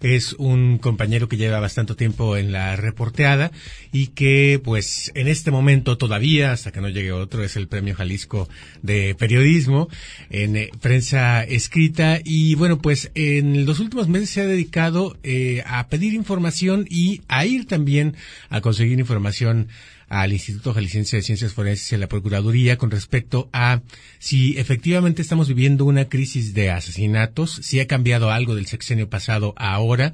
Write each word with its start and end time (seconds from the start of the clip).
es 0.00 0.32
un 0.34 0.78
compañero 0.78 1.28
que 1.28 1.36
lleva 1.36 1.60
bastante 1.60 1.94
tiempo 1.94 2.36
en 2.36 2.52
la 2.52 2.76
reporteada 2.76 3.50
y 3.92 4.08
que 4.08 4.60
pues 4.62 5.12
en 5.14 5.28
este 5.28 5.50
momento 5.50 5.98
todavía, 5.98 6.52
hasta 6.52 6.72
que 6.72 6.80
no 6.80 6.88
llegue 6.88 7.12
otro, 7.12 7.42
es 7.42 7.56
el 7.56 7.68
Premio 7.68 7.94
Jalisco 7.94 8.48
de 8.82 9.14
Periodismo 9.14 9.88
en 10.30 10.56
eh, 10.56 10.70
prensa 10.80 11.42
escrita. 11.44 12.20
Y 12.24 12.54
bueno 12.54 12.78
pues 12.78 13.10
en 13.14 13.66
los 13.66 13.80
últimos 13.80 14.08
meses 14.08 14.30
se 14.30 14.40
ha 14.42 14.46
dedicado 14.46 15.16
eh, 15.22 15.62
a 15.66 15.88
pedir 15.88 16.14
información 16.14 16.86
y 16.88 17.22
a 17.28 17.46
ir 17.46 17.66
también 17.66 18.14
a 18.50 18.60
conseguir 18.60 18.98
información 18.98 19.68
al 20.08 20.32
Instituto 20.32 20.74
Jalisciense 20.74 21.16
de 21.16 21.22
Ciencias 21.22 21.52
Forenses 21.52 21.92
y 21.92 21.94
a 21.94 21.98
la 21.98 22.08
Procuraduría 22.08 22.78
con 22.78 22.90
respecto 22.90 23.48
a 23.52 23.82
si 24.18 24.56
efectivamente 24.58 25.22
estamos 25.22 25.48
viviendo 25.48 25.84
una 25.84 26.08
crisis 26.08 26.54
de 26.54 26.70
asesinatos, 26.70 27.60
si 27.62 27.80
ha 27.80 27.86
cambiado 27.86 28.30
algo 28.30 28.54
del 28.54 28.66
sexenio 28.66 29.08
pasado 29.08 29.54
a 29.56 29.74
ahora. 29.74 30.12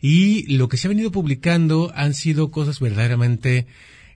Y 0.00 0.52
lo 0.56 0.68
que 0.68 0.76
se 0.76 0.88
ha 0.88 0.90
venido 0.90 1.12
publicando 1.12 1.92
han 1.94 2.14
sido 2.14 2.50
cosas 2.50 2.80
verdaderamente 2.80 3.66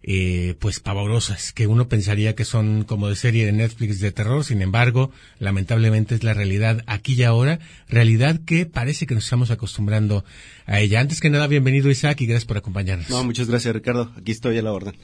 eh, 0.08 0.54
pues 0.60 0.78
pavorosas, 0.78 1.52
que 1.52 1.66
uno 1.66 1.88
pensaría 1.88 2.36
que 2.36 2.44
son 2.44 2.84
como 2.84 3.08
de 3.08 3.16
serie 3.16 3.44
de 3.44 3.50
Netflix 3.50 3.98
de 3.98 4.12
terror, 4.12 4.44
sin 4.44 4.62
embargo, 4.62 5.10
lamentablemente 5.40 6.14
es 6.14 6.22
la 6.22 6.32
realidad 6.32 6.84
aquí 6.86 7.14
y 7.14 7.24
ahora, 7.24 7.58
realidad 7.88 8.40
que 8.46 8.66
parece 8.66 9.06
que 9.06 9.16
nos 9.16 9.24
estamos 9.24 9.50
acostumbrando 9.50 10.24
a 10.64 10.78
ella. 10.78 11.00
Antes 11.00 11.20
que 11.20 11.28
nada, 11.28 11.48
bienvenido 11.48 11.90
Isaac 11.90 12.20
y 12.20 12.26
gracias 12.26 12.44
por 12.44 12.56
acompañarnos. 12.56 13.10
No, 13.10 13.24
muchas 13.24 13.48
gracias 13.48 13.74
Ricardo, 13.74 14.12
aquí 14.16 14.30
estoy 14.30 14.56
a 14.58 14.62
la 14.62 14.72
orden. 14.72 14.94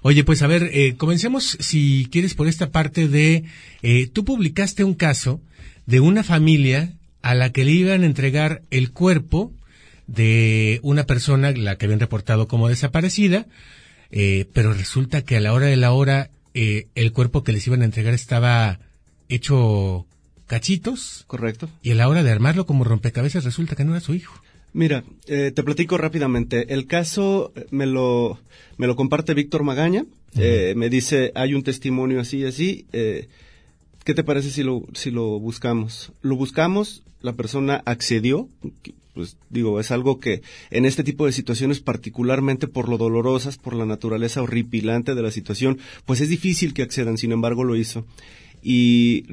Oye, 0.00 0.24
pues 0.24 0.40
a 0.40 0.46
ver, 0.46 0.70
eh, 0.72 0.96
comencemos 0.96 1.58
si 1.60 2.08
quieres 2.10 2.32
por 2.32 2.48
esta 2.48 2.70
parte 2.70 3.08
de, 3.08 3.44
eh, 3.82 4.06
tú 4.10 4.24
publicaste 4.24 4.84
un 4.84 4.94
caso 4.94 5.38
de 5.84 6.00
una 6.00 6.24
familia 6.24 6.94
a 7.20 7.34
la 7.34 7.52
que 7.52 7.66
le 7.66 7.72
iban 7.72 8.04
a 8.04 8.06
entregar 8.06 8.62
el 8.70 8.90
cuerpo 8.90 9.52
de 10.06 10.80
una 10.82 11.04
persona, 11.04 11.50
la 11.50 11.76
que 11.76 11.84
habían 11.84 12.00
reportado 12.00 12.48
como 12.48 12.68
desaparecida, 12.68 13.46
eh, 14.10 14.46
pero 14.52 14.72
resulta 14.72 15.22
que 15.22 15.36
a 15.36 15.40
la 15.40 15.52
hora 15.52 15.66
de 15.66 15.76
la 15.76 15.92
hora 15.92 16.30
eh, 16.54 16.86
el 16.94 17.12
cuerpo 17.12 17.42
que 17.42 17.52
les 17.52 17.66
iban 17.66 17.82
a 17.82 17.84
entregar 17.84 18.14
estaba 18.14 18.78
hecho 19.28 20.06
cachitos. 20.46 21.24
Correcto. 21.26 21.68
Y 21.82 21.90
a 21.90 21.94
la 21.94 22.08
hora 22.08 22.22
de 22.22 22.30
armarlo 22.30 22.66
como 22.66 22.84
rompecabezas 22.84 23.44
resulta 23.44 23.76
que 23.76 23.84
no 23.84 23.92
era 23.92 24.00
su 24.00 24.14
hijo. 24.14 24.40
Mira, 24.72 25.04
eh, 25.26 25.52
te 25.54 25.62
platico 25.62 25.96
rápidamente. 25.96 26.72
El 26.74 26.86
caso 26.86 27.52
me 27.70 27.86
lo, 27.86 28.38
me 28.76 28.86
lo 28.86 28.94
comparte 28.94 29.34
Víctor 29.34 29.62
Magaña. 29.62 30.04
me 30.34 30.90
dice, 30.90 31.32
hay 31.34 31.54
un 31.54 31.62
testimonio 31.62 32.20
así, 32.20 32.44
así. 32.44 32.86
¿Qué 32.92 34.14
te 34.14 34.22
parece 34.22 34.50
si 34.50 34.62
lo, 34.62 34.84
si 34.92 35.10
lo 35.10 35.40
buscamos? 35.40 36.12
Lo 36.22 36.36
buscamos, 36.36 37.02
la 37.20 37.34
persona 37.34 37.82
accedió, 37.84 38.48
pues 39.14 39.36
digo, 39.48 39.80
es 39.80 39.90
algo 39.90 40.20
que 40.20 40.42
en 40.70 40.84
este 40.84 41.02
tipo 41.02 41.26
de 41.26 41.32
situaciones, 41.32 41.80
particularmente 41.80 42.68
por 42.68 42.88
lo 42.88 42.98
dolorosas, 42.98 43.56
por 43.56 43.74
la 43.74 43.86
naturaleza 43.86 44.42
horripilante 44.42 45.14
de 45.14 45.22
la 45.22 45.30
situación, 45.30 45.78
pues 46.04 46.20
es 46.20 46.28
difícil 46.28 46.74
que 46.74 46.82
accedan, 46.82 47.16
sin 47.16 47.32
embargo 47.32 47.64
lo 47.64 47.76
hizo. 47.76 48.06
Y, 48.62 49.24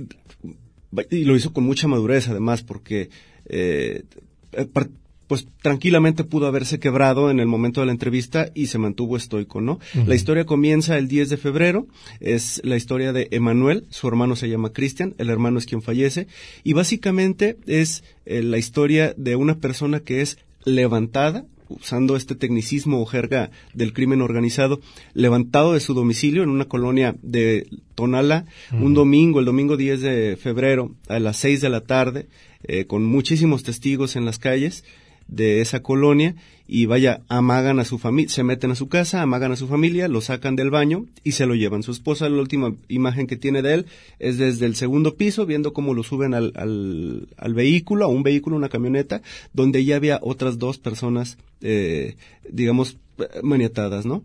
y 1.09 1.25
lo 1.25 1.35
hizo 1.35 1.53
con 1.53 1.65
mucha 1.65 1.87
madurez, 1.87 2.29
además, 2.29 2.63
porque 2.63 3.09
eh, 3.45 4.03
pues 5.33 5.47
tranquilamente 5.63 6.23
pudo 6.23 6.45
haberse 6.45 6.77
quebrado 6.79 7.31
en 7.31 7.39
el 7.39 7.47
momento 7.47 7.79
de 7.79 7.87
la 7.87 7.91
entrevista 7.91 8.51
y 8.53 8.67
se 8.67 8.77
mantuvo 8.77 9.17
estoico, 9.17 9.61
¿no? 9.61 9.79
La 10.05 10.13
historia 10.13 10.45
comienza 10.45 10.95
el 10.99 11.07
10 11.07 11.29
de 11.29 11.37
febrero, 11.37 11.87
es 12.19 12.61
la 12.63 12.75
historia 12.75 13.13
de 13.13 13.29
Emanuel, 13.31 13.87
su 13.89 14.07
hermano 14.07 14.35
se 14.35 14.47
llama 14.47 14.73
Cristian, 14.73 15.15
el 15.17 15.31
hermano 15.31 15.57
es 15.57 15.65
quien 15.65 15.81
fallece, 15.81 16.27
y 16.63 16.73
básicamente 16.73 17.57
es 17.65 18.03
eh, 18.27 18.43
la 18.43 18.59
historia 18.59 19.15
de 19.17 19.35
una 19.35 19.55
persona 19.55 20.01
que 20.01 20.21
es 20.21 20.37
levantada, 20.65 21.47
usando 21.67 22.15
este 22.15 22.35
tecnicismo 22.35 23.01
o 23.01 23.05
jerga 23.07 23.49
del 23.73 23.91
crimen 23.91 24.21
organizado, 24.21 24.81
levantado 25.15 25.73
de 25.73 25.79
su 25.79 25.95
domicilio 25.95 26.43
en 26.43 26.49
una 26.49 26.65
colonia 26.65 27.15
de 27.23 27.65
Tonala, 27.95 28.45
un 28.71 28.93
domingo, 28.93 29.39
el 29.39 29.45
domingo 29.45 29.77
10 29.77 29.99
de 29.99 30.37
febrero, 30.39 30.91
a 31.07 31.17
las 31.17 31.37
6 31.37 31.59
de 31.61 31.69
la 31.69 31.81
tarde, 31.81 32.27
eh, 32.65 32.85
con 32.85 33.03
muchísimos 33.03 33.63
testigos 33.63 34.15
en 34.15 34.25
las 34.25 34.39
calles, 34.39 34.85
de 35.27 35.61
esa 35.61 35.81
colonia 35.81 36.35
y 36.67 36.85
vaya, 36.85 37.21
amagan 37.27 37.79
a 37.79 37.85
su 37.85 37.99
familia, 37.99 38.29
se 38.29 38.43
meten 38.43 38.71
a 38.71 38.75
su 38.75 38.87
casa, 38.87 39.21
amagan 39.21 39.51
a 39.51 39.55
su 39.55 39.67
familia, 39.67 40.07
lo 40.07 40.21
sacan 40.21 40.55
del 40.55 40.69
baño 40.69 41.05
y 41.23 41.33
se 41.33 41.45
lo 41.45 41.55
llevan. 41.55 41.83
Su 41.83 41.91
esposa, 41.91 42.29
la 42.29 42.41
última 42.41 42.73
imagen 42.87 43.27
que 43.27 43.35
tiene 43.35 43.61
de 43.61 43.73
él 43.73 43.85
es 44.19 44.37
desde 44.37 44.65
el 44.65 44.75
segundo 44.75 45.15
piso, 45.15 45.45
viendo 45.45 45.73
cómo 45.73 45.93
lo 45.93 46.03
suben 46.03 46.33
al, 46.33 46.53
al, 46.55 47.27
al 47.37 47.53
vehículo, 47.53 48.05
a 48.05 48.07
un 48.07 48.23
vehículo, 48.23 48.55
una 48.55 48.69
camioneta, 48.69 49.21
donde 49.53 49.83
ya 49.83 49.97
había 49.97 50.19
otras 50.21 50.57
dos 50.57 50.77
personas, 50.77 51.37
eh, 51.61 52.15
digamos, 52.49 52.97
maniatadas, 53.43 54.05
¿no? 54.05 54.23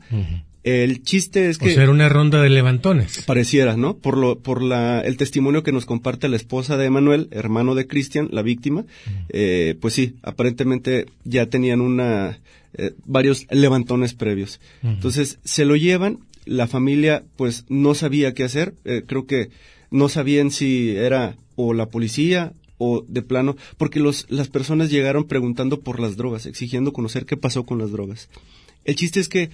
El 0.69 1.03
chiste 1.03 1.49
es 1.49 1.59
que... 1.59 1.71
O 1.71 1.73
sea, 1.73 1.85
era 1.85 1.93
una 1.93 2.09
ronda 2.09 2.43
de 2.43 2.51
levantones. 2.51 3.23
Pareciera, 3.23 3.77
¿no? 3.77 3.97
Por, 3.97 4.19
lo, 4.19 4.39
por 4.39 4.63
la, 4.63 5.01
el 5.01 5.17
testimonio 5.17 5.63
que 5.63 5.73
nos 5.73 5.87
comparte 5.87 6.29
la 6.29 6.37
esposa 6.37 6.77
de 6.77 6.87
Emanuel, 6.87 7.29
hermano 7.31 7.75
de 7.75 7.87
Cristian, 7.87 8.29
la 8.33 8.43
víctima, 8.43 8.85
eh, 9.31 9.77
pues 9.81 9.95
sí, 9.95 10.17
aparentemente 10.23 11.07
ya 11.25 11.47
tenían 11.47 11.81
una, 11.81 12.39
eh, 12.75 12.93
varios 13.07 13.47
levantones 13.51 14.15
previos. 14.15 14.61
Entonces, 14.83 15.39
se 15.43 15.65
lo 15.65 15.75
llevan, 15.75 16.19
la 16.45 16.67
familia 16.67 17.25
pues 17.37 17.65
no 17.69 17.95
sabía 17.95 18.35
qué 18.35 18.45
hacer, 18.45 18.75
eh, 18.85 19.05
creo 19.07 19.27
que 19.27 19.51
no 19.91 20.09
sabían 20.09 20.51
si 20.51 20.91
era 20.91 21.37
o 21.57 21.73
la 21.73 21.87
policía 21.87 22.53
o 22.77 23.05
de 23.09 23.23
plano, 23.23 23.57
porque 23.77 24.01
los, 24.01 24.27
las 24.29 24.49
personas 24.49 24.91
llegaron 24.91 25.25
preguntando 25.25 25.81
por 25.81 25.99
las 25.99 26.17
drogas, 26.17 26.47
exigiendo 26.47 26.93
conocer 26.93 27.27
qué 27.27 27.37
pasó 27.37 27.65
con 27.65 27.79
las 27.79 27.91
drogas. 27.91 28.29
El 28.85 28.95
chiste 28.95 29.21
es 29.21 29.29
que 29.29 29.51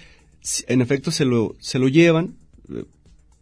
en 0.69 0.81
efecto 0.81 1.11
se 1.11 1.25
lo, 1.25 1.57
se 1.59 1.79
lo 1.79 1.89
llevan. 1.89 2.37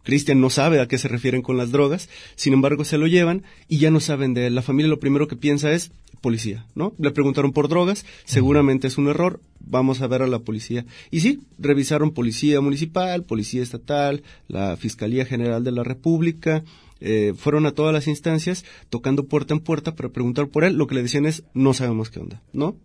Cristian 0.03 0.41
no 0.41 0.49
sabe 0.49 0.81
a 0.81 0.87
qué 0.87 0.97
se 0.97 1.07
refieren 1.07 1.41
con 1.41 1.55
las 1.55 1.71
drogas, 1.71 2.09
sin 2.35 2.51
embargo 2.51 2.83
se 2.83 2.97
lo 2.97 3.07
llevan 3.07 3.43
y 3.69 3.77
ya 3.77 3.89
no 3.89 4.01
saben 4.01 4.33
de 4.33 4.47
él. 4.47 4.55
La 4.55 4.61
familia 4.61 4.89
lo 4.89 4.99
primero 4.99 5.29
que 5.29 5.37
piensa 5.37 5.71
es 5.71 5.91
policía, 6.19 6.65
¿no? 6.75 6.93
Le 6.97 7.11
preguntaron 7.11 7.53
por 7.53 7.67
drogas, 7.67 8.05
seguramente 8.25 8.87
es 8.87 8.97
un 8.97 9.07
error, 9.07 9.39
vamos 9.59 10.01
a 10.01 10.07
ver 10.07 10.21
a 10.21 10.27
la 10.27 10.39
policía. 10.39 10.85
Y 11.09 11.21
sí, 11.21 11.41
revisaron 11.57 12.11
policía 12.11 12.59
municipal, 12.61 13.23
policía 13.23 13.63
estatal, 13.63 14.23
la 14.47 14.75
Fiscalía 14.77 15.25
General 15.25 15.63
de 15.63 15.71
la 15.71 15.83
República, 15.83 16.63
eh, 17.01 17.33
fueron 17.35 17.65
a 17.65 17.73
todas 17.73 17.93
las 17.93 18.07
instancias 18.07 18.63
tocando 18.89 19.25
puerta 19.25 19.53
en 19.53 19.59
puerta 19.59 19.95
para 19.95 20.09
preguntar 20.09 20.47
por 20.47 20.63
él. 20.63 20.75
Lo 20.75 20.87
que 20.87 20.95
le 20.95 21.03
decían 21.03 21.25
es, 21.25 21.43
no 21.53 21.73
sabemos 21.73 22.09
qué 22.09 22.19
onda, 22.19 22.41
¿no? 22.53 22.77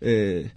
Eh, 0.00 0.52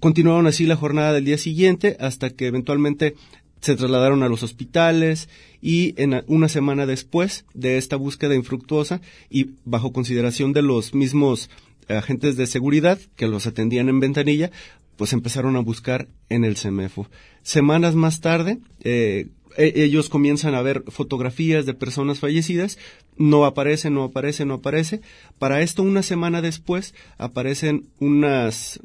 continuaron 0.00 0.46
así 0.46 0.66
la 0.66 0.76
jornada 0.76 1.12
del 1.12 1.24
día 1.24 1.38
siguiente 1.38 1.96
hasta 2.00 2.30
que 2.30 2.46
eventualmente 2.46 3.14
se 3.60 3.76
trasladaron 3.76 4.22
a 4.22 4.28
los 4.28 4.42
hospitales 4.42 5.28
y 5.60 5.94
en 6.00 6.22
una 6.26 6.48
semana 6.48 6.86
después 6.86 7.44
de 7.54 7.78
esta 7.78 7.96
búsqueda 7.96 8.34
infructuosa 8.34 9.00
y 9.30 9.50
bajo 9.64 9.92
consideración 9.92 10.52
de 10.52 10.62
los 10.62 10.94
mismos 10.94 11.50
agentes 11.88 12.36
de 12.36 12.46
seguridad 12.46 12.98
que 13.16 13.28
los 13.28 13.46
atendían 13.46 13.88
en 13.88 14.00
ventanilla, 14.00 14.50
pues 14.96 15.12
empezaron 15.12 15.56
a 15.56 15.60
buscar 15.60 16.08
en 16.28 16.44
el 16.44 16.56
CEMEFO. 16.56 17.08
Semanas 17.42 17.94
más 17.94 18.20
tarde, 18.20 18.58
eh, 18.82 19.28
ellos 19.56 20.08
comienzan 20.08 20.54
a 20.54 20.62
ver 20.62 20.84
fotografías 20.88 21.64
de 21.64 21.74
personas 21.74 22.18
fallecidas, 22.18 22.78
no 23.18 23.44
aparece, 23.44 23.90
no 23.90 24.04
aparece, 24.04 24.44
no 24.44 24.54
aparece. 24.54 25.00
Para 25.38 25.62
esto, 25.62 25.82
una 25.82 26.02
semana 26.02 26.42
después, 26.42 26.94
aparecen 27.18 27.86
unas, 27.98 28.80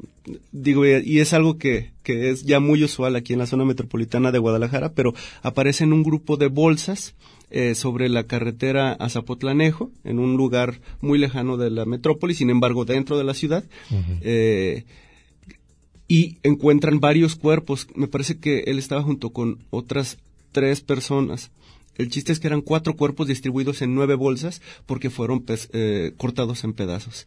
digo, 0.52 0.86
y 0.86 1.20
es 1.20 1.32
algo 1.32 1.58
que, 1.58 1.90
que 2.02 2.30
es 2.30 2.44
ya 2.44 2.60
muy 2.60 2.82
usual 2.84 3.16
aquí 3.16 3.32
en 3.32 3.38
la 3.38 3.46
zona 3.46 3.64
metropolitana 3.64 4.32
de 4.32 4.38
Guadalajara, 4.38 4.92
pero 4.92 5.14
aparecen 5.42 5.92
un 5.92 6.02
grupo 6.02 6.36
de 6.36 6.48
bolsas 6.48 7.14
eh, 7.50 7.74
sobre 7.74 8.08
la 8.08 8.24
carretera 8.24 8.92
a 8.92 9.08
Zapotlanejo, 9.10 9.90
en 10.04 10.18
un 10.18 10.36
lugar 10.36 10.80
muy 11.00 11.18
lejano 11.18 11.56
de 11.58 11.70
la 11.70 11.84
metrópoli, 11.84 12.34
sin 12.34 12.48
embargo, 12.50 12.84
dentro 12.84 13.18
de 13.18 13.24
la 13.24 13.34
ciudad. 13.34 13.64
eh, 14.22 14.84
y 16.08 16.36
encuentran 16.42 17.00
varios 17.00 17.36
cuerpos. 17.36 17.88
Me 17.94 18.06
parece 18.08 18.38
que 18.38 18.64
él 18.66 18.78
estaba 18.78 19.02
junto 19.02 19.30
con 19.30 19.58
otras 19.70 20.18
tres 20.52 20.82
personas. 20.82 21.50
El 21.96 22.08
chiste 22.08 22.32
es 22.32 22.40
que 22.40 22.46
eran 22.46 22.62
cuatro 22.62 22.96
cuerpos 22.96 23.28
distribuidos 23.28 23.82
en 23.82 23.94
nueve 23.94 24.14
bolsas 24.14 24.62
porque 24.86 25.10
fueron 25.10 25.44
eh, 25.72 26.12
cortados 26.16 26.64
en 26.64 26.72
pedazos. 26.72 27.26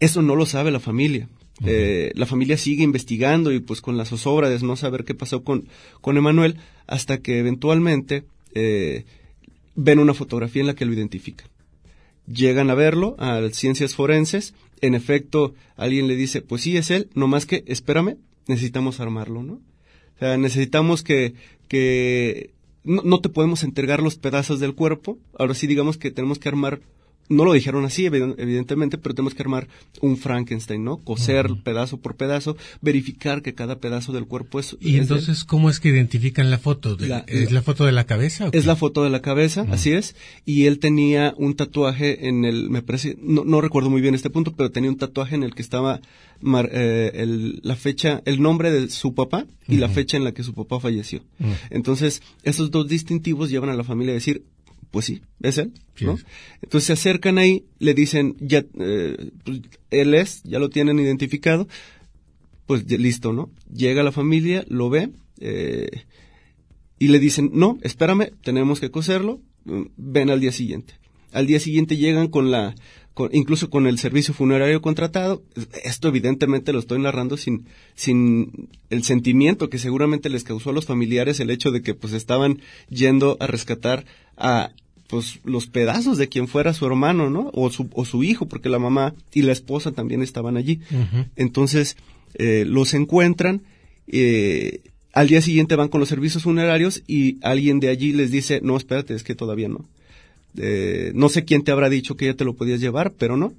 Eso 0.00 0.22
no 0.22 0.36
lo 0.36 0.46
sabe 0.46 0.70
la 0.70 0.80
familia, 0.80 1.28
Eh, 1.64 2.10
la 2.14 2.26
familia 2.26 2.56
sigue 2.56 2.82
investigando 2.82 3.52
y 3.52 3.60
pues 3.60 3.80
con 3.80 3.96
la 3.96 4.04
zozobra 4.04 4.50
de 4.50 4.58
no 4.58 4.74
saber 4.74 5.04
qué 5.04 5.14
pasó 5.14 5.44
con, 5.44 5.68
con 6.00 6.16
Emanuel 6.16 6.56
hasta 6.86 7.18
que 7.18 7.38
eventualmente 7.38 8.24
eh, 8.54 9.04
ven 9.76 10.00
una 10.00 10.14
fotografía 10.14 10.62
en 10.62 10.66
la 10.66 10.74
que 10.74 10.84
lo 10.84 10.92
identifican. 10.92 11.46
Llegan 12.26 12.70
a 12.70 12.74
verlo 12.74 13.14
a 13.18 13.40
ciencias 13.52 13.94
forenses. 13.94 14.54
En 14.80 14.94
efecto, 14.94 15.54
alguien 15.76 16.08
le 16.08 16.16
dice, 16.16 16.42
pues 16.42 16.62
sí, 16.62 16.76
es 16.76 16.90
él, 16.90 17.08
no 17.14 17.28
más 17.28 17.46
que, 17.46 17.62
espérame, 17.66 18.16
necesitamos 18.48 18.98
armarlo, 19.00 19.42
¿no? 19.42 19.54
O 19.54 20.18
sea, 20.18 20.36
necesitamos 20.36 21.02
que, 21.02 21.34
que 21.68 22.50
no, 22.84 23.02
no, 23.02 23.20
te 23.20 23.28
podemos 23.28 23.62
entregar 23.62 24.02
los 24.02 24.16
pedazos 24.16 24.60
del 24.60 24.74
cuerpo. 24.74 25.18
Ahora 25.38 25.54
sí, 25.54 25.66
digamos 25.66 25.96
que 25.98 26.10
tenemos 26.10 26.38
que 26.38 26.48
armar 26.48 26.80
no 27.28 27.44
lo 27.44 27.52
dijeron 27.52 27.84
así, 27.84 28.06
evidentemente, 28.06 28.98
pero 28.98 29.14
tenemos 29.14 29.34
que 29.34 29.42
armar 29.42 29.68
un 30.00 30.16
Frankenstein, 30.16 30.84
¿no? 30.84 30.98
Coser 30.98 31.50
pedazo 31.62 31.98
por 31.98 32.16
pedazo, 32.16 32.56
verificar 32.80 33.42
que 33.42 33.54
cada 33.54 33.78
pedazo 33.78 34.12
del 34.12 34.26
cuerpo 34.26 34.60
es. 34.60 34.76
¿Y 34.80 34.96
entonces 34.96 35.44
cómo 35.44 35.70
es 35.70 35.80
que 35.80 35.88
identifican 35.88 36.50
la 36.50 36.58
foto? 36.58 36.96
¿Es 37.26 37.52
la 37.52 37.62
foto 37.62 37.86
de 37.86 37.92
la 37.92 38.04
cabeza? 38.04 38.48
Es 38.52 38.66
la 38.66 38.76
foto 38.76 39.04
de 39.04 39.10
la 39.10 39.22
cabeza, 39.22 39.66
así 39.70 39.92
es. 39.92 40.16
Y 40.44 40.66
él 40.66 40.78
tenía 40.78 41.34
un 41.36 41.54
tatuaje 41.54 42.28
en 42.28 42.44
el, 42.44 42.70
me 42.70 42.82
parece, 42.82 43.16
no, 43.20 43.44
no 43.44 43.60
recuerdo 43.60 43.90
muy 43.90 44.00
bien 44.00 44.14
este 44.14 44.30
punto, 44.30 44.54
pero 44.56 44.70
tenía 44.70 44.90
un 44.90 44.96
tatuaje 44.98 45.34
en 45.34 45.42
el 45.42 45.54
que 45.54 45.62
estaba 45.62 46.00
eh, 46.70 47.10
el, 47.14 47.60
la 47.62 47.76
fecha, 47.76 48.22
el 48.26 48.42
nombre 48.42 48.70
de 48.70 48.90
su 48.90 49.14
papá 49.14 49.46
y 49.66 49.76
la 49.76 49.88
fecha 49.88 50.16
en 50.16 50.24
la 50.24 50.32
que 50.32 50.42
su 50.42 50.52
papá 50.52 50.78
falleció. 50.78 51.22
Entonces, 51.70 52.22
esos 52.42 52.70
dos 52.70 52.86
distintivos 52.86 53.50
llevan 53.50 53.70
a 53.70 53.74
la 53.74 53.84
familia 53.84 54.12
a 54.12 54.14
decir, 54.14 54.44
pues 54.94 55.06
sí, 55.06 55.22
es 55.40 55.58
él, 55.58 55.72
¿no? 56.02 56.16
Entonces 56.62 56.86
se 56.86 56.92
acercan 56.92 57.36
ahí, 57.36 57.64
le 57.80 57.94
dicen, 57.94 58.36
ya, 58.38 58.64
eh, 58.78 59.32
pues, 59.44 59.62
él 59.90 60.14
es, 60.14 60.44
ya 60.44 60.60
lo 60.60 60.70
tienen 60.70 61.00
identificado, 61.00 61.66
pues 62.64 62.88
listo, 62.88 63.32
¿no? 63.32 63.50
Llega 63.74 64.04
la 64.04 64.12
familia, 64.12 64.64
lo 64.68 64.90
ve, 64.90 65.10
eh, 65.40 66.04
y 67.00 67.08
le 67.08 67.18
dicen, 67.18 67.50
no, 67.52 67.76
espérame, 67.82 68.30
tenemos 68.44 68.78
que 68.78 68.92
coserlo, 68.92 69.40
mm, 69.64 69.82
ven 69.96 70.30
al 70.30 70.38
día 70.38 70.52
siguiente. 70.52 70.94
Al 71.32 71.48
día 71.48 71.58
siguiente 71.58 71.96
llegan 71.96 72.28
con 72.28 72.52
la, 72.52 72.76
incluso 73.32 73.70
con 73.70 73.88
el 73.88 73.98
servicio 73.98 74.32
funerario 74.32 74.80
contratado. 74.80 75.42
Esto 75.82 76.06
evidentemente 76.06 76.72
lo 76.72 76.78
estoy 76.78 77.00
narrando 77.00 77.36
sin, 77.36 77.66
sin 77.96 78.68
el 78.90 79.02
sentimiento 79.02 79.68
que 79.68 79.78
seguramente 79.78 80.30
les 80.30 80.44
causó 80.44 80.70
a 80.70 80.72
los 80.72 80.86
familiares 80.86 81.40
el 81.40 81.50
hecho 81.50 81.72
de 81.72 81.82
que 81.82 81.94
pues 81.94 82.12
estaban 82.12 82.60
yendo 82.88 83.36
a 83.40 83.48
rescatar 83.48 84.04
a 84.36 84.70
pues 85.08 85.40
los 85.44 85.66
pedazos 85.66 86.18
de 86.18 86.28
quien 86.28 86.48
fuera 86.48 86.74
su 86.74 86.86
hermano, 86.86 87.30
¿no? 87.30 87.50
O 87.52 87.70
su, 87.70 87.88
o 87.92 88.04
su 88.04 88.24
hijo, 88.24 88.46
porque 88.46 88.68
la 88.68 88.78
mamá 88.78 89.14
y 89.32 89.42
la 89.42 89.52
esposa 89.52 89.92
también 89.92 90.22
estaban 90.22 90.56
allí. 90.56 90.80
Entonces, 91.36 91.96
eh, 92.34 92.64
los 92.66 92.94
encuentran, 92.94 93.62
eh, 94.06 94.80
al 95.12 95.28
día 95.28 95.40
siguiente 95.40 95.76
van 95.76 95.88
con 95.88 96.00
los 96.00 96.08
servicios 96.08 96.42
funerarios 96.42 97.02
y 97.06 97.38
alguien 97.42 97.80
de 97.80 97.88
allí 97.88 98.12
les 98.12 98.30
dice, 98.30 98.60
no, 98.62 98.76
espérate, 98.76 99.14
es 99.14 99.22
que 99.22 99.34
todavía 99.34 99.68
no. 99.68 99.84
Eh, 100.56 101.12
no 101.14 101.28
sé 101.28 101.44
quién 101.44 101.62
te 101.62 101.72
habrá 101.72 101.88
dicho 101.88 102.16
que 102.16 102.26
ya 102.26 102.34
te 102.34 102.44
lo 102.44 102.54
podías 102.54 102.80
llevar, 102.80 103.12
pero 103.12 103.36
no. 103.36 103.52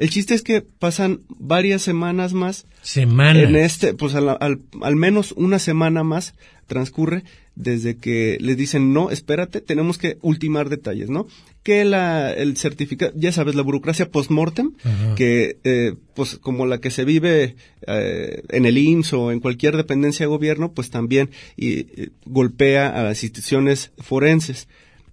El 0.00 0.08
chiste 0.08 0.32
es 0.32 0.40
que 0.40 0.62
pasan 0.62 1.20
varias 1.28 1.82
semanas 1.82 2.32
más. 2.32 2.64
Semanas. 2.80 3.42
En 3.42 3.54
este, 3.54 3.92
pues 3.92 4.14
al, 4.14 4.30
al, 4.30 4.96
menos 4.96 5.32
una 5.32 5.58
semana 5.58 6.02
más 6.02 6.32
transcurre 6.66 7.22
desde 7.54 7.98
que 7.98 8.38
les 8.40 8.56
dicen, 8.56 8.94
no, 8.94 9.10
espérate, 9.10 9.60
tenemos 9.60 9.98
que 9.98 10.16
ultimar 10.22 10.70
detalles, 10.70 11.10
¿no? 11.10 11.26
Que 11.62 11.84
la, 11.84 12.32
el 12.32 12.56
certificado, 12.56 13.12
ya 13.14 13.30
sabes, 13.30 13.54
la 13.54 13.60
burocracia 13.60 14.10
post-mortem, 14.10 14.72
que, 15.16 15.58
eh, 15.64 15.92
pues 16.14 16.38
como 16.38 16.64
la 16.64 16.78
que 16.78 16.90
se 16.90 17.04
vive 17.04 17.56
eh, 17.86 18.42
en 18.48 18.64
el 18.64 18.78
IMSS 18.78 19.12
o 19.12 19.32
en 19.32 19.40
cualquier 19.40 19.76
dependencia 19.76 20.24
de 20.24 20.30
gobierno, 20.30 20.72
pues 20.72 20.88
también 20.88 21.28
y, 21.58 22.08
golpea 22.24 22.88
a 22.88 23.02
las 23.02 23.22
instituciones 23.22 23.92
forenses. 23.98 24.66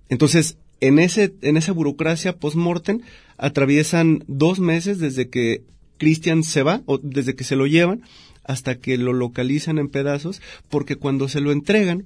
Entonces, 0.08 0.56
en 0.80 1.00
ese, 1.00 1.34
en 1.42 1.58
esa 1.58 1.74
burocracia 1.74 2.38
post-mortem, 2.38 3.02
atraviesan 3.38 4.24
dos 4.28 4.60
meses 4.60 5.00
desde 5.00 5.30
que 5.30 5.64
Christian 5.98 6.44
se 6.44 6.64
va 6.64 6.82
o 6.86 6.98
desde 6.98 7.36
que 7.36 7.44
se 7.44 7.56
lo 7.56 7.68
llevan 7.68 8.02
hasta 8.44 8.80
que 8.80 8.98
lo 8.98 9.14
localizan 9.14 9.78
en 9.78 9.90
pedazos, 9.90 10.42
porque 10.70 10.96
cuando 10.96 11.28
se 11.28 11.42
lo 11.42 11.52
entregan, 11.52 12.06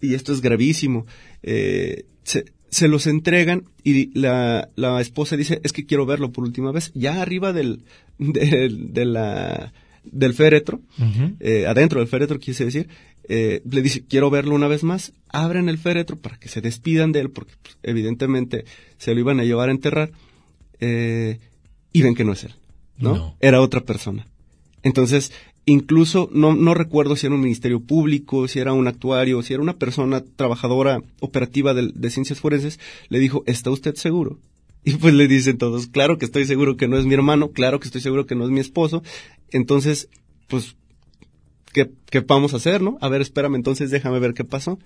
y 0.00 0.14
esto 0.14 0.32
es 0.32 0.40
gravísimo, 0.40 1.04
eh, 1.42 2.04
se, 2.22 2.44
se, 2.68 2.86
los 2.86 3.06
entregan 3.06 3.64
y 3.82 4.16
la, 4.18 4.68
la, 4.76 5.00
esposa 5.00 5.36
dice, 5.36 5.60
es 5.64 5.72
que 5.72 5.84
quiero 5.84 6.06
verlo 6.06 6.30
por 6.30 6.44
última 6.44 6.70
vez, 6.70 6.92
ya 6.94 7.20
arriba 7.20 7.52
del, 7.52 7.82
del, 8.18 8.92
de 8.92 9.04
la, 9.04 9.72
del 10.04 10.34
féretro, 10.34 10.80
eh, 11.40 11.66
adentro 11.66 12.00
del 12.00 12.08
féretro 12.08 12.38
quise 12.38 12.64
decir, 12.64 12.88
eh, 13.28 13.62
le 13.68 13.82
dice, 13.82 14.04
quiero 14.06 14.30
verlo 14.30 14.54
una 14.54 14.68
vez 14.68 14.84
más, 14.84 15.12
abren 15.28 15.68
el 15.68 15.78
féretro 15.78 16.16
para 16.16 16.36
que 16.38 16.48
se 16.48 16.60
despidan 16.60 17.10
de 17.10 17.20
él, 17.20 17.30
porque 17.30 17.54
pues, 17.62 17.78
evidentemente 17.82 18.64
se 18.98 19.14
lo 19.14 19.20
iban 19.20 19.40
a 19.40 19.44
llevar 19.44 19.70
a 19.70 19.72
enterrar, 19.72 20.12
eh, 20.86 21.38
y 21.92 22.02
ven 22.02 22.14
que 22.14 22.24
no 22.24 22.32
es 22.32 22.44
él, 22.44 22.54
¿no? 22.98 23.36
Era 23.40 23.62
otra 23.62 23.80
persona. 23.80 24.26
Entonces, 24.82 25.32
incluso 25.64 26.28
no, 26.30 26.54
no 26.54 26.74
recuerdo 26.74 27.16
si 27.16 27.24
era 27.24 27.34
un 27.34 27.40
ministerio 27.40 27.80
público, 27.80 28.48
si 28.48 28.58
era 28.58 28.74
un 28.74 28.86
actuario, 28.86 29.42
si 29.42 29.54
era 29.54 29.62
una 29.62 29.78
persona 29.78 30.22
trabajadora 30.36 31.02
operativa 31.20 31.72
de, 31.72 31.90
de 31.94 32.10
ciencias 32.10 32.38
forenses, 32.38 32.78
le 33.08 33.18
dijo, 33.18 33.44
¿está 33.46 33.70
usted 33.70 33.94
seguro? 33.94 34.38
Y 34.84 34.96
pues 34.96 35.14
le 35.14 35.26
dicen 35.26 35.56
todos, 35.56 35.86
claro 35.86 36.18
que 36.18 36.26
estoy 36.26 36.44
seguro 36.44 36.76
que 36.76 36.86
no 36.86 36.98
es 36.98 37.06
mi 37.06 37.14
hermano, 37.14 37.52
claro 37.52 37.80
que 37.80 37.86
estoy 37.86 38.02
seguro 38.02 38.26
que 38.26 38.34
no 38.34 38.44
es 38.44 38.50
mi 38.50 38.60
esposo. 38.60 39.02
Entonces, 39.50 40.10
pues, 40.48 40.76
¿qué, 41.72 41.90
qué 42.10 42.20
vamos 42.20 42.52
a 42.52 42.58
hacer, 42.58 42.82
no? 42.82 42.98
A 43.00 43.08
ver, 43.08 43.22
espérame, 43.22 43.54
entonces 43.54 43.90
déjame 43.90 44.18
ver 44.18 44.34
qué 44.34 44.44
pasó. 44.44 44.78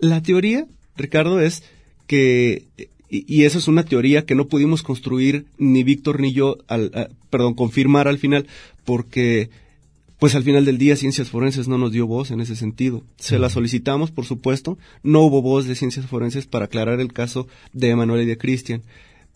La 0.00 0.20
teoría, 0.20 0.66
Ricardo, 0.96 1.38
es 1.38 1.62
que 2.08 2.66
y, 3.10 3.44
eso 3.44 3.58
es 3.58 3.68
una 3.68 3.84
teoría 3.84 4.26
que 4.26 4.34
no 4.34 4.48
pudimos 4.48 4.82
construir 4.82 5.46
ni 5.56 5.82
Víctor 5.82 6.20
ni 6.20 6.32
yo, 6.32 6.58
al, 6.68 7.10
perdón, 7.30 7.54
confirmar 7.54 8.06
al 8.06 8.18
final, 8.18 8.46
porque 8.84 9.50
pues 10.18 10.34
al 10.34 10.42
final 10.42 10.64
del 10.64 10.78
día 10.78 10.96
Ciencias 10.96 11.30
Forenses 11.30 11.68
no 11.68 11.78
nos 11.78 11.92
dio 11.92 12.06
voz 12.06 12.30
en 12.30 12.40
ese 12.40 12.56
sentido. 12.56 13.04
Se 13.18 13.38
la 13.38 13.50
solicitamos, 13.50 14.10
por 14.10 14.24
supuesto, 14.24 14.76
no 15.02 15.20
hubo 15.20 15.42
voz 15.42 15.66
de 15.66 15.76
Ciencias 15.76 16.06
Forenses 16.06 16.46
para 16.46 16.66
aclarar 16.66 17.00
el 17.00 17.12
caso 17.12 17.46
de 17.72 17.90
Emanuel 17.90 18.22
y 18.22 18.26
de 18.26 18.36
Cristian, 18.36 18.82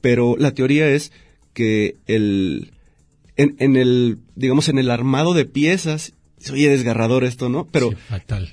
pero 0.00 0.36
la 0.36 0.52
teoría 0.52 0.88
es 0.88 1.12
que 1.54 1.96
el, 2.06 2.72
en, 3.36 3.54
en 3.58 3.76
el, 3.76 4.18
digamos, 4.34 4.68
en 4.68 4.78
el 4.78 4.90
armado 4.90 5.34
de 5.34 5.44
piezas 5.44 6.12
se 6.42 6.52
oye 6.52 6.68
desgarrador 6.68 7.24
esto, 7.24 7.48
¿no? 7.48 7.66
Pero 7.70 7.94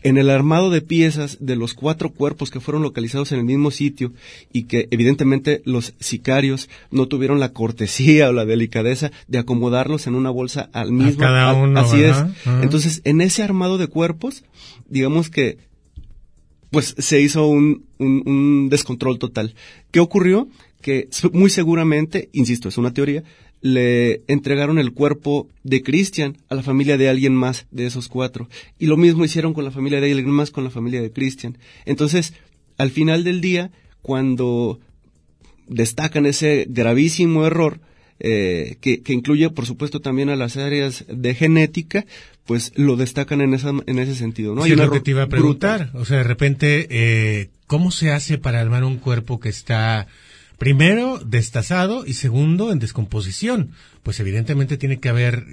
en 0.03 0.17
el 0.17 0.29
armado 0.29 0.69
de 0.69 0.81
piezas 0.81 1.37
de 1.39 1.55
los 1.55 1.73
cuatro 1.73 2.11
cuerpos 2.11 2.51
que 2.51 2.59
fueron 2.59 2.83
localizados 2.83 3.31
en 3.31 3.39
el 3.39 3.45
mismo 3.45 3.71
sitio 3.71 4.13
y 4.53 4.63
que 4.63 4.87
evidentemente 4.91 5.61
los 5.65 5.93
sicarios 5.99 6.69
no 6.91 7.07
tuvieron 7.07 7.39
la 7.39 7.53
cortesía 7.53 8.29
o 8.29 8.33
la 8.33 8.45
delicadeza 8.45 9.11
de 9.27 9.39
acomodarlos 9.39 10.07
en 10.07 10.15
una 10.15 10.29
bolsa 10.29 10.69
al 10.73 10.91
mismo. 10.91 11.19
cada 11.19 11.53
uno, 11.53 11.79
así 11.79 12.01
es. 12.01 12.17
Entonces, 12.61 13.01
en 13.03 13.21
ese 13.21 13.43
armado 13.43 13.77
de 13.77 13.87
cuerpos, 13.87 14.43
digamos 14.87 15.29
que 15.29 15.57
pues 16.69 16.93
se 16.99 17.19
hizo 17.19 17.47
un, 17.47 17.85
un, 17.97 18.21
un 18.25 18.69
descontrol 18.69 19.17
total. 19.17 19.55
¿Qué 19.91 19.99
ocurrió? 19.99 20.47
Que 20.81 21.09
muy 21.33 21.49
seguramente, 21.49 22.29
insisto, 22.31 22.69
es 22.69 22.77
una 22.77 22.93
teoría, 22.93 23.23
le 23.61 24.21
entregaron 24.27 24.79
el 24.79 24.93
cuerpo 24.93 25.47
de 25.63 25.83
Christian 25.83 26.37
a 26.49 26.55
la 26.55 26.63
familia 26.63 26.97
de 26.97 27.09
alguien 27.09 27.35
más 27.35 27.67
de 27.71 27.85
esos 27.85 28.07
cuatro. 28.07 28.47
Y 28.77 28.87
lo 28.87 28.97
mismo 28.97 29.25
hicieron 29.25 29.53
con 29.53 29.65
la 29.65 29.71
familia 29.71 29.99
de 29.99 30.11
alguien 30.11 30.29
más 30.29 30.51
con 30.51 30.63
la 30.63 30.69
familia 30.69 31.01
de 31.01 31.11
Christian. 31.11 31.57
Entonces, 31.85 32.33
al 32.77 32.91
final 32.91 33.23
del 33.23 33.41
día, 33.41 33.71
cuando 34.01 34.79
destacan 35.67 36.25
ese 36.25 36.65
gravísimo 36.69 37.45
error, 37.45 37.79
eh, 38.21 38.77
que, 38.81 39.01
que, 39.01 39.13
incluye, 39.13 39.49
por 39.49 39.65
supuesto, 39.65 40.01
también 40.01 40.29
a 40.29 40.35
las 40.35 40.57
áreas 40.57 41.05
de 41.07 41.35
genética, 41.35 42.05
pues 42.45 42.73
lo 42.75 42.97
destacan 42.97 43.41
en, 43.41 43.53
esa, 43.53 43.71
en 43.85 43.99
ese 43.99 44.15
sentido. 44.15 44.55
¿no? 44.55 44.63
Hay 44.63 44.75
lo 44.75 44.91
que 44.91 44.99
te 44.99 45.11
iba 45.11 45.23
a 45.23 45.29
preguntar. 45.29 45.91
O 45.93 46.03
sea, 46.03 46.17
de 46.17 46.23
repente, 46.23 46.87
eh, 46.89 47.49
¿cómo 47.67 47.91
se 47.91 48.11
hace 48.11 48.37
para 48.37 48.59
armar 48.59 48.83
un 48.83 48.97
cuerpo 48.97 49.39
que 49.39 49.49
está 49.49 50.07
primero 50.59 51.19
destazado 51.25 52.05
y 52.05 52.13
segundo 52.13 52.71
en 52.71 52.77
descomposición. 52.77 53.71
Pues 54.03 54.19
evidentemente 54.19 54.77
tiene 54.77 54.99
que 54.99 55.09
haber, 55.09 55.45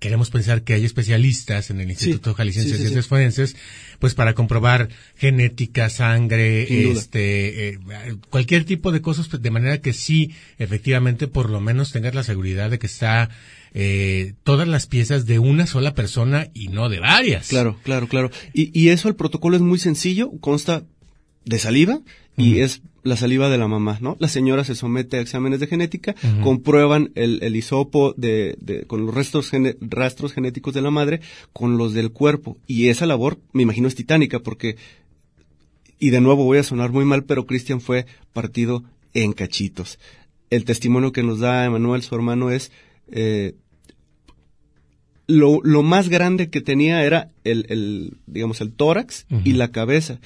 queremos 0.00 0.30
pensar 0.30 0.62
que 0.62 0.74
hay 0.74 0.84
especialistas 0.84 1.70
en 1.70 1.80
el 1.80 1.90
Instituto 1.90 2.34
Jalisciense 2.34 2.72
de 2.72 2.78
Ciencias 2.78 3.06
Forenses, 3.06 3.56
pues 3.98 4.14
para 4.14 4.34
comprobar 4.34 4.88
genética, 5.16 5.90
sangre, 5.90 6.90
este, 6.90 7.68
eh, 7.68 7.78
cualquier 8.30 8.64
tipo 8.64 8.90
de 8.90 9.02
cosas, 9.02 9.28
de 9.30 9.50
manera 9.50 9.80
que 9.80 9.92
sí, 9.92 10.32
efectivamente, 10.58 11.28
por 11.28 11.50
lo 11.50 11.60
menos 11.60 11.92
tengas 11.92 12.14
la 12.14 12.24
seguridad 12.24 12.70
de 12.70 12.78
que 12.78 12.86
está 12.86 13.28
eh, 13.74 14.32
todas 14.44 14.66
las 14.66 14.86
piezas 14.86 15.26
de 15.26 15.38
una 15.38 15.66
sola 15.66 15.94
persona 15.94 16.48
y 16.54 16.68
no 16.68 16.88
de 16.88 17.00
varias. 17.00 17.48
Claro, 17.48 17.78
claro, 17.82 18.08
claro. 18.08 18.30
Y, 18.54 18.78
y 18.78 18.88
eso 18.88 19.08
el 19.08 19.14
protocolo 19.14 19.56
es 19.56 19.62
muy 19.62 19.78
sencillo, 19.78 20.30
consta 20.40 20.84
de 21.44 21.58
saliva 21.58 22.00
y 22.36 22.60
es 22.60 22.82
la 23.08 23.16
saliva 23.16 23.48
de 23.48 23.58
la 23.58 23.66
mamá, 23.66 23.98
¿no? 24.00 24.16
La 24.20 24.28
señora 24.28 24.64
se 24.64 24.74
somete 24.74 25.16
a 25.16 25.20
exámenes 25.20 25.60
de 25.60 25.66
genética, 25.66 26.14
comprueban 26.42 27.10
el, 27.14 27.42
el 27.42 27.56
hisopo 27.56 28.12
de, 28.16 28.56
de, 28.60 28.84
con 28.84 29.06
los 29.06 29.14
restos 29.14 29.50
rastros 29.80 30.32
genéticos 30.32 30.74
de 30.74 30.82
la 30.82 30.90
madre 30.90 31.20
con 31.52 31.78
los 31.78 31.94
del 31.94 32.12
cuerpo. 32.12 32.58
Y 32.66 32.88
esa 32.88 33.06
labor, 33.06 33.38
me 33.52 33.62
imagino, 33.62 33.88
es 33.88 33.94
titánica 33.94 34.40
porque, 34.40 34.76
y 35.98 36.10
de 36.10 36.20
nuevo 36.20 36.44
voy 36.44 36.58
a 36.58 36.62
sonar 36.62 36.92
muy 36.92 37.04
mal, 37.04 37.24
pero 37.24 37.46
Cristian 37.46 37.80
fue 37.80 38.06
partido 38.32 38.84
en 39.14 39.32
cachitos. 39.32 39.98
El 40.50 40.64
testimonio 40.64 41.12
que 41.12 41.22
nos 41.22 41.40
da 41.40 41.64
Emanuel, 41.64 42.02
su 42.02 42.14
hermano, 42.14 42.50
es, 42.50 42.72
eh, 43.10 43.54
lo, 45.26 45.60
lo, 45.62 45.82
más 45.82 46.08
grande 46.08 46.48
que 46.48 46.60
tenía 46.60 47.04
era 47.04 47.30
el, 47.44 47.66
el 47.68 48.16
digamos, 48.26 48.60
el 48.60 48.72
tórax 48.72 49.26
y 49.44 49.52
la 49.52 49.68
cabeza 49.68 50.20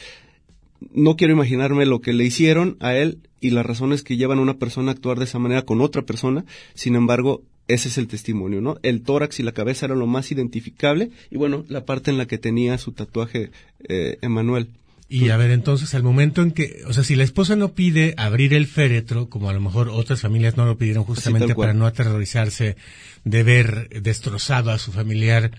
no 0.95 1.17
quiero 1.17 1.33
imaginarme 1.33 1.87
lo 1.87 2.01
que 2.01 2.13
le 2.13 2.25
hicieron 2.25 2.77
a 2.81 2.95
él 2.95 3.19
y 3.41 3.51
las 3.51 3.67
razones 3.67 4.03
que 4.03 4.17
llevan 4.17 4.39
a 4.39 4.43
una 4.43 4.59
persona 4.59 4.91
a 4.91 4.95
actuar 4.95 5.19
de 5.19 5.25
esa 5.25 5.39
manera 5.39 5.63
con 5.63 5.81
otra 5.81 6.03
persona. 6.03 6.45
Sin 6.75 6.95
embargo, 6.95 7.43
ese 7.69 7.89
es 7.89 7.99
el 7.99 8.09
testimonio, 8.09 8.61
¿no? 8.61 8.77
El 8.83 9.03
tórax 9.03 9.41
y 9.41 9.43
la 9.43 9.53
cabeza 9.53 9.87
eran 9.87 9.99
lo 9.99 10.07
más 10.07 10.33
identificable 10.33 11.11
y 11.31 11.37
bueno, 11.37 11.65
la 11.69 11.85
parte 11.85 12.11
en 12.11 12.19
la 12.19 12.27
que 12.27 12.39
tenía 12.39 12.79
su 12.79 12.93
tatuaje 12.93 13.51
eh, 13.89 14.19
Emanuel. 14.23 14.69
Y 15.09 15.29
a 15.29 15.37
ver, 15.37 15.51
entonces, 15.51 15.95
al 15.95 16.03
momento 16.03 16.41
en 16.41 16.53
que, 16.53 16.83
o 16.87 16.95
sea, 16.95 17.05
si 17.05 17.17
la 17.17 17.25
esposa 17.25 17.55
no 17.55 17.75
pide 17.75 18.15
abrir 18.17 18.55
el 18.55 18.67
féretro, 18.67 19.29
como 19.29 19.51
a 19.51 19.53
lo 19.53 19.61
mejor 19.61 19.91
otras 19.91 20.23
familias 20.23 20.57
no 20.57 20.65
lo 20.65 20.79
pidieron 20.79 21.05
justamente 21.05 21.55
para 21.55 21.75
no 21.75 21.85
aterrorizarse 21.85 22.77
de 23.25 23.43
ver 23.43 23.91
destrozado 24.01 24.71
a 24.71 24.79
su 24.79 24.91
familiar, 24.91 25.51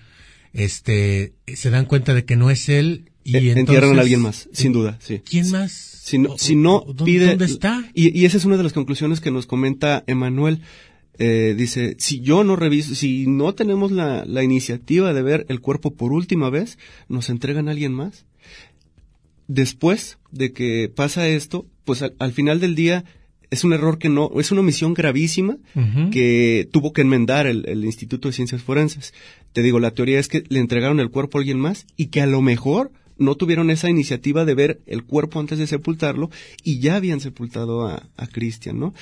este, 0.52 1.34
se 1.46 1.70
dan 1.70 1.84
cuenta 1.84 2.14
de 2.14 2.24
que 2.24 2.34
no 2.34 2.50
es 2.50 2.68
él 2.68 3.12
y 3.24 3.36
eh, 3.36 3.52
entierran 3.58 3.98
a 3.98 4.02
alguien 4.02 4.20
más, 4.20 4.48
sin 4.52 4.72
duda, 4.72 4.98
sí. 5.00 5.20
¿Quién 5.24 5.50
más? 5.50 5.72
Si 5.72 6.18
no, 6.18 6.36
si 6.36 6.54
no 6.54 6.84
pide... 7.04 7.28
¿Dónde 7.28 7.46
está? 7.46 7.82
Y, 7.94 8.18
y, 8.18 8.26
esa 8.26 8.36
es 8.36 8.44
una 8.44 8.58
de 8.58 8.62
las 8.62 8.74
conclusiones 8.74 9.20
que 9.20 9.30
nos 9.30 9.46
comenta 9.46 10.04
Emanuel. 10.06 10.60
Eh, 11.18 11.54
dice, 11.56 11.96
si 11.98 12.20
yo 12.20 12.44
no 12.44 12.56
reviso, 12.56 12.94
si 12.94 13.26
no 13.26 13.54
tenemos 13.54 13.90
la, 13.90 14.24
la 14.26 14.42
iniciativa 14.42 15.14
de 15.14 15.22
ver 15.22 15.46
el 15.48 15.60
cuerpo 15.60 15.94
por 15.94 16.12
última 16.12 16.50
vez, 16.50 16.78
nos 17.08 17.30
entregan 17.30 17.68
a 17.68 17.70
alguien 17.70 17.92
más. 17.92 18.26
Después 19.48 20.18
de 20.30 20.52
que 20.52 20.92
pasa 20.94 21.26
esto, 21.28 21.66
pues 21.84 22.02
al, 22.02 22.32
final 22.32 22.60
del 22.60 22.74
día 22.74 23.04
es 23.50 23.64
un 23.64 23.72
error 23.72 23.98
que 23.98 24.08
no, 24.10 24.30
es 24.38 24.50
una 24.50 24.60
omisión 24.60 24.92
gravísima 24.94 25.58
que 26.10 26.68
tuvo 26.72 26.92
que 26.92 27.02
enmendar 27.02 27.46
el, 27.46 27.66
el, 27.68 27.84
Instituto 27.84 28.28
de 28.28 28.34
Ciencias 28.34 28.62
Forenses. 28.62 29.14
Te 29.52 29.62
digo, 29.62 29.80
la 29.80 29.92
teoría 29.92 30.18
es 30.18 30.28
que 30.28 30.44
le 30.48 30.60
entregaron 30.60 30.98
el 30.98 31.10
cuerpo 31.10 31.38
a 31.38 31.40
alguien 31.40 31.60
más 31.60 31.86
y 31.96 32.06
que 32.06 32.20
a 32.20 32.26
lo 32.26 32.42
mejor 32.42 32.90
no 33.18 33.34
tuvieron 33.34 33.70
esa 33.70 33.88
iniciativa 33.88 34.44
de 34.44 34.54
ver 34.54 34.80
el 34.86 35.04
cuerpo 35.04 35.40
antes 35.40 35.58
de 35.58 35.66
sepultarlo 35.66 36.30
y 36.62 36.80
ya 36.80 36.96
habían 36.96 37.20
sepultado 37.20 37.86
a, 37.86 38.08
a 38.16 38.26
Cristian, 38.26 38.78
¿no? 38.78 38.94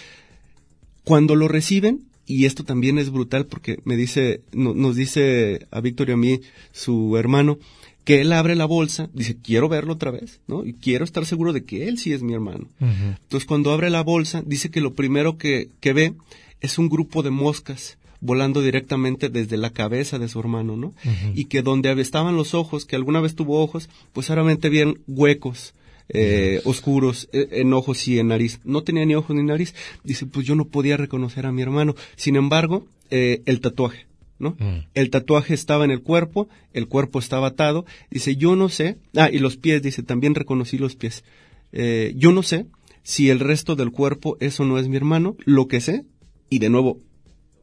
Cuando 1.05 1.35
lo 1.35 1.49
reciben, 1.49 2.05
y 2.27 2.47
esto 2.47 2.65
también 2.65 2.99
es 2.99 3.11
brutal 3.11 3.47
porque 3.47 3.81
me 3.85 3.97
dice, 3.97 4.43
nos 4.53 4.97
dice 4.97 5.67
a 5.71 5.81
Víctor 5.81 6.09
y 6.09 6.13
a 6.13 6.17
mí, 6.17 6.41
su 6.71 7.17
hermano, 7.17 7.59
que 8.05 8.21
él 8.21 8.33
abre 8.33 8.57
la 8.57 8.65
bolsa, 8.65 9.11
dice, 9.13 9.37
quiero 9.41 9.69
verlo 9.69 9.95
otra 9.95 10.11
vez, 10.11 10.41
¿no? 10.47 10.65
Y 10.65 10.75
quiero 10.75 11.05
estar 11.05 11.25
seguro 11.27 11.53
de 11.53 11.65
que 11.65 11.89
él 11.89 11.99
sí 11.99 12.13
es 12.13 12.23
mi 12.23 12.33
hermano. 12.33 12.69
Entonces, 12.81 13.47
cuando 13.47 13.73
abre 13.73 13.91
la 13.91 14.03
bolsa, 14.03 14.43
dice 14.45 14.71
que 14.71 14.81
lo 14.81 14.95
primero 14.95 15.39
que, 15.39 15.71
que 15.81 15.93
ve 15.93 16.15
es 16.61 16.79
un 16.79 16.89
grupo 16.89 17.23
de 17.23 17.31
moscas 17.31 17.99
volando 18.23 18.63
directamente 18.63 19.29
desde 19.29 19.57
la 19.57 19.71
cabeza 19.71 20.19
de 20.19 20.29
su 20.29 20.39
hermano, 20.39 20.77
¿no? 20.77 20.95
Y 21.35 21.47
que 21.47 21.61
donde 21.61 21.93
estaban 22.01 22.37
los 22.37 22.55
ojos, 22.55 22.87
que 22.87 22.97
alguna 22.97 23.21
vez 23.21 23.35
tuvo 23.35 23.61
ojos, 23.61 23.91
pues 24.13 24.27
solamente 24.27 24.71
bien 24.71 25.01
huecos, 25.09 25.75
eh, 26.09 26.61
oscuros 26.65 27.29
eh, 27.33 27.49
en 27.53 27.73
ojos 27.73 28.07
y 28.07 28.21
en 28.21 28.29
nariz. 28.29 28.61
No 28.65 28.85
tenía 28.85 29.05
ni 29.05 29.17
ojos 29.17 29.35
ni 29.35 29.43
nariz. 29.43 29.75
Dice, 30.05 30.27
pues 30.27 30.47
yo 30.47 30.55
no 30.55 30.67
podía 30.67 30.97
reconocer 30.97 31.47
a 31.47 31.53
mi 31.53 31.63
hermano. 31.63 31.97
Sin 32.15 32.37
embargo, 32.37 32.87
eh, 33.11 33.43
el 33.45 33.61
tatuaje, 33.61 34.07
¿no? 34.39 34.51
Mm. 34.59 34.87
El 34.95 35.11
tatuaje 35.11 35.55
estaba 35.55 35.85
en 35.85 35.91
el 35.91 36.03
cuerpo, 36.03 36.49
el 36.73 36.87
cuerpo 36.87 37.19
estaba 37.19 37.49
atado. 37.49 37.85
Dice, 38.09 38.37
yo 38.37 38.55
no 38.55 38.69
sé. 38.69 38.99
Ah, 39.17 39.31
y 39.33 39.39
los 39.39 39.57
pies, 39.57 39.83
dice, 39.83 40.05
también 40.05 40.37
reconocí 40.37 40.79
los 40.79 40.95
pies. 40.95 41.25
Eh, 41.73 42.13
yo 42.17 42.31
no 42.31 42.45
sé 42.45 42.67
si 43.03 43.31
el 43.31 43.41
resto 43.41 43.75
del 43.75 43.91
cuerpo, 43.91 44.37
eso 44.39 44.65
no 44.65 44.79
es 44.79 44.87
mi 44.87 44.97
hermano. 44.97 45.37
Lo 45.45 45.67
que 45.67 45.81
sé, 45.81 46.05
y 46.49 46.61
de 46.61 46.71
nuevo, 46.71 47.01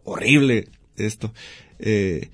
horrible 0.03 0.67
esto. 0.97 1.33
Eh, 1.79 2.29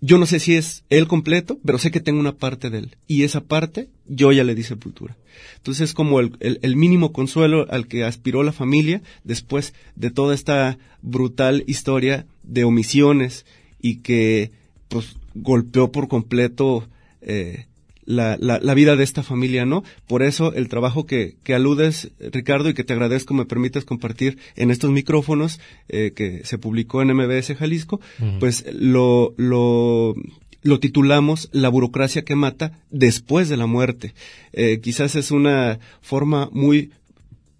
yo 0.00 0.18
no 0.18 0.26
sé 0.26 0.40
si 0.40 0.54
es 0.54 0.84
él 0.90 1.08
completo, 1.08 1.58
pero 1.64 1.78
sé 1.78 1.90
que 1.90 2.00
tengo 2.00 2.20
una 2.20 2.36
parte 2.36 2.70
de 2.70 2.78
él. 2.78 2.96
Y 3.06 3.24
esa 3.24 3.40
parte 3.40 3.88
yo 4.06 4.30
ya 4.32 4.44
le 4.44 4.54
di 4.54 4.62
sepultura. 4.62 5.16
Entonces 5.56 5.90
es 5.90 5.94
como 5.94 6.20
el, 6.20 6.76
mínimo 6.76 7.12
consuelo 7.12 7.66
al 7.70 7.88
que 7.88 8.04
aspiró 8.04 8.42
la 8.42 8.52
familia 8.52 9.02
después 9.24 9.74
de 9.94 10.10
toda 10.10 10.34
esta 10.34 10.78
brutal 11.02 11.64
historia 11.66 12.26
de 12.42 12.64
omisiones 12.64 13.46
y 13.80 13.96
que 13.96 14.52
pues 14.88 15.16
golpeó 15.34 15.90
por 15.92 16.08
completo 16.08 16.88
eh, 17.20 17.66
la, 18.06 18.36
la, 18.40 18.58
la, 18.60 18.74
vida 18.74 18.96
de 18.96 19.04
esta 19.04 19.22
familia, 19.22 19.66
¿no? 19.66 19.84
Por 20.06 20.22
eso 20.22 20.52
el 20.54 20.68
trabajo 20.68 21.06
que, 21.06 21.36
que 21.42 21.54
aludes, 21.54 22.12
Ricardo, 22.18 22.70
y 22.70 22.74
que 22.74 22.84
te 22.84 22.92
agradezco 22.92 23.34
me 23.34 23.44
permites 23.44 23.84
compartir 23.84 24.38
en 24.54 24.70
estos 24.70 24.90
micrófonos 24.90 25.60
eh, 25.88 26.12
que 26.14 26.44
se 26.44 26.58
publicó 26.58 27.02
en 27.02 27.12
MBS 27.14 27.56
Jalisco, 27.56 28.00
pues 28.40 28.64
lo, 28.72 29.34
lo, 29.36 30.14
lo 30.62 30.80
titulamos 30.80 31.48
La 31.52 31.68
burocracia 31.68 32.24
que 32.24 32.36
mata 32.36 32.78
después 32.90 33.48
de 33.48 33.56
la 33.56 33.66
muerte. 33.66 34.14
Eh, 34.52 34.80
quizás 34.80 35.16
es 35.16 35.30
una 35.30 35.78
forma 36.00 36.48
muy 36.52 36.90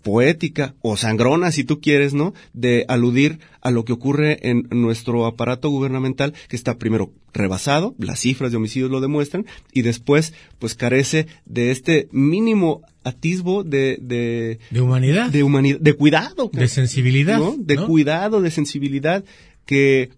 poética 0.06 0.76
o 0.82 0.96
sangrona, 0.96 1.50
si 1.50 1.64
tú 1.64 1.80
quieres, 1.80 2.14
¿no? 2.14 2.32
De 2.52 2.84
aludir 2.86 3.40
a 3.60 3.72
lo 3.72 3.84
que 3.84 3.92
ocurre 3.92 4.38
en 4.48 4.68
nuestro 4.70 5.26
aparato 5.26 5.68
gubernamental, 5.68 6.32
que 6.48 6.54
está 6.54 6.78
primero 6.78 7.10
rebasado, 7.34 7.96
las 7.98 8.20
cifras 8.20 8.52
de 8.52 8.56
homicidios 8.56 8.88
lo 8.88 9.00
demuestran, 9.00 9.46
y 9.72 9.82
después, 9.82 10.32
pues 10.60 10.76
carece 10.76 11.26
de 11.44 11.72
este 11.72 12.06
mínimo 12.12 12.82
atisbo 13.02 13.64
de, 13.64 13.98
de, 14.00 14.60
de 14.70 14.80
humanidad, 14.80 15.28
de 15.28 15.42
humanidad, 15.42 15.80
de 15.80 15.94
cuidado, 15.94 16.50
de 16.52 16.68
sensibilidad, 16.68 17.38
¿no? 17.40 17.56
De 17.58 17.76
cuidado, 17.76 18.40
de 18.40 18.52
sensibilidad, 18.52 19.24
que 19.64 20.10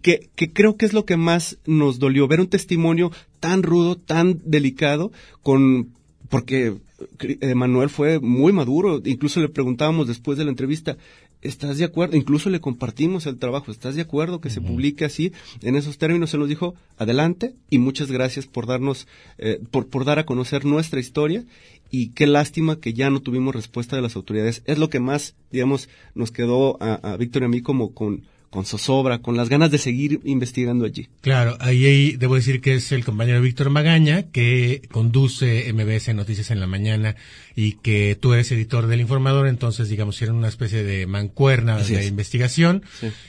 que, 0.00 0.30
que, 0.34 0.50
creo 0.50 0.78
que 0.78 0.86
es 0.86 0.94
lo 0.94 1.04
que 1.04 1.18
más 1.18 1.58
nos 1.66 1.98
dolió, 1.98 2.26
ver 2.26 2.40
un 2.40 2.48
testimonio 2.48 3.12
tan 3.38 3.62
rudo, 3.62 3.96
tan 3.96 4.40
delicado, 4.46 5.12
con, 5.42 5.90
porque 6.30 6.78
Manuel 7.54 7.88
fue 7.88 8.20
muy 8.20 8.52
maduro, 8.52 9.00
incluso 9.04 9.40
le 9.40 9.48
preguntábamos 9.48 10.06
después 10.06 10.38
de 10.38 10.44
la 10.44 10.50
entrevista, 10.50 10.96
¿estás 11.42 11.78
de 11.78 11.84
acuerdo? 11.84 12.16
Incluso 12.16 12.50
le 12.50 12.60
compartimos 12.60 13.26
el 13.26 13.38
trabajo, 13.38 13.70
¿estás 13.70 13.94
de 13.94 14.02
acuerdo 14.02 14.40
que 14.40 14.50
se 14.50 14.60
publique 14.60 15.04
así? 15.04 15.32
En 15.62 15.76
esos 15.76 15.98
términos 15.98 16.30
se 16.30 16.38
nos 16.38 16.48
dijo, 16.48 16.74
adelante 16.98 17.54
y 17.70 17.78
muchas 17.78 18.10
gracias 18.10 18.46
por 18.46 18.66
darnos, 18.66 19.06
eh, 19.38 19.60
por, 19.70 19.86
por 19.88 20.04
dar 20.04 20.18
a 20.18 20.26
conocer 20.26 20.64
nuestra 20.64 21.00
historia 21.00 21.44
y 21.90 22.08
qué 22.08 22.26
lástima 22.26 22.80
que 22.80 22.94
ya 22.94 23.10
no 23.10 23.20
tuvimos 23.20 23.54
respuesta 23.54 23.96
de 23.96 24.02
las 24.02 24.16
autoridades. 24.16 24.62
Es 24.64 24.78
lo 24.78 24.88
que 24.88 25.00
más, 25.00 25.34
digamos, 25.52 25.88
nos 26.14 26.32
quedó 26.32 26.82
a, 26.82 26.94
a 26.94 27.16
Víctor 27.16 27.42
y 27.42 27.44
a 27.44 27.48
mí 27.48 27.60
como 27.60 27.94
con, 27.94 28.24
con 28.54 28.64
zozobra, 28.64 29.18
con 29.18 29.36
las 29.36 29.48
ganas 29.48 29.72
de 29.72 29.78
seguir 29.78 30.20
investigando 30.22 30.84
allí. 30.84 31.08
Claro, 31.22 31.56
ahí, 31.58 32.14
debo 32.16 32.36
decir 32.36 32.60
que 32.60 32.74
es 32.74 32.92
el 32.92 33.04
compañero 33.04 33.42
Víctor 33.42 33.68
Magaña, 33.68 34.30
que 34.30 34.80
conduce 34.92 35.72
MBS 35.72 36.14
Noticias 36.14 36.52
en 36.52 36.60
la 36.60 36.68
mañana 36.68 37.16
y 37.56 37.72
que 37.72 38.16
tú 38.20 38.32
eres 38.32 38.52
editor 38.52 38.86
del 38.86 39.00
Informador, 39.00 39.48
entonces 39.48 39.88
digamos 39.88 40.22
eran 40.22 40.36
una 40.36 40.46
especie 40.46 40.84
de 40.84 41.04
mancuerna 41.08 41.78
de 41.78 42.06
investigación 42.06 42.84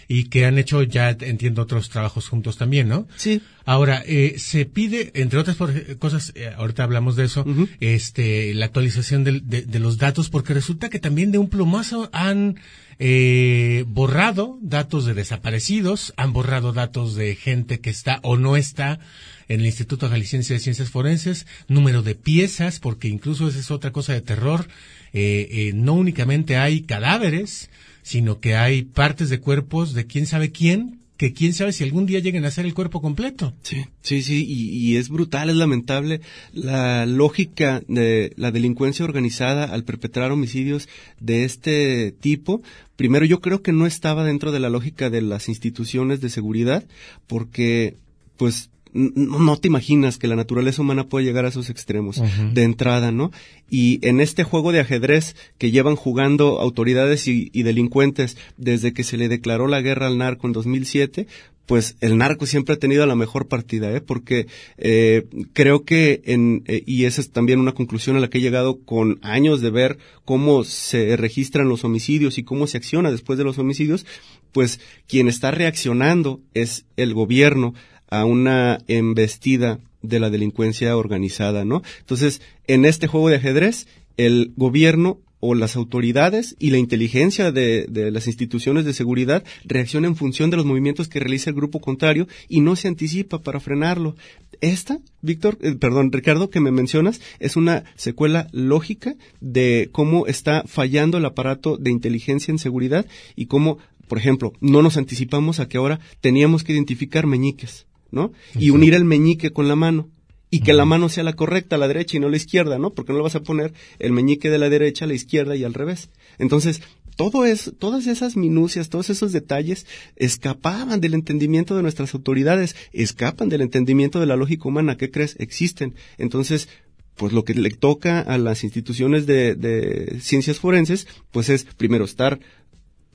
y 0.07 0.25
que 0.25 0.45
han 0.45 0.59
hecho 0.59 0.83
ya, 0.83 1.09
entiendo, 1.09 1.63
otros 1.63 1.89
trabajos 1.89 2.29
juntos 2.29 2.57
también, 2.57 2.87
¿no? 2.87 3.07
Sí. 3.15 3.41
Ahora, 3.65 4.03
eh, 4.05 4.35
se 4.37 4.65
pide, 4.65 5.09
entre 5.15 5.39
otras 5.39 5.57
cosas, 5.97 6.33
eh, 6.35 6.51
ahorita 6.55 6.83
hablamos 6.83 7.15
de 7.15 7.25
eso, 7.25 7.43
este, 7.79 8.53
la 8.53 8.67
actualización 8.67 9.23
de, 9.23 9.41
de 9.41 9.79
los 9.79 9.97
datos, 9.97 10.29
porque 10.29 10.53
resulta 10.53 10.89
que 10.89 10.99
también 10.99 11.31
de 11.31 11.39
un 11.39 11.49
plumazo 11.49 12.11
han 12.13 12.57
eh, 12.99 13.83
borrado 13.87 14.57
datos 14.61 15.05
de 15.05 15.13
desaparecidos, 15.13 16.13
han 16.17 16.33
borrado 16.33 16.73
datos 16.73 17.15
de 17.15 17.35
gente 17.35 17.79
que 17.79 17.89
está 17.89 18.19
o 18.23 18.37
no 18.37 18.55
está 18.55 18.99
en 19.47 19.59
el 19.59 19.65
Instituto 19.65 20.09
Jalisciense 20.09 20.53
de 20.53 20.59
Ciencias 20.59 20.89
Forenses, 20.89 21.45
número 21.67 22.01
de 22.01 22.15
piezas, 22.15 22.79
porque 22.79 23.07
incluso 23.07 23.47
esa 23.47 23.59
es 23.59 23.71
otra 23.71 23.91
cosa 23.91 24.13
de 24.13 24.21
terror, 24.21 24.67
eh, 25.13 25.47
eh, 25.51 25.71
no 25.73 25.93
únicamente 25.93 26.57
hay 26.57 26.81
cadáveres, 26.81 27.69
sino 28.01 28.39
que 28.39 28.55
hay 28.55 28.83
partes 28.83 29.29
de 29.29 29.39
cuerpos 29.39 29.93
de 29.93 30.05
quién 30.07 30.25
sabe 30.25 30.51
quién 30.51 31.04
que 31.17 31.33
quién 31.33 31.53
sabe 31.53 31.71
si 31.71 31.83
algún 31.83 32.05
día 32.05 32.19
lleguen 32.19 32.45
a 32.45 32.51
ser 32.51 32.65
el 32.65 32.73
cuerpo 32.73 33.01
completo. 33.01 33.53
Sí, 33.61 33.85
sí, 34.01 34.21
sí, 34.21 34.45
y, 34.47 34.97
es 34.97 35.09
brutal, 35.09 35.49
es 35.49 35.55
lamentable 35.55 36.21
la 36.51 37.05
lógica 37.05 37.81
de 37.87 38.33
la 38.35 38.51
delincuencia 38.51 39.05
organizada 39.05 39.65
al 39.65 39.83
perpetrar 39.83 40.31
homicidios 40.31 40.89
de 41.19 41.45
este 41.45 42.11
tipo. 42.11 42.61
Primero, 42.95 43.25
yo 43.25 43.39
creo 43.39 43.61
que 43.61 43.71
no 43.71 43.85
estaba 43.85 44.23
dentro 44.23 44.51
de 44.51 44.59
la 44.59 44.69
lógica 44.69 45.09
de 45.09 45.21
las 45.21 45.47
instituciones 45.47 46.21
de 46.21 46.29
seguridad, 46.29 46.85
porque, 47.27 47.95
pues, 48.37 48.69
no, 48.95 49.57
te 49.57 49.67
imaginas 49.67 50.17
que 50.17 50.27
la 50.27 50.37
naturaleza 50.37 50.81
humana 50.81 51.07
puede 51.07 51.25
llegar 51.25 51.43
a 51.43 51.49
esos 51.49 51.69
extremos 51.69 52.21
de 52.53 52.63
entrada, 52.63 53.11
¿no? 53.11 53.31
Y 53.69 53.99
en 54.07 54.21
este 54.21 54.45
juego 54.45 54.71
de 54.71 54.79
ajedrez 54.79 55.35
que 55.57 55.71
llevan 55.71 55.97
jugando 55.97 56.61
autoridades 56.61 57.27
y, 57.27 57.49
delincuentes 57.63 58.37
desde 58.57 58.93
que 58.93 59.03
se 59.03 59.17
le 59.17 59.27
declaró 59.27 59.67
la 59.67 59.81
guerra 59.81 60.07
al 60.07 60.17
narco 60.17 60.47
en 60.47 60.53
2007, 60.53 61.27
pues 61.65 61.97
el 61.99 62.17
narco 62.17 62.45
siempre 62.45 62.75
ha 62.75 62.79
tenido 62.79 63.05
la 63.05 63.15
mejor 63.15 63.47
partida, 63.47 63.91
¿eh? 63.91 63.99
porque 63.99 64.47
eh, 64.77 65.25
creo 65.53 65.83
que, 65.83 66.21
en, 66.25 66.63
eh, 66.67 66.83
y 66.85 67.05
esa 67.05 67.21
es 67.21 67.31
también 67.31 67.59
una 67.59 67.73
conclusión 67.73 68.15
a 68.15 68.19
la 68.19 68.29
que 68.29 68.37
he 68.37 68.41
llegado 68.41 68.79
con 68.85 69.19
años 69.23 69.61
de 69.61 69.71
ver 69.71 69.97
cómo 70.25 70.63
se 70.63 71.17
registran 71.17 71.67
los 71.67 71.83
homicidios 71.83 72.37
y 72.37 72.43
cómo 72.43 72.67
se 72.67 72.77
acciona 72.77 73.11
después 73.11 73.37
de 73.39 73.45
los 73.45 73.57
homicidios, 73.57 74.05
pues 74.51 74.79
quien 75.07 75.27
está 75.27 75.51
reaccionando 75.51 76.39
es 76.53 76.85
el 76.97 77.13
gobierno 77.13 77.73
a 78.19 78.25
una 78.25 78.79
embestida 78.87 79.79
de 80.01 80.19
la 80.19 80.29
delincuencia 80.29 80.95
organizada, 80.97 81.65
¿no? 81.65 81.81
Entonces, 81.99 82.41
en 82.67 82.85
este 82.85 83.07
juego 83.07 83.29
de 83.29 83.37
ajedrez, 83.37 83.87
el 84.17 84.53
gobierno 84.55 85.19
o 85.47 85.53
las 85.53 85.75
autoridades 85.75 86.55
y 86.57 86.71
la 86.71 86.79
inteligencia 86.79 87.51
de, 87.51 87.87
las 88.11 88.25
instituciones 88.25 88.83
de 88.83 88.93
seguridad 88.93 89.43
reaccionan 89.63 90.11
en 90.11 90.15
función 90.15 90.49
de 90.49 90.57
los 90.57 90.65
movimientos 90.65 91.07
que 91.07 91.19
realiza 91.19 91.51
el 91.51 91.55
grupo 91.55 91.79
contrario 91.81 92.27
y 92.49 92.61
no 92.61 92.75
se 92.75 92.87
anticipa 92.87 93.41
para 93.41 93.59
frenarlo. 93.59 94.15
Esta, 94.61 94.99
Víctor, 95.21 95.57
eh, 95.61 95.75
perdón, 95.75 96.11
Ricardo, 96.11 96.49
que 96.49 96.61
me 96.61 96.71
mencionas, 96.71 97.21
es 97.39 97.57
una 97.57 97.83
secuela 97.95 98.47
lógica 98.53 99.15
de 99.39 99.89
cómo 99.91 100.25
está 100.25 100.63
fallando 100.65 101.17
el 101.17 101.25
aparato 101.25 101.77
de 101.77 101.91
inteligencia 101.91 102.51
en 102.51 102.57
seguridad 102.57 103.05
y 103.35 103.45
cómo, 103.45 103.77
por 104.07 104.17
ejemplo, 104.17 104.53
no 104.61 104.81
nos 104.81 104.97
anticipamos 104.97 105.59
a 105.59 105.67
que 105.67 105.77
ahora 105.77 105.99
teníamos 106.21 106.63
que 106.63 106.73
identificar 106.73 107.27
meñiques 107.27 107.85
¿no? 108.15 108.31
Y 108.57 108.71
unir 108.71 108.95
el 108.95 109.05
meñique 109.05 109.51
con 109.51 109.67
la 109.67 109.75
mano. 109.75 110.09
Y 110.49 110.61
que 110.61 110.73
la 110.73 110.85
mano 110.85 111.09
sea 111.09 111.23
la 111.23 111.33
correcta, 111.33 111.77
la 111.77 111.87
derecha 111.87 112.15
y 112.15 112.21
no 112.21 112.29
la 112.29 112.37
izquierda, 112.37 112.79
¿no? 112.79 112.91
Porque 112.91 113.11
no 113.11 113.19
le 113.19 113.23
vas 113.23 113.35
a 113.35 113.43
poner 113.43 113.73
el 113.99 114.13
meñique 114.13 114.49
de 114.49 114.57
la 114.57 114.69
derecha 114.69 115.03
a 115.03 115.07
la 115.07 115.13
izquierda 115.13 115.55
y 115.55 115.65
al 115.65 115.73
revés. 115.73 116.09
Entonces, 116.37 116.81
todo 117.17 117.45
es, 117.45 117.73
todas 117.77 118.07
esas 118.07 118.37
minucias, 118.37 118.89
todos 118.89 119.09
esos 119.09 119.33
detalles 119.33 119.85
escapaban 120.15 121.01
del 121.01 121.13
entendimiento 121.13 121.75
de 121.75 121.81
nuestras 121.81 122.13
autoridades, 122.13 122.75
escapan 122.93 123.49
del 123.49 123.61
entendimiento 123.61 124.21
de 124.21 124.27
la 124.27 124.37
lógica 124.37 124.69
humana. 124.69 124.95
¿Qué 124.95 125.11
crees? 125.11 125.35
Existen. 125.39 125.95
Entonces, 126.17 126.69
pues 127.15 127.33
lo 127.33 127.43
que 127.43 127.53
le 127.53 127.71
toca 127.71 128.21
a 128.21 128.37
las 128.37 128.63
instituciones 128.63 129.25
de, 129.25 129.55
de 129.55 130.19
ciencias 130.21 130.59
forenses, 130.59 131.05
pues 131.31 131.49
es 131.49 131.65
primero 131.65 132.05
estar 132.05 132.39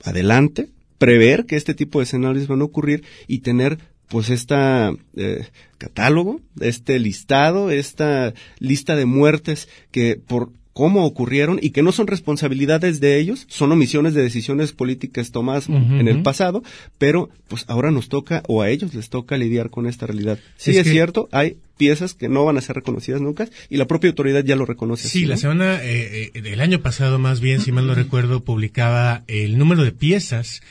adelante, 0.03 0.69
prever 0.99 1.47
que 1.47 1.55
este 1.55 1.73
tipo 1.73 1.99
de 1.99 2.03
escenarios 2.03 2.47
van 2.47 2.61
a 2.61 2.65
ocurrir 2.65 3.03
y 3.27 3.39
tener 3.39 3.79
pues 4.11 4.29
esta 4.29 4.93
eh, 5.15 5.47
catálogo, 5.77 6.41
este 6.59 6.99
listado, 6.99 7.71
esta 7.71 8.33
lista 8.59 8.97
de 8.97 9.05
muertes 9.05 9.69
que 9.89 10.17
por 10.17 10.51
cómo 10.73 11.05
ocurrieron 11.05 11.59
y 11.61 11.69
que 11.69 11.81
no 11.81 11.93
son 11.93 12.07
responsabilidades 12.07 12.99
de 12.99 13.19
ellos, 13.19 13.45
son 13.47 13.71
omisiones 13.71 14.13
de 14.13 14.21
decisiones 14.21 14.73
políticas 14.73 15.31
tomadas 15.31 15.69
en 15.69 16.09
el 16.09 16.23
pasado, 16.23 16.61
pero 16.97 17.29
pues 17.47 17.63
ahora 17.69 17.89
nos 17.89 18.09
toca 18.09 18.43
o 18.47 18.61
a 18.61 18.69
ellos 18.69 18.93
les 18.93 19.09
toca 19.09 19.37
lidiar 19.37 19.69
con 19.69 19.87
esta 19.87 20.07
realidad. 20.07 20.39
Sí 20.57 20.77
es, 20.77 20.89
cierto, 20.89 21.29
hay 21.31 21.57
piezas 21.77 22.13
que 22.13 22.27
no 22.27 22.43
van 22.43 22.57
a 22.57 22.61
ser 22.61 22.75
reconocidas 22.75 23.21
nunca 23.21 23.47
y 23.69 23.77
la 23.77 23.87
propia 23.87 24.09
autoridad 24.09 24.43
ya 24.43 24.57
lo 24.57 24.65
reconoce. 24.65 25.07
Sí, 25.07 25.25
la 25.25 25.37
semana, 25.37 25.81
eh, 25.83 26.31
eh, 26.33 26.41
el 26.43 26.59
año 26.59 26.81
pasado 26.81 27.17
más 27.17 27.39
bien, 27.39 27.61
si 27.61 27.71
mal 27.71 27.87
no 27.87 27.95
recuerdo, 27.95 28.43
publicaba 28.43 29.23
el 29.27 29.57
número 29.57 29.85
de 29.85 29.93
piezas 29.93 30.61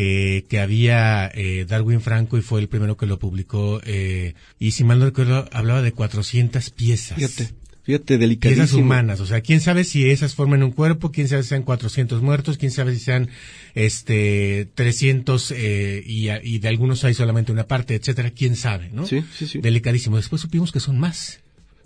eh, 0.00 0.44
que 0.48 0.60
había 0.60 1.28
eh, 1.34 1.66
Darwin 1.68 2.00
Franco 2.00 2.38
y 2.38 2.40
fue 2.40 2.60
el 2.60 2.68
primero 2.68 2.96
que 2.96 3.04
lo 3.04 3.18
publicó 3.18 3.80
eh, 3.84 4.34
y 4.58 4.70
si 4.70 4.84
mal 4.84 5.00
no 5.00 5.06
recuerdo 5.06 5.48
hablaba 5.52 5.82
de 5.82 5.90
400 5.90 6.70
piezas. 6.70 7.16
Fíjate. 7.16 7.52
Fíjate, 7.82 8.18
delicadísimo. 8.18 8.64
Piezas 8.64 8.78
humanas, 8.78 9.18
o 9.20 9.26
sea, 9.26 9.40
quién 9.40 9.60
sabe 9.60 9.82
si 9.82 10.08
esas 10.08 10.34
forman 10.34 10.62
un 10.62 10.72
cuerpo, 10.72 11.10
quién 11.10 11.26
sabe 11.26 11.42
si 11.42 11.48
sean 11.48 11.62
400 11.62 12.22
muertos, 12.22 12.58
quién 12.58 12.70
sabe 12.70 12.94
si 12.94 13.00
sean 13.00 13.30
este 13.74 14.68
300 14.74 15.50
eh, 15.52 16.04
y, 16.06 16.28
y 16.30 16.58
de 16.58 16.68
algunos 16.68 17.02
hay 17.04 17.14
solamente 17.14 17.50
una 17.50 17.66
parte, 17.66 17.94
etcétera, 17.94 18.30
quién 18.30 18.56
sabe, 18.56 18.90
¿no? 18.92 19.06
Sí, 19.06 19.24
sí, 19.34 19.48
sí. 19.48 19.58
Delicadísimo. 19.60 20.16
Después 20.16 20.42
supimos 20.42 20.70
que 20.70 20.80
son 20.80 20.98
más. 20.98 21.40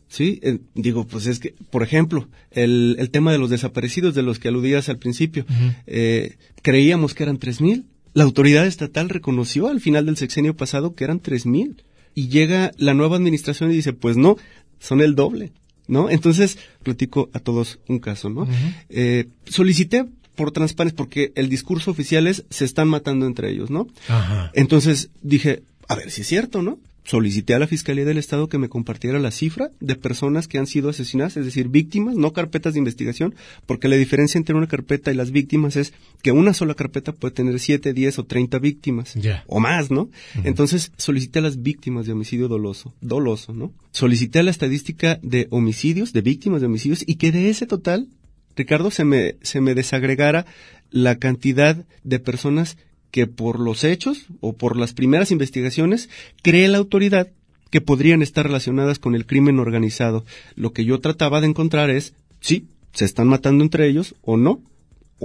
Sí, 0.09 0.41
eh, 0.43 0.59
digo, 0.75 1.07
pues 1.07 1.27
es 1.27 1.39
que, 1.39 1.55
por 1.71 1.83
ejemplo, 1.83 2.29
el, 2.51 2.97
el 2.99 3.09
tema 3.09 3.33
de 3.33 3.39
los 3.39 3.49
desaparecidos 3.49 4.15
de 4.15 4.23
los 4.23 4.39
que 4.39 4.49
aludías 4.49 4.91
al 4.91 4.99
principio, 4.99 5.47
eh, 5.87 6.37
creíamos 6.61 7.15
que 7.15 7.23
eran 7.23 7.39
tres 7.39 7.63
mil 7.63 7.87
la 8.15 8.25
autoridad 8.25 8.67
estatal 8.67 9.09
reconoció 9.09 9.69
al 9.69 9.81
final 9.81 10.07
del 10.07 10.17
sexenio 10.17 10.57
pasado 10.57 10.95
que 10.95 11.05
eran 11.05 11.21
tres 11.21 11.47
mil. 11.47 11.83
Y 12.15 12.29
llega 12.29 12.73
la 12.77 12.93
nueva 12.93 13.17
administración 13.17 13.71
y 13.71 13.75
dice, 13.75 13.95
pues 13.95 14.19
no, 14.19 14.37
son 14.79 15.01
el 15.01 15.15
doble, 15.15 15.53
¿no? 15.87 16.11
Entonces, 16.11 16.59
platico 16.83 17.31
a 17.33 17.39
todos 17.39 17.79
un 17.89 18.01
caso, 18.01 18.29
¿no? 18.29 18.47
eh, 18.91 19.29
solicité 19.47 20.05
por 20.35 20.53
transparencia, 20.53 20.97
porque 20.97 21.33
el 21.37 21.49
discurso 21.49 21.91
oficial 21.91 22.27
es, 22.27 22.45
se 22.51 22.65
están 22.65 22.89
matando 22.89 23.27
entre 23.27 23.51
ellos, 23.51 23.71
¿no? 23.71 23.87
Ajá. 24.09 24.51
Entonces 24.55 25.11
dije, 25.23 25.63
a 25.89 25.95
ver 25.95 26.11
si 26.11 26.21
es 26.21 26.27
cierto, 26.27 26.63
¿no? 26.63 26.79
Solicité 27.05 27.55
a 27.55 27.59
la 27.59 27.67
Fiscalía 27.67 28.05
del 28.05 28.19
Estado 28.19 28.49
que 28.49 28.59
me 28.59 28.69
compartiera 28.69 29.19
la 29.19 29.31
cifra 29.31 29.71
de 29.81 29.97
personas 29.97 30.47
que 30.47 30.59
han 30.59 30.67
sido 30.67 30.91
asesinadas, 30.91 31.37
es 31.37 31.45
decir, 31.45 31.69
víctimas, 31.69 32.17
no 32.17 32.33
carpetas 32.33 32.75
de 32.75 32.79
investigación, 32.79 33.35
porque 33.67 33.89
la 33.89 33.97
diferencia 33.97 34.39
entre 34.39 34.55
una 34.55 34.69
carpeta 34.69 35.11
y 35.11 35.15
las 35.15 35.31
víctimas 35.31 35.77
es 35.77 35.93
que 36.23 36.33
una 36.33 36.55
sola 36.55 36.75
carpeta 36.75 37.13
puede 37.13 37.35
tener 37.35 37.59
7, 37.59 37.93
10 37.93 38.19
o 38.21 38.25
30 38.25 38.59
víctimas, 38.59 39.15
o 39.47 39.61
más, 39.61 39.91
¿no? 39.91 40.09
Entonces, 40.45 40.93
solicité 40.97 41.41
a 41.41 41.43
las 41.43 41.63
víctimas 41.63 42.07
de 42.07 42.13
homicidio 42.13 42.49
doloso, 42.49 42.95
doloso, 43.01 43.53
¿no? 43.53 43.73
Solicité 43.91 44.43
la 44.43 44.51
estadística 44.51 45.19
de 45.23 45.49
homicidios, 45.51 46.13
de 46.13 46.21
víctimas 46.21 46.61
de 46.61 46.67
homicidios, 46.69 47.05
y 47.07 47.17
que 47.17 47.33
de 47.33 47.51
ese 47.51 47.67
total, 47.67 48.09
Ricardo, 48.57 48.91
se 48.91 49.05
me, 49.05 49.37
se 49.43 49.61
me 49.61 49.75
desagregara 49.75 50.47
la 50.91 51.17
cantidad 51.17 51.85
de 52.05 52.19
personas 52.21 52.77
que 53.13 53.29
por 53.29 53.61
los 53.61 53.85
hechos 53.85 54.27
o 54.41 54.55
por 54.55 54.77
las 54.77 54.95
primeras 54.95 55.31
investigaciones 55.31 56.09
cree 56.43 56.67
la 56.67 56.79
autoridad 56.79 57.29
que 57.71 57.81
podrían 57.81 58.23
estar 58.23 58.45
relacionadas 58.45 58.99
con 58.99 59.15
el 59.15 59.27
crimen 59.27 59.61
organizado. 59.61 60.25
Lo 60.57 60.73
que 60.73 60.85
yo 60.85 60.99
trataba 60.99 61.41
de 61.41 61.47
encontrar 61.47 61.91
es, 61.91 62.15
sí, 62.41 62.67
se 62.93 63.05
están 63.05 63.29
matando 63.29 63.63
entre 63.63 63.87
ellos 63.87 64.17
o 64.23 64.37
no, 64.37 64.61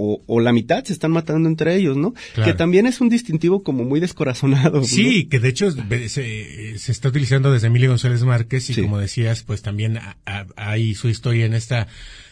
o, 0.00 0.40
la 0.40 0.52
mitad 0.52 0.84
se 0.84 0.92
están 0.92 1.10
matando 1.10 1.48
entre 1.48 1.74
ellos, 1.74 1.96
¿no? 1.96 2.14
Que 2.44 2.54
también 2.54 2.86
es 2.86 3.00
un 3.00 3.08
distintivo 3.08 3.64
como 3.64 3.82
muy 3.82 3.98
descorazonado. 3.98 4.84
Sí, 4.84 5.24
que 5.24 5.40
de 5.40 5.48
hecho 5.48 5.72
se, 5.72 6.74
está 6.74 7.08
utilizando 7.08 7.50
desde 7.50 7.66
Emilio 7.66 7.88
González 7.88 8.22
Márquez 8.22 8.70
y 8.70 8.80
como 8.80 8.98
decías, 8.98 9.42
pues 9.42 9.60
también 9.60 9.98
hay 10.54 10.94
su 10.94 11.08
historia 11.08 11.46
en 11.46 11.54
esta 11.54 11.88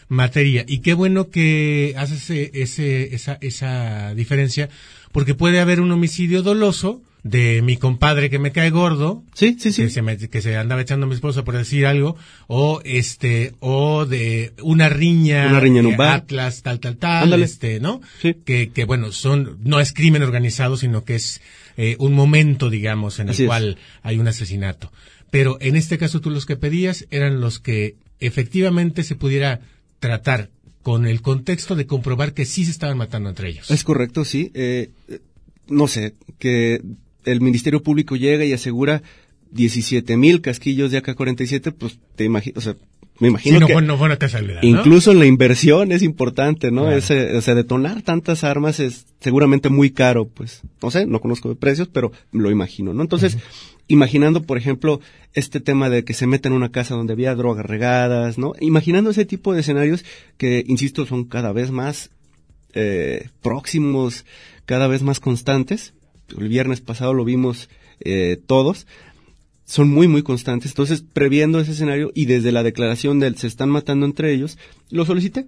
materia. 0.07 0.63
Y 0.65 0.79
qué 0.79 0.93
bueno 0.93 1.29
que 1.29 1.93
haces 1.97 2.29
ese, 2.29 3.13
esa, 3.13 3.37
esa 3.41 4.15
diferencia, 4.15 4.69
porque 5.11 5.33
puede 5.33 5.59
haber 5.59 5.81
un 5.81 5.91
homicidio 5.91 6.43
doloso 6.43 7.01
de 7.23 7.61
mi 7.61 7.77
compadre 7.77 8.29
que 8.29 8.39
me 8.39 8.51
cae 8.51 8.69
gordo. 8.69 9.23
Sí, 9.33 9.57
sí, 9.59 9.71
sí. 9.71 9.83
Que 9.83 9.89
se, 9.89 10.29
que 10.29 10.41
se 10.41 10.55
andaba 10.55 10.81
echando 10.81 11.05
a 11.05 11.09
mi 11.09 11.15
esposa 11.15 11.43
por 11.43 11.57
decir 11.57 11.85
algo. 11.85 12.15
O 12.47 12.81
este, 12.85 13.53
o 13.59 14.05
de 14.05 14.53
una 14.61 14.89
riña. 14.89 15.47
Una 15.49 15.59
riña 15.59 15.81
en 15.81 15.87
un 15.87 15.97
bar. 15.97 16.21
Atlas, 16.21 16.63
tal, 16.63 16.79
tal, 16.79 16.97
tal. 16.97 17.41
Este, 17.41 17.79
¿no? 17.79 18.01
Sí. 18.21 18.35
Que, 18.45 18.69
que 18.69 18.85
bueno, 18.85 19.11
son, 19.11 19.57
no 19.63 19.79
es 19.79 19.93
crimen 19.93 20.23
organizado, 20.23 20.77
sino 20.77 21.03
que 21.03 21.15
es 21.15 21.41
eh, 21.75 21.95
un 21.99 22.13
momento, 22.13 22.69
digamos, 22.69 23.19
en 23.19 23.29
el 23.29 23.45
cual 23.45 23.77
hay 24.03 24.19
un 24.19 24.27
asesinato. 24.27 24.91
Pero 25.29 25.57
en 25.59 25.75
este 25.75 25.97
caso 25.97 26.21
tú 26.21 26.29
los 26.29 26.45
que 26.45 26.55
pedías 26.55 27.05
eran 27.11 27.41
los 27.41 27.59
que 27.59 27.95
efectivamente 28.19 29.03
se 29.03 29.15
pudiera 29.15 29.59
tratar 29.99 30.49
con 30.87 31.05
el 31.05 31.21
contexto 31.21 31.75
de 31.75 31.85
comprobar 31.85 32.33
que 32.33 32.45
sí 32.45 32.63
se 32.63 32.71
estaban 32.71 32.97
matando 32.97 33.27
entre 33.27 33.49
ellos. 33.49 33.69
Es 33.69 33.83
correcto, 33.83 34.23
sí. 34.23 34.51
Eh, 34.53 34.91
no 35.67 35.89
sé, 35.89 36.13
que 36.39 36.81
el 37.25 37.41
Ministerio 37.41 37.83
Público 37.83 38.15
llega 38.15 38.45
y 38.45 38.53
asegura 38.53 39.03
17 39.51 40.15
mil 40.15 40.39
casquillos 40.39 40.89
de 40.89 40.99
AK-47, 40.99 41.73
pues 41.77 41.99
te 42.15 42.23
imaginas, 42.23 42.57
o 42.59 42.61
sea, 42.61 42.77
me 43.19 43.29
imagino 43.29 43.59
no 43.59 43.67
que 43.67 43.73
no 43.81 43.97
incluso 44.61 45.11
en 45.11 45.19
la 45.19 45.25
inversión 45.25 45.91
es 45.91 46.03
importante, 46.03 46.71
¿no? 46.71 46.91
Ese, 46.91 47.35
o 47.35 47.41
sea, 47.41 47.55
detonar 47.55 48.01
tantas 48.01 48.43
armas 48.43 48.79
es 48.79 49.05
seguramente 49.19 49.69
muy 49.69 49.91
caro, 49.91 50.27
pues, 50.27 50.61
no 50.81 50.91
sé, 50.91 51.05
no 51.05 51.19
conozco 51.19 51.49
de 51.49 51.55
precios, 51.55 51.87
pero 51.87 52.11
lo 52.31 52.51
imagino, 52.51 52.93
¿no? 52.93 53.01
Entonces, 53.01 53.37
imaginando, 53.87 54.43
por 54.43 54.57
ejemplo, 54.57 54.99
este 55.33 55.59
tema 55.59 55.89
de 55.89 56.03
que 56.03 56.13
se 56.13 56.27
meta 56.27 56.49
en 56.49 56.53
una 56.53 56.71
casa 56.71 56.95
donde 56.95 57.13
había 57.13 57.35
drogas 57.35 57.65
regadas, 57.65 58.37
¿no? 58.37 58.53
Imaginando 58.59 59.09
ese 59.09 59.25
tipo 59.25 59.53
de 59.53 59.61
escenarios 59.61 60.05
que, 60.37 60.63
insisto, 60.67 61.05
son 61.05 61.25
cada 61.25 61.51
vez 61.51 61.71
más 61.71 62.11
eh, 62.73 63.29
próximos, 63.41 64.25
cada 64.65 64.87
vez 64.87 65.01
más 65.01 65.19
constantes. 65.19 65.93
El 66.37 66.49
viernes 66.49 66.81
pasado 66.81 67.13
lo 67.13 67.25
vimos 67.25 67.69
eh, 67.99 68.37
todos. 68.45 68.85
Son 69.67 69.89
muy, 69.89 70.07
muy 70.07 70.23
constantes. 70.23 70.71
Entonces, 70.71 71.03
previendo 71.13 71.59
ese 71.59 71.73
escenario 71.73 72.11
y 72.15 72.25
desde 72.25 72.51
la 72.51 72.63
declaración 72.63 73.19
del 73.19 73.37
se 73.37 73.45
están 73.45 73.69
matando 73.69 74.07
entre 74.07 74.33
ellos, 74.33 74.57
lo 74.89 75.05
solicité. 75.05 75.45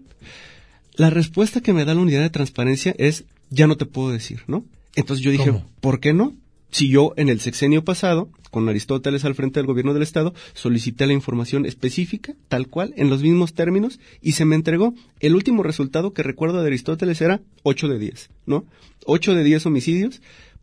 La 0.94 1.10
respuesta 1.10 1.62
que 1.62 1.74
me 1.74 1.86
da 1.86 1.96
la 1.96 2.02
unidad 2.02 2.22
de 2.22 2.30
transparencia 2.30 2.94
es, 2.98 3.24
ya 3.50 3.66
no 3.66 3.78
te 3.78 3.88
puedo 3.88 4.12
decir, 4.12 4.44
¿no? 4.46 4.64
Entonces 4.96 5.24
yo 5.24 5.32
dije, 5.32 5.52
¿por 5.82 6.00
qué 6.00 6.14
no? 6.14 6.36
si 6.72 6.90
yo 6.90 7.14
en 7.18 7.30
el 7.30 7.40
sexenio 7.40 7.84
pasado, 7.84 8.30
con 8.52 8.68
Aristóteles 8.68 9.26
al 9.26 9.36
frente 9.36 9.60
del 9.60 9.68
gobierno 9.68 9.94
del 9.94 10.04
Estado, 10.04 10.34
solicité 10.54 11.08
la 11.08 11.14
información 11.14 11.66
específica, 11.66 12.34
tal 12.48 12.68
cual, 12.68 12.94
en 12.98 13.10
los 13.10 13.22
mismos 13.22 13.54
términos, 13.54 14.00
y 14.22 14.34
se 14.34 14.46
me 14.46 14.56
entregó. 14.56 14.94
El 15.20 15.36
último 15.36 15.64
resultado 15.64 16.14
que 16.14 16.24
recuerdo 16.24 16.62
de 16.62 16.68
Aristóteles 16.68 17.22
era 17.22 17.42
8 17.64 17.88
de 17.88 18.00
10, 18.00 18.30
¿no? 18.46 18.66
8 19.06 19.36
de 19.36 19.44
10 19.44 19.66
homicidios 19.66 20.22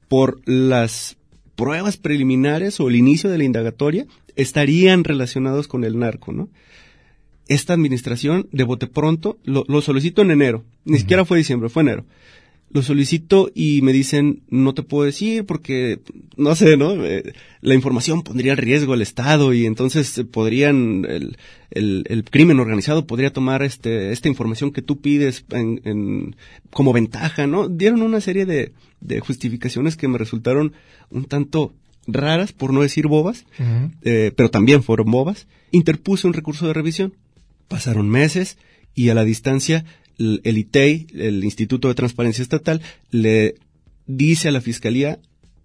por 0.09 0.41
las 0.49 1.17
pruebas 1.57 1.97
preliminares 1.97 2.79
o 2.81 2.89
el 2.89 2.97
inicio 2.97 3.31
de 3.31 3.39
la 3.39 3.45
indagatoria 3.45 4.07
estarían 4.37 5.05
relacionados 5.05 5.67
con 5.69 5.85
el 5.85 5.99
narco, 5.99 6.33
¿no? 6.33 6.49
Esta 7.49 7.73
administración, 7.75 8.49
de 8.53 8.65
bote 8.65 8.87
pronto, 8.87 9.39
lo, 9.45 9.65
lo 9.69 9.81
solicito 9.81 10.23
en 10.23 10.33
enero, 10.33 10.65
ni 10.85 10.99
siquiera 10.99 11.25
fue 11.25 11.39
diciembre, 11.39 11.69
fue 11.69 11.83
enero 11.83 12.05
lo 12.71 12.83
solicito 12.83 13.51
y 13.55 13.81
me 13.83 13.93
dicen, 13.93 14.43
no 14.49 14.75
te 14.75 14.83
puedo 14.83 15.05
decir 15.05 15.47
porque, 15.47 16.01
no 16.37 16.55
sé, 16.57 16.77
¿no? 16.77 17.05
Eh, 17.05 17.33
la 17.61 17.75
información 17.75 18.23
pondría 18.23 18.53
en 18.53 18.59
riesgo 18.59 18.93
al 18.93 19.03
Estado 19.03 19.55
y 19.55 19.67
entonces 19.67 20.25
podrían, 20.31 21.07
el, 21.09 21.37
el, 21.71 22.05
el, 22.09 22.25
crimen 22.25 22.61
organizado 22.61 23.07
podría 23.07 23.33
tomar 23.33 23.63
este, 23.63 24.13
esta 24.13 24.29
información 24.29 24.73
que 24.73 24.83
tú 24.83 25.01
pides 25.01 25.45
en, 25.51 25.81
en, 25.85 26.37
como 26.71 26.93
ventaja, 26.93 27.47
¿no? 27.47 27.69
Dieron 27.69 28.03
una 28.03 28.21
serie 28.21 28.47
de, 28.47 28.73
de 29.01 29.21
justificaciones 29.21 29.97
que 29.97 30.09
me 30.09 30.19
resultaron 30.19 30.73
un 31.11 31.25
tanto 31.25 31.73
raras, 32.07 32.53
por 32.53 32.73
no 32.73 32.83
decir 32.83 33.07
bobas, 33.07 33.45
eh, 34.03 34.33
pero 34.37 34.51
también 34.51 34.83
fueron 34.83 35.11
bobas. 35.11 35.47
Interpuse 35.71 36.27
un 36.27 36.33
recurso 36.33 36.67
de 36.67 36.73
revisión. 36.73 37.15
Pasaron 37.69 38.09
meses 38.09 38.59
y 38.95 39.09
a 39.09 39.15
la 39.15 39.25
distancia 39.25 39.85
el 40.19 40.59
ITEI, 40.59 41.07
el 41.15 41.45
Instituto 41.45 41.89
de 41.89 41.95
Transparencia 41.95 42.43
Estatal, 42.43 42.81
le 43.11 43.55
dice 44.07 44.49
a 44.49 44.53
la 44.53 44.61
Fiscalía, 44.61 45.19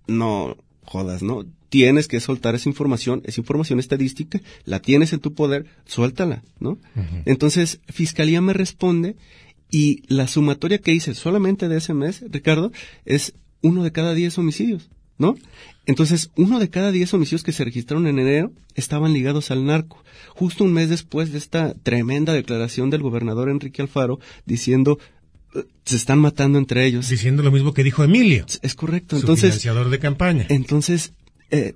no 0.07 0.57
jodas, 0.83 1.23
¿no? 1.23 1.45
Tienes 1.69 2.07
que 2.07 2.19
soltar 2.19 2.55
esa 2.55 2.67
información, 2.67 3.21
esa 3.25 3.39
información 3.39 3.79
estadística, 3.79 4.41
la 4.65 4.81
tienes 4.81 5.13
en 5.13 5.19
tu 5.19 5.33
poder, 5.33 5.65
suéltala, 5.85 6.43
¿no? 6.59 6.77
Entonces, 7.25 7.79
Fiscalía 7.87 8.41
me 8.41 8.53
responde 8.53 9.15
y 9.69 10.03
la 10.13 10.27
sumatoria 10.27 10.79
que 10.79 10.93
hice 10.93 11.13
solamente 11.13 11.69
de 11.69 11.77
ese 11.77 11.93
mes, 11.93 12.23
Ricardo, 12.29 12.73
es 13.05 13.33
uno 13.61 13.83
de 13.83 13.93
cada 13.93 14.13
diez 14.13 14.37
homicidios, 14.37 14.89
¿no? 15.17 15.35
Entonces, 15.91 16.31
uno 16.37 16.57
de 16.57 16.69
cada 16.69 16.89
diez 16.93 17.13
homicidios 17.13 17.43
que 17.43 17.51
se 17.51 17.65
registraron 17.65 18.07
en 18.07 18.17
enero 18.17 18.53
estaban 18.75 19.11
ligados 19.11 19.51
al 19.51 19.65
narco. 19.65 20.01
Justo 20.29 20.63
un 20.63 20.71
mes 20.71 20.87
después 20.87 21.33
de 21.33 21.37
esta 21.37 21.73
tremenda 21.73 22.31
declaración 22.31 22.89
del 22.89 23.01
gobernador 23.01 23.49
Enrique 23.49 23.81
Alfaro 23.81 24.21
diciendo 24.45 24.99
eh, 25.53 25.65
se 25.83 25.97
están 25.97 26.19
matando 26.19 26.59
entre 26.59 26.85
ellos. 26.85 27.09
Diciendo 27.09 27.43
lo 27.43 27.51
mismo 27.51 27.73
que 27.73 27.83
dijo 27.83 28.05
Emilio. 28.05 28.45
Es 28.61 28.73
correcto. 28.73 29.17
Su 29.17 29.23
entonces, 29.23 29.49
financiador 29.49 29.89
de 29.89 29.99
campaña. 29.99 30.45
Entonces, 30.47 31.11
eh, 31.49 31.73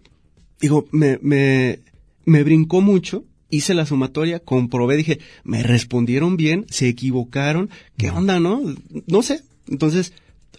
digo, 0.61 0.87
me, 0.93 1.19
me, 1.21 1.81
me 2.23 2.43
brincó 2.43 2.79
mucho 2.79 3.25
hice 3.49 3.73
la 3.73 3.85
sumatoria, 3.85 4.39
comprobé, 4.39 4.95
dije, 4.95 5.19
me 5.43 5.61
respondieron 5.61 6.37
bien, 6.37 6.65
se 6.69 6.87
equivocaron, 6.87 7.69
¿qué 7.97 8.09
onda, 8.09 8.39
no? 8.39 8.61
No 9.07 9.21
sé. 9.21 9.43
Entonces, 9.67 10.13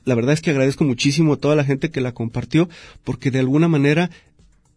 la 0.06 0.14
verdad 0.14 0.32
es 0.32 0.40
que 0.40 0.50
agradezco 0.50 0.84
muchísimo 0.84 1.34
a 1.34 1.36
toda 1.36 1.56
la 1.56 1.64
gente 1.64 1.90
que 1.90 2.00
la 2.00 2.12
compartió, 2.12 2.70
porque 3.04 3.30
de 3.30 3.40
alguna 3.40 3.68
manera 3.68 4.10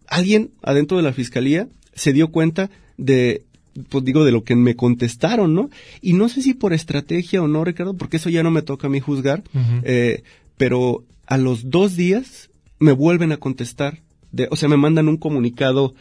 alguien 0.07 0.49
adentro 0.63 0.97
de 0.97 1.03
la 1.03 1.13
fiscalía 1.13 1.69
se 1.93 2.11
dio 2.11 2.29
cuenta 2.29 2.69
de 2.97 3.43
pues 3.87 4.03
digo, 4.03 4.25
de 4.25 4.31
lo 4.31 4.43
que 4.43 4.55
me 4.55 4.75
contestaron, 4.75 5.53
¿no? 5.53 5.69
Y 6.01 6.13
no 6.13 6.27
sé 6.27 6.41
si 6.41 6.53
por 6.53 6.73
estrategia 6.73 7.41
o 7.41 7.47
no, 7.47 7.63
Ricardo, 7.63 7.93
porque 7.93 8.17
eso 8.17 8.29
ya 8.29 8.43
no 8.43 8.51
me 8.51 8.63
toca 8.63 8.87
a 8.87 8.89
mí 8.89 8.99
juzgar, 8.99 9.43
eh, 9.83 10.23
pero 10.57 11.05
a 11.27 11.37
los 11.37 11.69
dos 11.69 11.95
días 11.95 12.49
me 12.79 12.91
vuelven 12.91 13.31
a 13.31 13.37
contestar. 13.37 13.99
De, 14.31 14.47
o 14.51 14.55
sea, 14.55 14.67
me 14.67 14.75
mandan 14.75 15.07
un 15.07 15.17
comunicado, 15.17 15.93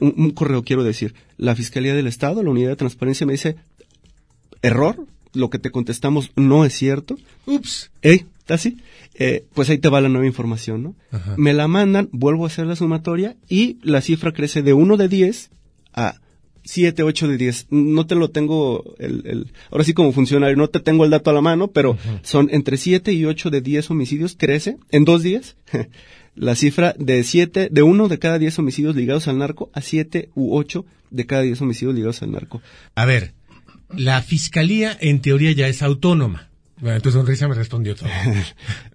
un, 0.00 0.14
un, 0.16 0.30
correo 0.30 0.62
quiero 0.62 0.84
decir, 0.84 1.14
la 1.36 1.56
Fiscalía 1.56 1.94
del 1.94 2.06
Estado, 2.06 2.42
la 2.42 2.50
Unidad 2.50 2.70
de 2.70 2.76
Transparencia 2.76 3.26
me 3.26 3.32
dice, 3.32 3.56
error, 4.62 5.06
lo 5.32 5.50
que 5.50 5.58
te 5.58 5.70
contestamos 5.70 6.30
no 6.36 6.64
es 6.64 6.74
cierto. 6.74 7.16
Ups. 7.46 7.90
¿Eh? 8.02 8.24
Así? 8.48 8.76
Eh, 9.14 9.46
pues 9.54 9.70
ahí 9.70 9.78
te 9.78 9.88
va 9.88 10.00
la 10.00 10.08
nueva 10.08 10.26
información, 10.26 10.82
¿no? 10.82 10.94
Ajá. 11.10 11.34
Me 11.38 11.54
la 11.54 11.68
mandan, 11.68 12.08
vuelvo 12.12 12.44
a 12.44 12.48
hacer 12.48 12.66
la 12.66 12.76
sumatoria 12.76 13.36
y 13.48 13.78
la 13.82 14.00
cifra 14.00 14.32
crece 14.32 14.62
de 14.62 14.72
1 14.72 14.96
de 14.96 15.08
10 15.08 15.50
a 15.94 16.20
7, 16.64 17.02
8 17.02 17.28
de 17.28 17.36
10. 17.36 17.66
No 17.70 18.06
te 18.06 18.14
lo 18.14 18.30
tengo, 18.30 18.94
el, 18.98 19.26
el, 19.26 19.52
ahora 19.70 19.84
sí 19.84 19.94
como 19.94 20.12
funcionario, 20.12 20.56
no 20.56 20.68
te 20.68 20.80
tengo 20.80 21.04
el 21.04 21.10
dato 21.10 21.30
a 21.30 21.34
la 21.34 21.40
mano, 21.40 21.68
pero 21.68 21.92
Ajá. 21.92 22.20
son 22.22 22.48
entre 22.50 22.76
7 22.76 23.12
y 23.12 23.24
8 23.24 23.50
de 23.50 23.60
10 23.60 23.90
homicidios, 23.90 24.36
crece 24.38 24.78
en 24.90 25.04
dos 25.04 25.22
días. 25.22 25.56
la 26.34 26.54
cifra 26.56 26.94
de 26.98 27.22
7, 27.22 27.68
de 27.70 27.82
1 27.82 28.08
de 28.08 28.18
cada 28.18 28.38
10 28.38 28.58
homicidios 28.58 28.96
ligados 28.96 29.28
al 29.28 29.38
narco 29.38 29.70
a 29.72 29.80
7 29.80 30.30
u 30.34 30.56
8 30.56 30.84
de 31.10 31.26
cada 31.26 31.42
10 31.42 31.60
homicidios 31.62 31.94
ligados 31.94 32.22
al 32.22 32.32
narco. 32.32 32.60
A 32.94 33.04
ver, 33.04 33.34
la 33.96 34.22
fiscalía 34.22 34.96
en 35.00 35.20
teoría 35.20 35.52
ya 35.52 35.68
es 35.68 35.82
autónoma. 35.82 36.50
Bueno, 36.84 37.00
tu 37.00 37.10
sonrisa 37.10 37.48
me 37.48 37.54
respondió 37.54 37.96
todo. 37.96 38.10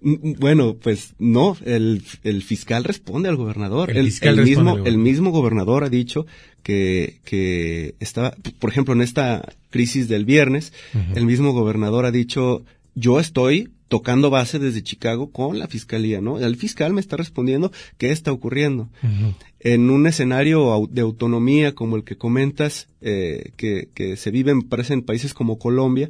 bueno, 0.00 0.76
pues 0.80 1.14
no, 1.18 1.56
el, 1.64 2.04
el 2.22 2.42
fiscal 2.44 2.84
responde 2.84 3.28
al 3.28 3.34
gobernador. 3.34 3.90
El, 3.90 3.96
el, 4.06 4.14
el 4.22 4.44
mismo, 4.44 4.78
el 4.86 4.96
mismo 4.96 5.32
gobernador 5.32 5.82
ha 5.82 5.88
dicho 5.88 6.24
que, 6.62 7.18
que 7.24 7.96
estaba, 7.98 8.32
por 8.60 8.70
ejemplo, 8.70 8.94
en 8.94 9.02
esta 9.02 9.54
crisis 9.70 10.06
del 10.06 10.24
viernes, 10.24 10.72
uh 10.94 10.98
-huh. 10.98 11.16
el 11.16 11.26
mismo 11.26 11.52
gobernador 11.52 12.04
ha 12.04 12.12
dicho, 12.12 12.62
yo 12.94 13.18
estoy 13.18 13.70
tocando 13.88 14.30
base 14.30 14.60
desde 14.60 14.84
Chicago 14.84 15.32
con 15.32 15.58
la 15.58 15.66
fiscalía, 15.66 16.20
¿no? 16.20 16.38
El 16.38 16.54
fiscal 16.54 16.92
me 16.92 17.00
está 17.00 17.16
respondiendo 17.16 17.72
qué 17.98 18.12
está 18.12 18.30
ocurriendo. 18.30 18.88
Uh 19.02 19.06
-huh. 19.06 19.34
En 19.58 19.90
un 19.90 20.06
escenario 20.06 20.88
de 20.88 21.00
autonomía 21.00 21.74
como 21.74 21.96
el 21.96 22.04
que 22.04 22.16
comentas, 22.16 22.86
eh, 23.00 23.50
que, 23.56 23.88
que 23.92 24.16
se 24.16 24.30
vive, 24.30 24.54
parece, 24.68 24.92
en 24.94 25.02
países 25.02 25.34
como 25.34 25.58
Colombia, 25.58 26.08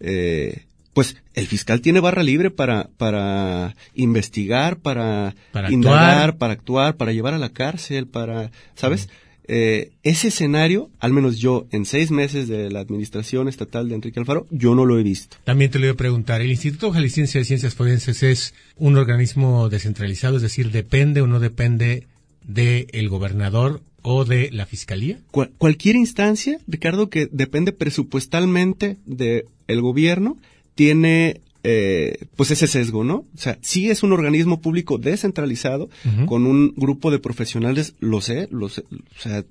eh, 0.00 0.66
pues 0.94 1.16
el 1.34 1.46
fiscal 1.46 1.80
tiene 1.80 2.00
barra 2.00 2.22
libre 2.22 2.50
para, 2.50 2.88
para 2.96 3.76
investigar, 3.94 4.78
para, 4.78 5.34
para 5.52 5.70
indagar, 5.70 6.30
actuar. 6.30 6.38
para 6.38 6.52
actuar, 6.54 6.96
para 6.96 7.12
llevar 7.12 7.34
a 7.34 7.38
la 7.38 7.50
cárcel, 7.50 8.06
para, 8.06 8.50
¿sabes? 8.76 9.08
Eh, 9.46 9.90
ese 10.02 10.28
escenario, 10.28 10.90
al 11.00 11.12
menos 11.12 11.38
yo, 11.38 11.66
en 11.70 11.84
seis 11.84 12.10
meses 12.10 12.48
de 12.48 12.70
la 12.70 12.80
administración 12.80 13.48
estatal 13.48 13.88
de 13.88 13.96
Enrique 13.96 14.18
Alfaro, 14.18 14.46
yo 14.50 14.74
no 14.74 14.86
lo 14.86 14.98
he 14.98 15.02
visto. 15.02 15.36
También 15.44 15.70
te 15.70 15.78
lo 15.78 15.86
voy 15.86 15.92
a 15.92 15.96
preguntar, 15.96 16.40
¿el 16.40 16.50
Instituto 16.50 16.92
Jalisciense 16.92 17.40
de 17.40 17.44
Ciencias 17.44 17.74
Forenses 17.74 18.22
es 18.22 18.54
un 18.76 18.96
organismo 18.96 19.68
descentralizado, 19.68 20.36
es 20.36 20.42
decir, 20.42 20.70
depende 20.70 21.20
o 21.20 21.26
no 21.26 21.40
depende 21.40 22.06
del 22.42 22.86
el 22.92 23.08
gobernador 23.10 23.82
o 24.00 24.24
de 24.24 24.50
la 24.50 24.64
fiscalía? 24.64 25.18
Cual, 25.30 25.50
cualquier 25.58 25.96
instancia, 25.96 26.58
Ricardo, 26.66 27.10
que 27.10 27.28
depende 27.30 27.72
presupuestalmente 27.72 28.96
del 29.04 29.44
el 29.66 29.80
gobierno, 29.82 30.38
tiene 30.74 31.40
eh, 31.62 32.26
pues 32.36 32.50
ese 32.50 32.66
sesgo, 32.66 33.04
¿no? 33.04 33.24
O 33.34 33.38
sea, 33.38 33.58
sí 33.62 33.90
es 33.90 34.02
un 34.02 34.12
organismo 34.12 34.60
público 34.60 34.98
descentralizado, 34.98 35.84
uh 36.04 36.08
-huh. 36.08 36.26
con 36.26 36.46
un 36.46 36.74
grupo 36.76 37.10
de 37.10 37.18
profesionales, 37.18 37.94
lo 38.00 38.20
sé, 38.20 38.48
lo 38.50 38.68
sé, 38.68 38.84
o 38.90 39.20
sea, 39.20 39.44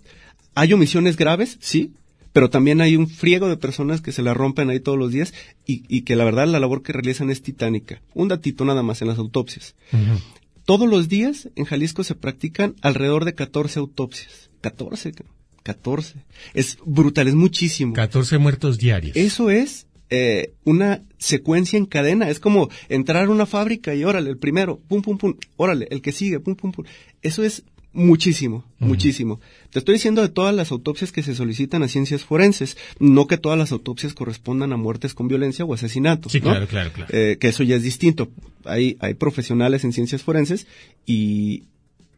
hay 0.54 0.74
omisiones 0.74 1.18
graves, 1.18 1.58
sí, 1.60 1.92
pero 2.34 2.50
también 2.50 2.82
hay 2.82 2.96
un 2.96 3.08
friego 3.08 3.48
de 3.48 3.58
personas 3.58 4.02
que 4.02 4.12
se 4.12 4.22
la 4.24 4.34
rompen 4.34 4.70
ahí 4.70 4.80
todos 4.80 4.98
los 4.98 5.12
días 5.12 5.34
y, 5.66 5.84
y 5.88 6.02
que 6.02 6.16
la 6.16 6.26
verdad 6.26 6.48
la 6.48 6.60
labor 6.60 6.82
que 6.82 6.94
realizan 6.94 7.30
es 7.30 7.42
titánica. 7.42 8.02
Un 8.14 8.28
datito 8.28 8.66
nada 8.66 8.82
más 8.84 9.02
en 9.02 9.08
las 9.08 9.20
autopsias. 9.20 9.76
Uh 9.92 9.98
-huh. 9.98 10.20
Todos 10.66 10.90
los 10.90 11.10
días 11.10 11.50
en 11.56 11.66
Jalisco 11.66 12.04
se 12.04 12.16
practican 12.16 12.76
alrededor 12.82 13.26
de 13.26 13.34
14 13.36 13.80
autopsias. 13.80 14.50
14, 14.62 15.14
14. 15.62 16.16
Es 16.54 16.78
brutal, 16.86 17.28
es 17.28 17.36
muchísimo. 17.36 17.94
14 17.94 18.38
muertos 18.38 18.78
diarios. 18.78 19.16
Eso 19.16 19.50
es 19.50 19.86
eh, 20.10 20.54
una 20.64 21.04
secuencia 21.18 21.78
en 21.78 21.86
cadena. 21.86 22.30
Es 22.30 22.40
como 22.40 22.70
entrar 22.90 23.26
a 23.26 23.30
una 23.30 23.46
fábrica 23.46 23.96
y 23.96 24.04
órale, 24.04 24.30
el 24.30 24.38
primero, 24.38 24.80
pum, 24.88 25.02
pum, 25.02 25.18
pum, 25.18 25.36
órale, 25.58 25.88
el 25.92 26.02
que 26.02 26.12
sigue, 26.12 26.40
pum, 26.40 26.56
pum, 26.56 26.72
pum. 26.72 26.86
Eso 27.22 27.44
es 27.44 27.64
muchísimo, 27.94 28.58
uh 28.58 28.84
-huh. 28.84 28.88
muchísimo. 28.88 29.40
Te 29.70 29.80
estoy 29.80 29.94
diciendo 29.94 30.22
de 30.22 30.30
todas 30.30 30.54
las 30.54 30.72
autopsias 30.72 31.12
que 31.12 31.24
se 31.24 31.36
solicitan 31.36 31.84
a 31.84 31.88
ciencias 31.88 32.24
forenses, 32.24 32.76
no 33.00 33.28
que 33.28 33.38
todas 33.38 33.58
las 33.58 33.72
autopsias 33.72 34.14
correspondan 34.14 34.74
a 34.74 34.78
muertes 34.78 35.14
con 35.14 35.28
violencia 35.28 35.64
o 35.64 35.74
asesinatos. 35.74 36.32
Sí, 36.32 36.40
¿no? 36.40 36.50
claro, 36.50 36.68
claro, 36.68 36.92
claro. 36.92 37.10
Eh, 37.14 37.38
que 37.40 37.48
eso 37.50 37.64
ya 37.64 37.76
es 37.76 37.84
distinto. 37.84 38.30
Hay, 38.66 38.98
hay 39.00 39.14
profesionales 39.14 39.84
en 39.84 39.94
ciencias 39.94 40.24
forenses 40.24 40.68
y, 41.06 41.64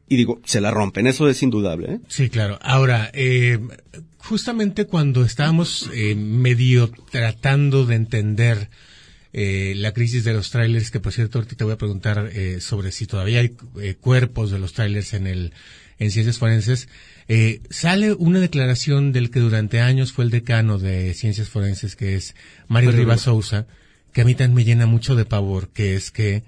y 0.08 0.18
digo, 0.18 0.41
se 0.46 0.62
la 0.62 0.72
rompen, 0.72 1.08
eso 1.08 1.28
es 1.30 1.41
indudable. 1.41 1.94
¿eh? 1.94 2.00
Sí, 2.08 2.30
claro. 2.30 2.60
Ahora, 2.62 3.10
eh, 3.13 3.60
justamente 4.18 4.86
cuando 4.86 5.24
estábamos 5.24 5.89
eh, 5.94 6.15
medio 6.15 6.91
tratando 7.12 7.86
de 7.86 7.96
entender 7.96 8.70
eh, 9.34 9.74
la 9.76 9.94
crisis 9.94 10.24
de 10.24 10.34
los 10.34 10.50
trailers, 10.50 10.91
que 10.91 11.00
por 11.00 11.12
cierto 11.12 11.39
ahorita 11.39 11.56
te 11.56 11.63
voy 11.63 11.74
a 11.74 11.78
preguntar 11.78 12.30
eh, 12.34 12.62
sobre 12.62 12.91
si 12.91 13.06
todavía 13.06 13.41
hay 13.41 13.56
eh, 13.82 13.96
cuerpos 14.00 14.52
de 14.52 14.60
los 14.60 14.74
trailers 14.74 15.13
en 15.13 15.28
el 15.28 15.54
en 15.98 16.12
ciencias 16.12 16.38
forenses, 16.39 16.89
eh, 17.28 17.62
sale 17.70 18.13
una 18.13 18.39
declaración 18.39 19.13
del 19.13 19.32
que 19.32 19.39
durante 19.39 19.80
años 19.80 20.12
fue 20.12 20.26
el 20.26 20.32
decano 20.32 20.78
de 20.78 21.13
ciencias 21.13 21.50
forenses, 21.50 21.96
que 21.96 22.15
es 22.15 22.36
Mario 22.68 22.91
Rivas 22.91 23.22
Sousa, 23.22 23.65
que 24.12 24.22
a 24.22 24.26
mí 24.26 24.36
también 24.36 24.56
me 24.56 24.65
llena 24.65 24.88
mucho 24.88 25.15
de 25.15 25.24
pavor, 25.24 25.70
que 25.70 25.96
es 25.96 26.12
que 26.12 26.44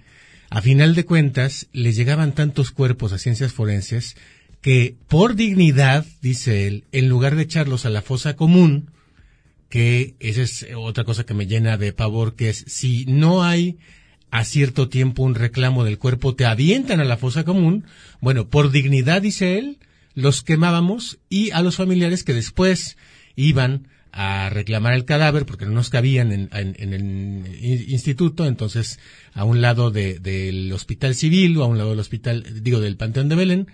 a 0.49 0.61
final 0.61 0.95
de 0.95 1.05
cuentas, 1.05 1.67
les 1.73 1.95
llegaban 1.95 2.33
tantos 2.33 2.71
cuerpos 2.71 3.13
a 3.13 3.17
ciencias 3.17 3.53
forenses 3.53 4.15
que 4.61 4.95
por 5.07 5.35
dignidad, 5.35 6.05
dice 6.21 6.67
él, 6.67 6.85
en 6.91 7.09
lugar 7.09 7.35
de 7.35 7.43
echarlos 7.43 7.85
a 7.85 7.89
la 7.89 8.01
fosa 8.01 8.35
común, 8.35 8.91
que 9.69 10.15
esa 10.19 10.41
es 10.41 10.67
otra 10.75 11.03
cosa 11.03 11.25
que 11.25 11.33
me 11.33 11.47
llena 11.47 11.77
de 11.77 11.93
pavor, 11.93 12.35
que 12.35 12.49
es 12.49 12.63
si 12.67 13.05
no 13.05 13.43
hay 13.43 13.77
a 14.31 14.43
cierto 14.43 14.89
tiempo 14.89 15.23
un 15.23 15.35
reclamo 15.35 15.83
del 15.83 15.99
cuerpo, 15.99 16.35
te 16.35 16.45
avientan 16.45 16.99
a 16.99 17.05
la 17.05 17.17
fosa 17.17 17.43
común, 17.43 17.85
bueno, 18.19 18.49
por 18.49 18.71
dignidad, 18.71 19.21
dice 19.21 19.57
él, 19.57 19.79
los 20.13 20.41
quemábamos 20.41 21.19
y 21.29 21.51
a 21.51 21.61
los 21.61 21.75
familiares 21.75 22.23
que 22.23 22.33
después 22.33 22.97
iban 23.35 23.87
a 24.11 24.49
reclamar 24.49 24.93
el 24.93 25.05
cadáver 25.05 25.45
porque 25.45 25.65
no 25.65 25.71
nos 25.71 25.89
cabían 25.89 26.31
en, 26.31 26.49
el 26.51 27.89
instituto, 27.89 28.45
entonces 28.45 28.99
a 29.33 29.43
un 29.43 29.61
lado 29.61 29.91
del 29.91 30.71
hospital 30.73 31.15
civil 31.15 31.57
o 31.57 31.63
a 31.63 31.67
un 31.67 31.77
lado 31.77 31.91
del 31.91 31.99
hospital, 31.99 32.45
digo, 32.61 32.79
del 32.79 32.97
Panteón 32.97 33.29
de 33.29 33.35
Belén, 33.35 33.67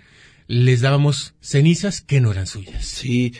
les 0.46 0.80
dábamos 0.80 1.34
cenizas 1.40 2.00
que 2.00 2.20
no 2.20 2.30
eran 2.30 2.46
suyas. 2.46 2.84
Sí, 2.84 3.34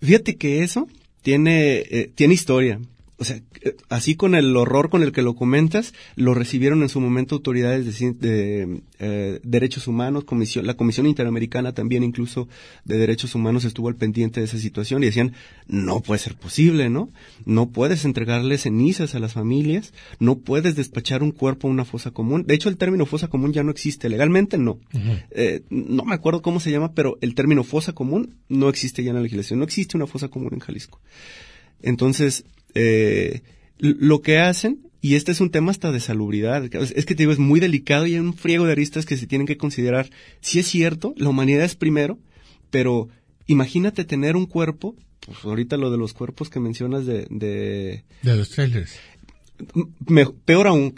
fíjate 0.00 0.36
que 0.36 0.62
eso 0.62 0.88
tiene, 1.22 1.78
eh, 1.78 2.10
tiene 2.14 2.34
historia 2.34 2.80
o 3.18 3.24
sea, 3.24 3.40
así 3.88 4.14
con 4.14 4.34
el 4.34 4.54
horror 4.56 4.90
con 4.90 5.02
el 5.02 5.10
que 5.10 5.22
lo 5.22 5.34
comentas, 5.34 5.94
lo 6.16 6.34
recibieron 6.34 6.82
en 6.82 6.90
su 6.90 7.00
momento 7.00 7.34
autoridades 7.34 7.98
de, 8.20 8.82
eh, 8.98 9.40
derechos 9.42 9.88
humanos, 9.88 10.24
comisión, 10.24 10.66
la 10.66 10.74
Comisión 10.74 11.06
Interamericana 11.06 11.72
también 11.72 12.02
incluso 12.02 12.46
de 12.84 12.98
derechos 12.98 13.34
humanos 13.34 13.64
estuvo 13.64 13.88
al 13.88 13.96
pendiente 13.96 14.40
de 14.40 14.46
esa 14.46 14.58
situación 14.58 15.02
y 15.02 15.06
decían, 15.06 15.32
no 15.66 16.00
puede 16.00 16.18
ser 16.18 16.34
posible, 16.34 16.90
¿no? 16.90 17.08
No 17.46 17.70
puedes 17.70 18.04
entregarle 18.04 18.58
cenizas 18.58 19.14
a 19.14 19.18
las 19.18 19.32
familias, 19.32 19.94
no 20.18 20.36
puedes 20.36 20.76
despachar 20.76 21.22
un 21.22 21.32
cuerpo 21.32 21.68
a 21.68 21.70
una 21.70 21.86
fosa 21.86 22.10
común. 22.10 22.44
De 22.46 22.54
hecho, 22.54 22.68
el 22.68 22.76
término 22.76 23.06
fosa 23.06 23.28
común 23.28 23.54
ya 23.54 23.62
no 23.62 23.70
existe, 23.70 24.10
legalmente 24.10 24.58
no. 24.58 24.78
Eh, 25.30 25.62
no 25.70 26.04
me 26.04 26.14
acuerdo 26.14 26.42
cómo 26.42 26.60
se 26.60 26.70
llama, 26.70 26.92
pero 26.92 27.16
el 27.22 27.34
término 27.34 27.64
fosa 27.64 27.94
común 27.94 28.34
no 28.50 28.68
existe 28.68 29.02
ya 29.02 29.10
en 29.10 29.16
la 29.16 29.22
legislación, 29.22 29.58
no 29.58 29.64
existe 29.64 29.96
una 29.96 30.06
fosa 30.06 30.28
común 30.28 30.52
en 30.52 30.60
Jalisco. 30.60 31.00
Entonces, 31.82 32.44
eh, 32.76 33.42
lo 33.78 34.20
que 34.22 34.38
hacen, 34.38 34.86
y 35.00 35.14
este 35.14 35.32
es 35.32 35.40
un 35.40 35.50
tema 35.50 35.70
hasta 35.70 35.92
de 35.92 36.00
salubridad, 36.00 36.64
es 36.64 37.06
que 37.06 37.14
te 37.14 37.22
digo, 37.22 37.32
es 37.32 37.38
muy 37.38 37.60
delicado 37.60 38.06
y 38.06 38.14
hay 38.14 38.20
un 38.20 38.34
friego 38.34 38.66
de 38.66 38.72
aristas 38.72 39.06
que 39.06 39.16
se 39.16 39.26
tienen 39.26 39.46
que 39.46 39.56
considerar. 39.56 40.10
Si 40.40 40.58
es 40.58 40.66
cierto, 40.66 41.14
la 41.16 41.28
humanidad 41.28 41.64
es 41.64 41.76
primero, 41.76 42.18
pero 42.70 43.08
imagínate 43.46 44.04
tener 44.04 44.36
un 44.36 44.46
cuerpo, 44.46 44.96
pues 45.24 45.38
ahorita 45.44 45.76
lo 45.76 45.90
de 45.90 45.98
los 45.98 46.12
cuerpos 46.12 46.50
que 46.50 46.60
mencionas 46.60 47.06
de... 47.06 47.26
De, 47.30 48.04
los 48.22 48.50
trailers. 48.50 48.98
peor 50.44 50.66
aún, 50.66 50.94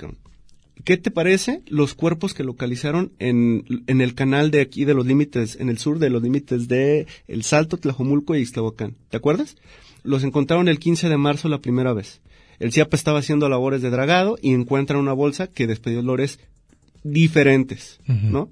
¿Qué 0.85 0.97
te 0.97 1.11
parece 1.11 1.62
los 1.67 1.95
cuerpos 1.95 2.35
que 2.35 2.45
localizaron 2.45 3.12
en, 3.19 3.64
en, 3.88 4.01
el 4.01 4.14
canal 4.14 4.51
de 4.51 4.61
aquí 4.61 4.85
de 4.85 4.95
los 4.95 5.07
límites, 5.07 5.57
en 5.61 5.69
el 5.69 5.77
sur 5.77 5.99
de 5.99 6.09
los 6.09 6.23
límites 6.23 6.67
de 6.67 7.07
El 7.27 7.43
Salto, 7.43 7.77
Tlajomulco 7.77 8.35
y 8.35 8.41
Ixtlahuacán? 8.41 8.97
¿Te 9.11 9.17
acuerdas? 9.19 9.57
Los 10.03 10.25
encontraron 10.25 10.69
el 10.69 10.79
15 10.79 11.09
de 11.09 11.17
marzo 11.17 11.49
la 11.49 11.59
primera 11.59 11.93
vez. 11.93 12.21
El 12.59 12.73
CIAPA 12.73 12.97
estaba 12.97 13.21
haciendo 13.21 13.49
labores 13.49 13.83
de 13.83 13.91
dragado 13.91 14.39
y 14.43 14.53
encuentran 14.53 14.99
una 14.99 15.13
bolsa 15.13 15.47
que 15.47 15.67
despedió 15.67 16.01
olores 16.01 16.41
diferentes, 17.05 18.01
¿no? 18.07 18.49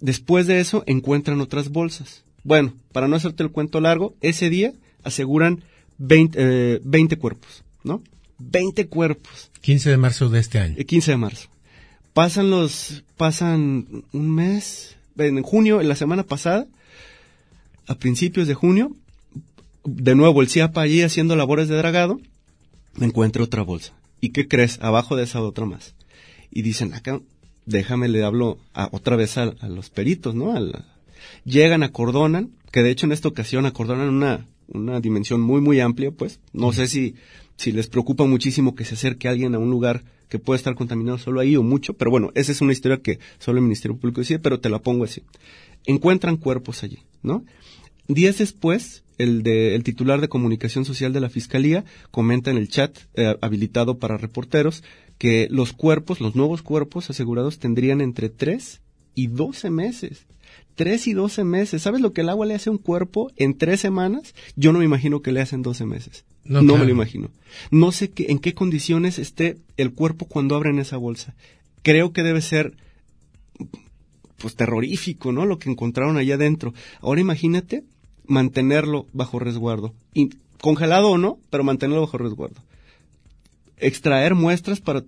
Después 0.00 0.46
de 0.46 0.60
eso 0.60 0.84
encuentran 0.86 1.40
otras 1.40 1.70
bolsas. 1.70 2.24
Bueno, 2.44 2.74
para 2.92 3.08
no 3.08 3.16
hacerte 3.16 3.42
el 3.42 3.50
cuento 3.50 3.80
largo, 3.80 4.14
ese 4.20 4.50
día 4.50 4.72
aseguran 5.04 5.64
20, 5.98 6.80
20 6.84 7.14
eh, 7.14 7.18
cuerpos, 7.18 7.64
¿no? 7.84 8.02
20 8.38 8.88
cuerpos. 8.88 9.50
15 9.60 9.90
de 9.90 9.96
marzo 9.96 10.28
de 10.28 10.40
este 10.40 10.58
año. 10.58 10.74
El 10.76 10.86
15 10.86 11.12
de 11.12 11.16
marzo. 11.16 11.48
Pasan 12.12 12.50
los, 12.50 13.04
pasan 13.16 14.04
un 14.12 14.34
mes, 14.34 14.96
en 15.16 15.42
junio, 15.42 15.80
en 15.80 15.88
la 15.88 15.96
semana 15.96 16.24
pasada, 16.24 16.66
a 17.86 17.94
principios 17.94 18.48
de 18.48 18.54
junio, 18.54 18.94
de 19.84 20.14
nuevo 20.14 20.42
el 20.42 20.48
CIAPA 20.48 20.82
allí 20.82 21.02
haciendo 21.02 21.36
labores 21.36 21.68
de 21.68 21.76
dragado, 21.76 22.20
me 22.94 23.06
encuentro 23.06 23.44
otra 23.44 23.62
bolsa. 23.62 23.92
¿Y 24.20 24.30
qué 24.30 24.46
crees? 24.46 24.78
Abajo 24.80 25.16
de 25.16 25.24
esa 25.24 25.42
otra 25.42 25.66
más. 25.66 25.94
Y 26.50 26.62
dicen, 26.62 26.94
acá, 26.94 27.20
déjame, 27.66 28.08
le 28.08 28.22
hablo 28.22 28.58
a, 28.74 28.88
otra 28.92 29.16
vez 29.16 29.38
a, 29.38 29.46
los 29.68 29.90
peritos, 29.90 30.34
¿no? 30.34 30.54
llegan, 31.44 31.82
acordonan, 31.82 32.50
que 32.70 32.82
de 32.82 32.90
hecho 32.90 33.06
en 33.06 33.12
esta 33.12 33.28
ocasión 33.28 33.66
acordonan 33.66 34.08
una, 34.08 34.46
una 34.68 35.00
dimensión 35.00 35.40
muy, 35.40 35.60
muy 35.60 35.80
amplia, 35.80 36.10
pues. 36.10 36.40
No 36.52 36.72
sé 36.72 36.86
si, 36.86 37.14
si 37.56 37.72
les 37.72 37.88
preocupa 37.88 38.24
muchísimo 38.24 38.74
que 38.74 38.84
se 38.84 38.94
acerque 38.94 39.28
alguien 39.28 39.54
a 39.54 39.58
un 39.58 39.70
lugar 39.70 40.04
que 40.28 40.38
puede 40.38 40.56
estar 40.56 40.74
contaminado 40.74 41.18
solo 41.18 41.40
ahí 41.40 41.56
o 41.56 41.62
mucho, 41.62 41.94
pero 41.94 42.10
bueno, 42.10 42.30
esa 42.34 42.52
es 42.52 42.60
una 42.60 42.72
historia 42.72 43.02
que 43.02 43.18
solo 43.38 43.58
el 43.58 43.64
Ministerio 43.64 43.98
Público 43.98 44.20
decide, 44.20 44.38
pero 44.38 44.60
te 44.60 44.70
la 44.70 44.78
pongo 44.78 45.04
así. 45.04 45.22
Encuentran 45.84 46.36
cuerpos 46.36 46.82
allí, 46.82 47.00
¿no? 47.22 47.44
Días 48.08 48.38
después, 48.38 49.01
el, 49.18 49.42
de, 49.42 49.74
el 49.74 49.84
titular 49.84 50.20
de 50.20 50.28
comunicación 50.28 50.84
social 50.84 51.12
de 51.12 51.20
la 51.20 51.30
Fiscalía 51.30 51.84
comenta 52.10 52.50
en 52.50 52.56
el 52.56 52.68
chat 52.68 52.96
eh, 53.14 53.36
habilitado 53.40 53.98
para 53.98 54.16
reporteros 54.16 54.82
que 55.18 55.46
los 55.50 55.72
cuerpos, 55.72 56.20
los 56.20 56.34
nuevos 56.34 56.62
cuerpos 56.62 57.10
asegurados 57.10 57.58
tendrían 57.58 58.00
entre 58.00 58.28
3 58.28 58.80
y 59.14 59.28
12 59.28 59.70
meses. 59.70 60.26
3 60.74 61.06
y 61.06 61.12
12 61.12 61.44
meses. 61.44 61.82
¿Sabes 61.82 62.00
lo 62.00 62.12
que 62.12 62.22
el 62.22 62.28
agua 62.28 62.46
le 62.46 62.54
hace 62.54 62.70
a 62.70 62.72
un 62.72 62.78
cuerpo 62.78 63.30
en 63.36 63.56
3 63.56 63.78
semanas? 63.78 64.34
Yo 64.56 64.72
no 64.72 64.78
me 64.78 64.84
imagino 64.84 65.22
que 65.22 65.32
le 65.32 65.40
hacen 65.40 65.62
12 65.62 65.86
meses. 65.86 66.24
No, 66.44 66.62
me 66.62 66.84
lo 66.84 66.90
imagino. 66.90 67.30
No 67.70 67.92
sé 67.92 68.10
en 68.16 68.38
qué 68.38 68.54
condiciones 68.54 69.18
esté 69.18 69.58
el 69.76 69.92
cuerpo 69.92 70.26
cuando 70.26 70.56
abren 70.56 70.78
esa 70.78 70.96
bolsa. 70.96 71.34
Creo 71.82 72.12
que 72.12 72.22
debe 72.22 72.40
ser 72.40 72.74
pues 74.38 74.56
terrorífico, 74.56 75.30
¿no? 75.30 75.46
Lo 75.46 75.58
que 75.58 75.70
encontraron 75.70 76.16
allá 76.16 76.34
adentro. 76.34 76.74
Ahora 77.00 77.20
imagínate 77.20 77.84
mantenerlo 78.26 79.06
bajo 79.12 79.38
resguardo. 79.38 79.94
congelado 80.60 81.10
o 81.10 81.18
no, 81.18 81.38
pero 81.50 81.64
mantenerlo 81.64 82.02
bajo 82.02 82.18
resguardo. 82.18 82.60
Extraer 83.78 84.34
muestras 84.34 84.80
para 84.80 85.02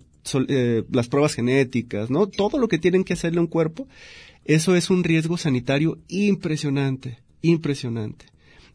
eh, 0.49 0.83
las 0.91 1.09
pruebas 1.09 1.35
genéticas, 1.35 2.11
¿no? 2.11 2.27
Todo 2.27 2.59
lo 2.59 2.69
que 2.69 2.79
tienen 2.79 3.05
que 3.05 3.13
hacerle 3.13 3.39
a 3.39 3.43
un 3.43 3.47
cuerpo, 3.47 3.87
eso 4.45 4.75
es 4.75 4.91
un 4.91 5.05
riesgo 5.05 5.37
sanitario 5.37 5.99
impresionante, 6.09 7.19
impresionante. 7.43 8.27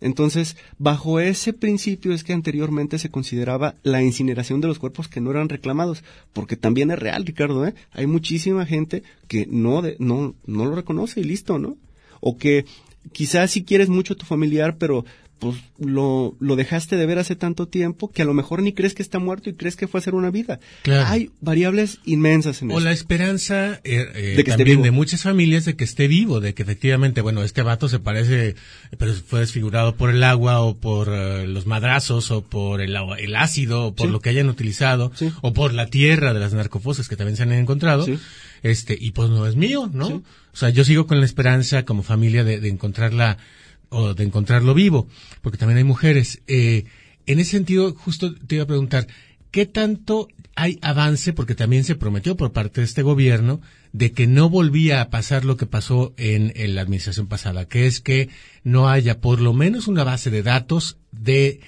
Entonces, 0.02 0.56
bajo 0.78 1.20
ese 1.20 1.52
principio 1.52 2.14
es 2.14 2.24
que 2.24 2.34
anteriormente 2.34 3.00
se 3.00 3.10
consideraba 3.10 3.76
la 3.84 4.02
incineración 4.02 4.62
de 4.62 4.68
los 4.68 4.80
cuerpos 4.80 5.08
que 5.08 5.20
no 5.20 5.32
eran 5.32 5.50
reclamados, 5.50 6.04
porque 6.32 6.56
también 6.56 6.92
es 6.92 7.00
real, 7.00 7.26
Ricardo, 7.26 7.66
¿eh? 7.68 7.74
Hay 7.92 8.08
muchísima 8.08 8.66
gente 8.66 9.04
que 9.28 9.46
no, 9.50 9.82
no, 10.00 10.36
no 10.46 10.66
lo 10.66 10.76
reconoce 10.76 11.20
y 11.20 11.26
listo, 11.26 11.60
¿no? 11.60 11.76
O 12.22 12.38
que 12.38 12.66
quizás 13.12 13.52
si 13.52 13.64
quieres 13.64 13.90
mucho 13.90 14.14
a 14.14 14.18
tu 14.18 14.26
familiar, 14.26 14.78
pero 14.78 15.06
pues 15.40 15.56
lo, 15.80 16.36
lo 16.40 16.56
dejaste 16.58 16.98
de 16.98 17.06
ver 17.06 17.18
hace 17.18 17.36
tanto 17.36 17.68
tiempo 17.68 18.12
que 18.12 18.22
a 18.22 18.26
lo 18.26 18.34
mejor 18.34 18.62
ni 18.62 18.74
crees 18.74 18.94
que 18.94 19.02
está 19.02 19.20
muerto 19.20 19.50
y 19.50 19.54
crees 19.54 19.78
que 19.78 19.88
fue 19.88 20.00
a 20.00 20.02
hacer 20.02 20.14
una 20.14 20.32
vida. 20.32 20.60
Hay 21.06 21.32
variables 21.40 22.00
inmensas 22.06 22.62
en 22.62 22.72
eso. 22.72 22.78
O 22.78 22.82
la 22.82 22.92
esperanza 22.92 23.80
eh, 23.86 24.06
eh, 24.14 24.34
de 24.36 24.44
también 24.44 24.82
de 24.82 24.92
muchas 24.92 25.24
familias 25.24 25.64
de 25.64 25.76
que 25.76 25.86
esté 25.86 26.08
vivo, 26.08 26.42
de 26.42 26.54
que 26.54 26.64
efectivamente, 26.64 27.22
bueno, 27.22 27.44
este 27.44 27.62
vato 27.62 27.88
se 27.88 28.00
parece, 28.00 28.56
pero 28.98 29.14
fue 29.14 29.40
desfigurado 29.40 29.96
por 29.96 30.10
el 30.10 30.24
agua 30.24 30.60
o 30.62 30.78
por 30.78 31.08
eh, 31.10 31.48
los 31.48 31.66
madrazos 31.66 32.32
o 32.32 32.42
por 32.42 32.82
el, 32.82 32.96
el 33.18 33.36
ácido 33.36 33.88
o 33.88 33.96
por 33.96 34.10
lo 34.10 34.20
que 34.20 34.30
hayan 34.30 34.50
utilizado 34.50 35.12
o 35.42 35.54
por 35.54 35.74
la 35.74 35.88
tierra 35.88 36.34
de 36.34 36.40
las 36.42 36.54
narcofosas 36.54 37.08
que 37.08 37.16
también 37.16 37.38
se 37.38 37.44
han 37.44 37.54
encontrado. 37.54 38.06
Este, 38.62 38.98
y 39.00 39.12
pues 39.12 39.30
no 39.30 39.48
es 39.48 39.56
mío, 39.56 39.90
¿no? 39.94 40.08
O 40.52 40.58
sea, 40.58 40.70
yo 40.70 40.84
sigo 40.84 41.08
con 41.08 41.20
la 41.20 41.26
esperanza 41.26 41.86
como 41.86 42.04
familia 42.04 42.44
de, 42.44 42.60
de 42.60 42.68
encontrarla 42.68 43.38
o 43.90 44.14
de 44.14 44.24
encontrarlo 44.24 44.74
vivo, 44.74 45.08
porque 45.42 45.58
también 45.58 45.78
hay 45.78 45.84
mujeres. 45.84 46.42
Eh, 46.48 46.86
en 47.26 47.40
ese 47.40 47.52
sentido, 47.52 47.94
justo 47.94 48.34
te 48.34 48.56
iba 48.56 48.64
a 48.64 48.68
preguntar, 48.68 49.08
¿qué 49.52 49.66
tanto 49.66 50.28
hay 50.56 50.80
avance? 50.82 51.34
Porque 51.34 51.56
también 51.56 51.84
se 51.84 51.96
prometió 51.96 52.36
por 52.38 52.52
parte 52.52 52.82
de 52.82 52.86
este 52.86 53.02
gobierno 53.02 53.62
de 53.92 54.12
que 54.12 54.28
no 54.28 54.50
volvía 54.50 55.02
a 55.02 55.10
pasar 55.10 55.46
lo 55.46 55.58
que 55.58 55.66
pasó 55.66 56.14
en, 56.18 56.54
la 56.76 56.82
administración 56.82 57.28
pasada, 57.28 57.68
que 57.68 57.88
es 57.88 58.02
que 58.02 58.30
no 58.64 58.90
haya 58.90 59.20
por 59.20 59.42
lo 59.42 59.54
menos 59.54 59.88
una 59.88 60.04
base 60.04 60.30
de 60.30 60.44
datos 60.44 60.98
de 61.12 61.62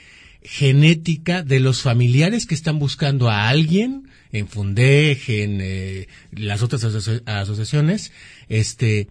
genética 0.43 1.43
de 1.43 1.59
los 1.59 1.81
familiares 1.81 2.45
que 2.45 2.55
están 2.55 2.79
buscando 2.79 3.29
a 3.29 3.47
alguien 3.47 4.07
en 4.31 4.47
Fundej, 4.47 5.29
en 5.29 5.59
eh, 5.61 6.07
las 6.31 6.61
otras 6.61 6.83
asociaciones, 7.25 8.11
este, 8.47 9.09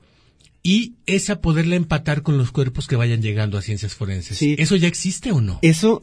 y 0.62 0.94
esa 1.06 1.40
poderla 1.40 1.76
empatar 1.76 2.22
con 2.22 2.36
los 2.36 2.52
cuerpos 2.52 2.86
que 2.86 2.96
vayan 2.96 3.22
llegando 3.22 3.56
a 3.58 3.62
ciencias 3.62 3.94
forenses. 3.94 4.42
¿Eso 4.42 4.76
ya 4.76 4.88
existe 4.88 5.32
o 5.32 5.40
no? 5.40 5.58
Eso, 5.62 6.02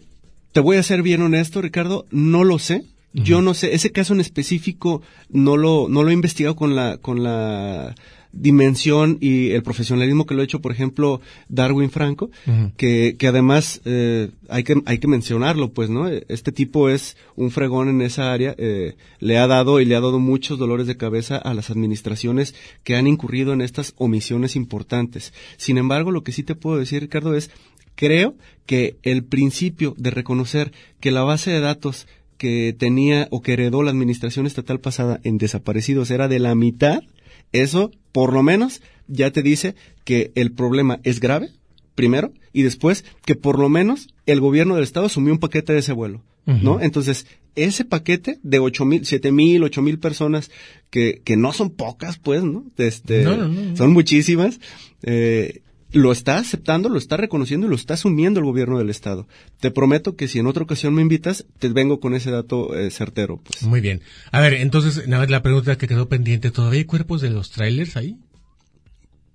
te 0.51 0.59
voy 0.59 0.77
a 0.77 0.83
ser 0.83 1.03
bien 1.03 1.21
honesto, 1.21 1.61
Ricardo, 1.61 2.05
no 2.11 2.43
lo 2.43 2.59
sé. 2.59 2.83
Yo 3.13 3.41
no 3.41 3.55
sé, 3.55 3.73
ese 3.73 3.91
caso 3.91 4.13
en 4.13 4.19
específico 4.19 5.01
no 5.29 5.57
lo, 5.57 5.87
no 5.89 6.03
lo 6.03 6.11
he 6.11 6.13
investigado 6.13 6.55
con 6.55 6.75
la, 6.75 6.97
con 6.97 7.23
la 7.23 7.95
dimensión 8.31 9.17
y 9.21 9.51
el 9.51 9.63
profesionalismo 9.63 10.25
que 10.25 10.35
lo 10.35 10.41
ha 10.41 10.45
hecho, 10.45 10.61
por 10.61 10.71
ejemplo, 10.71 11.21
Darwin 11.49 11.89
Franco, 11.89 12.29
que, 12.77 13.15
que 13.17 13.27
además 13.27 13.81
eh, 13.85 14.29
hay, 14.49 14.63
que, 14.63 14.81
hay 14.85 14.97
que 14.99 15.07
mencionarlo, 15.07 15.71
pues, 15.71 15.89
¿no? 15.89 16.07
Este 16.07 16.51
tipo 16.51 16.89
es 16.89 17.17
un 17.35 17.51
fregón 17.51 17.89
en 17.89 18.01
esa 18.01 18.33
área, 18.33 18.55
eh, 18.57 18.95
le 19.19 19.37
ha 19.37 19.47
dado 19.47 19.79
y 19.79 19.85
le 19.85 19.95
ha 19.95 20.01
dado 20.01 20.19
muchos 20.19 20.59
dolores 20.59 20.87
de 20.87 20.97
cabeza 20.97 21.37
a 21.37 21.53
las 21.53 21.69
administraciones 21.69 22.55
que 22.83 22.95
han 22.95 23.07
incurrido 23.07 23.53
en 23.53 23.61
estas 23.61 23.93
omisiones 23.97 24.55
importantes. 24.55 25.33
Sin 25.57 25.77
embargo, 25.77 26.11
lo 26.11 26.23
que 26.23 26.31
sí 26.31 26.43
te 26.43 26.55
puedo 26.55 26.77
decir, 26.77 27.01
Ricardo, 27.01 27.35
es 27.35 27.51
creo 27.95 28.35
que 28.65 28.97
el 29.03 29.23
principio 29.23 29.95
de 29.97 30.11
reconocer 30.11 30.71
que 30.99 31.11
la 31.11 31.23
base 31.23 31.51
de 31.51 31.59
datos 31.59 32.07
que 32.37 32.75
tenía 32.77 33.27
o 33.31 33.41
que 33.41 33.53
heredó 33.53 33.83
la 33.83 33.91
administración 33.91 34.45
estatal 34.45 34.79
pasada 34.79 35.19
en 35.23 35.37
desaparecidos 35.37 36.11
era 36.11 36.27
de 36.27 36.39
la 36.39 36.55
mitad, 36.55 37.01
eso 37.51 37.91
por 38.11 38.33
lo 38.33 38.43
menos 38.43 38.81
ya 39.07 39.31
te 39.31 39.41
dice 39.41 39.75
que 40.03 40.31
el 40.35 40.51
problema 40.51 40.99
es 41.03 41.19
grave, 41.19 41.49
primero, 41.95 42.33
y 42.53 42.63
después 42.63 43.05
que 43.25 43.35
por 43.35 43.59
lo 43.59 43.69
menos 43.69 44.07
el 44.25 44.39
gobierno 44.39 44.75
del 44.75 44.83
estado 44.83 45.05
asumió 45.07 45.33
un 45.33 45.39
paquete 45.39 45.73
de 45.73 45.79
ese 45.79 45.93
vuelo, 45.93 46.23
¿no? 46.45 46.79
Entonces, 46.79 47.27
ese 47.55 47.83
paquete 47.83 48.39
de 48.43 48.59
ocho 48.59 48.85
mil, 48.85 49.05
siete 49.05 49.31
mil, 49.31 49.63
ocho 49.63 49.81
mil 49.81 49.99
personas, 49.99 50.49
que, 50.89 51.21
que 51.23 51.35
no 51.35 51.51
son 51.51 51.71
pocas, 51.71 52.17
pues, 52.17 52.43
¿no? 52.43 52.65
Este, 52.77 53.23
son 53.23 53.91
muchísimas, 53.91 54.59
eh, 55.03 55.61
lo 55.97 56.11
está 56.11 56.37
aceptando, 56.37 56.89
lo 56.89 56.97
está 56.97 57.17
reconociendo 57.17 57.67
y 57.67 57.69
lo 57.69 57.75
está 57.75 57.95
asumiendo 57.95 58.39
el 58.39 58.45
gobierno 58.45 58.77
del 58.77 58.89
estado. 58.89 59.27
Te 59.59 59.71
prometo 59.71 60.15
que 60.15 60.27
si 60.27 60.39
en 60.39 60.47
otra 60.47 60.63
ocasión 60.63 60.93
me 60.93 61.01
invitas, 61.01 61.45
te 61.59 61.69
vengo 61.69 61.99
con 61.99 62.13
ese 62.13 62.31
dato 62.31 62.77
eh, 62.77 62.89
certero. 62.91 63.41
Pues. 63.43 63.63
Muy 63.63 63.81
bien. 63.81 64.01
A 64.31 64.39
ver, 64.39 64.53
entonces, 64.55 65.07
nada 65.07 65.23
más 65.23 65.29
la 65.29 65.43
pregunta 65.43 65.77
que 65.77 65.87
quedó 65.87 66.07
pendiente, 66.07 66.51
¿todavía 66.51 66.79
hay 66.79 66.85
cuerpos 66.85 67.21
de 67.21 67.29
los 67.29 67.51
trailers 67.51 67.97
ahí? 67.97 68.17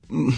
Mm. 0.08 0.30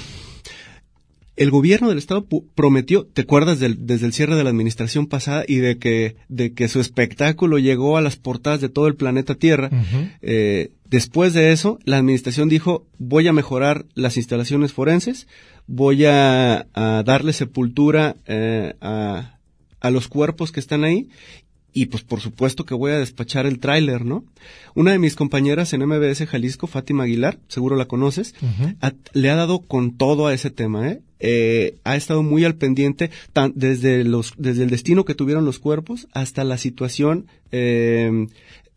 El 1.36 1.50
gobierno 1.50 1.88
del 1.88 1.98
estado 1.98 2.28
prometió, 2.54 3.06
¿te 3.06 3.22
acuerdas 3.22 3.58
del, 3.58 3.86
desde 3.86 4.06
el 4.06 4.12
cierre 4.12 4.36
de 4.36 4.44
la 4.44 4.50
administración 4.50 5.08
pasada 5.08 5.44
y 5.48 5.56
de 5.56 5.78
que, 5.78 6.14
de 6.28 6.52
que 6.52 6.68
su 6.68 6.78
espectáculo 6.78 7.58
llegó 7.58 7.96
a 7.96 8.02
las 8.02 8.14
portadas 8.14 8.60
de 8.60 8.68
todo 8.68 8.86
el 8.86 8.94
planeta 8.94 9.34
Tierra? 9.34 9.68
eh, 10.22 10.70
después 10.88 11.32
de 11.32 11.50
eso, 11.50 11.80
la 11.84 11.98
administración 11.98 12.48
dijo, 12.48 12.86
voy 12.98 13.26
a 13.26 13.32
mejorar 13.32 13.84
las 13.94 14.16
instalaciones 14.16 14.72
forenses, 14.72 15.26
voy 15.66 16.04
a, 16.04 16.66
darle 16.74 17.32
sepultura 17.32 18.16
eh, 18.26 18.74
a, 18.80 19.38
a 19.80 19.90
los 19.90 20.08
cuerpos 20.08 20.52
que 20.52 20.60
están 20.60 20.84
ahí 20.84 21.08
y 21.74 21.86
pues 21.86 22.04
por 22.04 22.20
supuesto 22.20 22.64
que 22.64 22.74
voy 22.74 22.92
a 22.92 22.98
despachar 22.98 23.46
el 23.46 23.58
tráiler, 23.58 24.04
¿no? 24.04 24.24
Una 24.74 24.92
de 24.92 25.00
mis 25.00 25.16
compañeras 25.16 25.72
en 25.72 25.84
MBS 25.84 26.24
Jalisco, 26.26 26.68
Fátima 26.68 27.02
Aguilar, 27.02 27.38
seguro 27.48 27.74
la 27.74 27.86
conoces, 27.86 28.34
le 29.12 29.30
ha 29.30 29.34
dado 29.34 29.58
con 29.58 29.96
todo 29.96 30.28
a 30.28 30.34
ese 30.34 30.50
tema, 30.50 30.88
¿eh? 30.88 31.00
¿eh? 31.18 31.76
ha 31.82 31.96
estado 31.96 32.22
muy 32.22 32.44
al 32.44 32.54
pendiente 32.54 33.10
tan, 33.32 33.52
desde 33.56 34.04
los 34.04 34.34
desde 34.38 34.62
el 34.62 34.70
destino 34.70 35.04
que 35.04 35.16
tuvieron 35.16 35.44
los 35.44 35.58
cuerpos 35.58 36.06
hasta 36.12 36.44
la 36.44 36.58
situación 36.58 37.26
eh, 37.50 38.28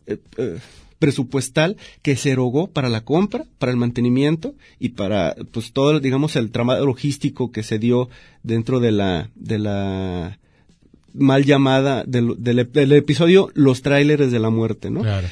eh, 0.08 0.18
eh 0.38 0.58
presupuestal 1.00 1.78
que 2.02 2.16
se 2.16 2.32
erogó 2.32 2.68
para 2.68 2.90
la 2.90 3.02
compra, 3.02 3.46
para 3.60 3.72
el 3.72 3.78
mantenimiento 3.78 4.56
y 4.80 4.90
para 4.90 5.36
pues 5.52 5.72
todo 5.72 6.00
digamos 6.00 6.36
el 6.36 6.52
trabajo 6.52 6.86
logístico 6.86 7.52
que 7.52 7.64
se 7.64 7.80
dio 7.80 8.10
dentro 8.44 8.80
de 8.80 8.92
la 8.92 9.30
de 9.36 9.60
la 9.60 10.40
mal 11.14 11.46
llamada 11.46 12.04
del, 12.06 12.36
del, 12.38 12.92
episodio 12.94 13.50
Los 13.54 13.82
tráileres 13.82 14.32
de 14.32 14.40
la 14.40 14.50
muerte, 14.50 14.90
¿no? 14.90 15.02
Claro. 15.02 15.28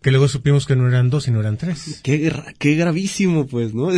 Que 0.00 0.10
luego 0.10 0.28
supimos 0.28 0.64
que 0.64 0.76
no 0.76 0.88
eran 0.88 1.10
dos, 1.10 1.24
sino 1.24 1.40
eran 1.40 1.58
tres. 1.58 2.00
Qué, 2.02 2.32
qué 2.58 2.74
gravísimo, 2.76 3.46
pues, 3.46 3.74
¿no? 3.74 3.90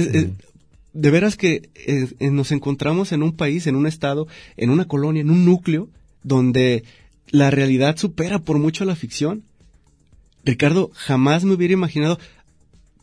de 0.93 1.11
veras 1.11 1.37
que 1.37 1.71
eh, 1.75 2.31
nos 2.31 2.53
encontramos 2.53 3.13
en 3.13 3.23
un 3.23 3.37
país, 3.37 3.67
en 3.67 3.77
un 3.77 3.87
estado, 3.87 4.27
en 4.57 4.71
una 4.71 4.87
colonia, 4.87 5.21
en 5.21 5.31
un 5.31 5.45
núcleo, 5.45 5.89
donde 6.23 6.85
la 7.29 7.51
realidad 7.51 7.97
supera 7.97 8.41
por 8.41 8.59
mucho 8.59 8.85
la 8.85 8.97
ficción. 8.97 9.45
Ricardo, 10.45 10.91
jamás 10.95 11.45
me 11.45 11.55
hubiera 11.55 11.75
imaginado 11.75 12.19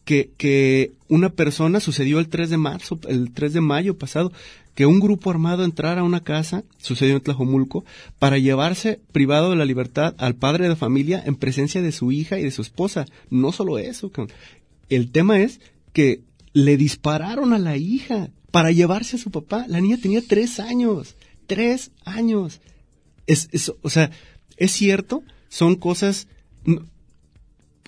que, 0.06 0.32
que 0.38 0.94
una 1.10 1.30
persona, 1.30 1.80
sucedió 1.80 2.20
el 2.20 2.30
3 2.30 2.50
de 2.50 2.58
marzo, 2.58 3.00
el 3.08 3.32
3 3.34 3.54
de 3.54 3.62
mayo 3.62 3.98
pasado, 3.98 4.32
que 4.74 4.86
un 4.86 5.00
grupo 5.00 5.32
armado 5.32 5.64
entrara 5.64 6.02
a 6.02 6.04
una 6.04 6.24
casa, 6.24 6.64
sucedió 6.78 7.16
en 7.16 7.22
Tlajomulco, 7.22 7.84
para 8.20 8.38
llevarse 8.38 9.00
privado 9.12 9.50
de 9.50 9.56
la 9.56 9.66
libertad 9.66 10.14
al 10.20 10.36
padre 10.36 10.70
de 10.70 10.76
familia 10.76 11.24
en 11.26 11.36
presencia 11.36 11.82
de 11.82 11.92
su 11.92 12.12
hija 12.12 12.40
y 12.40 12.44
de 12.44 12.52
su 12.52 12.62
esposa. 12.62 13.06
No 13.32 13.52
solo 13.52 13.80
eso, 13.80 14.12
el 14.90 15.12
tema 15.12 15.40
es 15.40 15.60
que 15.94 16.22
le 16.54 16.78
dispararon 16.78 17.54
a 17.54 17.60
la 17.60 17.76
hija 17.76 18.30
para 18.52 18.72
llevarse 18.72 19.16
a 19.16 19.20
su 19.20 19.32
papá. 19.32 19.66
La 19.68 19.82
niña 19.82 19.98
tenía 20.02 20.22
tres 20.26 20.60
años, 20.60 21.16
tres 21.48 21.92
años. 22.06 22.62
Es, 23.26 23.50
es 23.52 23.74
o 23.82 23.90
sea, 23.90 24.12
es 24.58 24.72
cierto, 24.72 25.24
son 25.50 25.76
cosas 25.76 26.28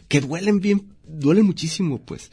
que 0.09 0.19
duelen 0.19 0.59
bien, 0.59 0.89
duelen 1.07 1.45
muchísimo, 1.45 1.99
pues. 1.99 2.31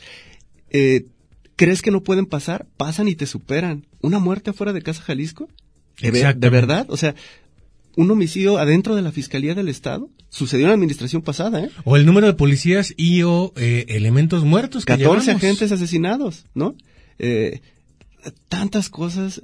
Eh, 0.71 1.07
¿Crees 1.55 1.81
que 1.81 1.93
no 1.93 2.03
pueden 2.03 2.27
pasar? 2.27 2.67
Pasan 2.77 3.07
y 3.07 3.15
te 3.15 3.27
superan. 3.27 3.87
¿Una 4.01 4.19
muerte 4.19 4.51
afuera 4.51 4.73
de 4.73 4.83
Casa 4.83 5.03
Jalisco? 5.03 5.49
¿De, 6.01 6.11
¿De 6.11 6.51
verdad? 6.51 6.87
O 6.91 6.97
sea, 6.97 7.15
un 7.97 8.11
homicidio 8.11 8.59
adentro 8.59 8.95
de 8.95 9.03
la 9.03 9.13
Fiscalía 9.13 9.55
del 9.55 9.69
Estado. 9.69 10.11
Sucedió 10.29 10.67
en 10.67 10.71
la 10.71 10.75
administración 10.75 11.23
pasada, 11.23 11.65
¿eh? 11.65 11.71
O 11.85 11.97
el 11.97 12.05
número 12.05 12.27
de 12.27 12.35
policías 12.35 12.93
y 12.97 13.23
o 13.23 13.53
eh, 13.57 13.87
elementos 13.89 14.45
muertos. 14.45 14.85
Que 14.85 14.99
14 14.99 15.31
agentes 15.33 15.73
asesinados, 15.73 16.45
¿no? 16.55 16.75
Eh, 17.19 17.61
tantas 18.49 18.91
cosas, 18.91 19.41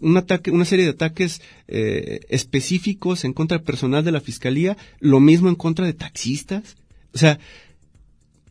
un 0.00 0.16
ataque, 0.16 0.50
una 0.50 0.64
serie 0.64 0.84
de 0.84 0.92
ataques 0.92 1.40
eh, 1.66 2.20
específicos 2.28 3.24
en 3.24 3.32
contra 3.32 3.58
del 3.58 3.64
personal 3.64 4.04
de 4.04 4.12
la 4.12 4.20
Fiscalía, 4.20 4.76
lo 5.00 5.18
mismo 5.18 5.48
en 5.48 5.54
contra 5.56 5.86
de 5.86 5.94
taxistas. 5.94 6.76
O 7.14 7.18
sea, 7.18 7.38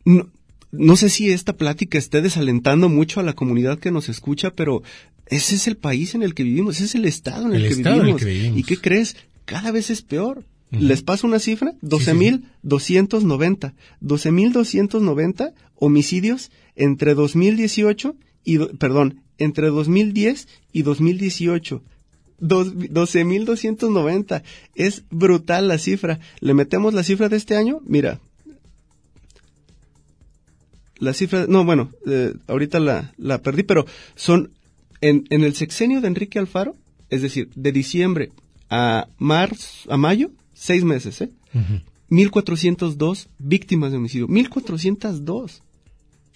no, 0.04 0.28
no 0.70 0.96
sé 0.96 1.08
si 1.08 1.30
esta 1.30 1.56
plática 1.56 1.98
esté 1.98 2.20
desalentando 2.20 2.88
mucho 2.88 3.20
a 3.20 3.22
la 3.22 3.32
comunidad 3.32 3.78
que 3.78 3.90
nos 3.90 4.08
escucha, 4.08 4.52
pero 4.52 4.82
ese 5.26 5.56
es 5.56 5.66
el 5.66 5.76
país 5.76 6.14
en 6.14 6.22
el 6.22 6.34
que 6.34 6.42
vivimos, 6.42 6.76
ese 6.76 6.84
es 6.84 6.94
el 6.94 7.06
estado 7.06 7.46
en 7.46 7.54
el, 7.54 7.68
que, 7.68 7.74
vivimos. 7.74 8.22
¿Y 8.22 8.62
qué 8.64 8.78
crees? 8.78 9.16
Cada 9.44 9.70
vez 9.70 9.90
es 9.90 10.02
peor. 10.02 10.44
¿Les 10.70 11.02
paso 11.02 11.26
una 11.26 11.38
cifra? 11.38 11.74
12.290. 11.82 13.72
12.290 14.02 15.52
homicidios 15.76 16.50
entre 16.76 17.14
2018 17.14 18.16
y, 18.44 18.58
perdón, 18.58 19.22
entre 19.38 19.68
2010 19.68 20.46
y 20.72 20.82
2018. 20.82 21.82
12.290. 22.40 24.42
Es 24.74 25.04
brutal 25.10 25.68
la 25.68 25.78
cifra. 25.78 26.20
¿Le 26.40 26.52
metemos 26.52 26.92
la 26.92 27.02
cifra 27.02 27.30
de 27.30 27.38
este 27.38 27.56
año? 27.56 27.80
Mira, 27.86 28.20
la 30.98 31.12
cifra, 31.12 31.46
no, 31.48 31.64
bueno, 31.64 31.90
eh, 32.06 32.34
ahorita 32.46 32.80
la, 32.80 33.12
la 33.16 33.38
perdí, 33.38 33.62
pero 33.62 33.86
son 34.14 34.50
en, 35.00 35.24
en 35.30 35.44
el 35.44 35.54
sexenio 35.54 36.00
de 36.00 36.08
Enrique 36.08 36.38
Alfaro, 36.38 36.74
es 37.10 37.22
decir, 37.22 37.50
de 37.54 37.72
diciembre 37.72 38.30
a 38.70 39.08
marzo, 39.18 39.90
a 39.92 39.96
mayo, 39.96 40.30
seis 40.54 40.84
meses, 40.84 41.20
¿eh? 41.20 41.30
1402 42.10 43.28
víctimas 43.38 43.90
de 43.90 43.98
homicidio. 43.98 44.28
1402. 44.28 45.62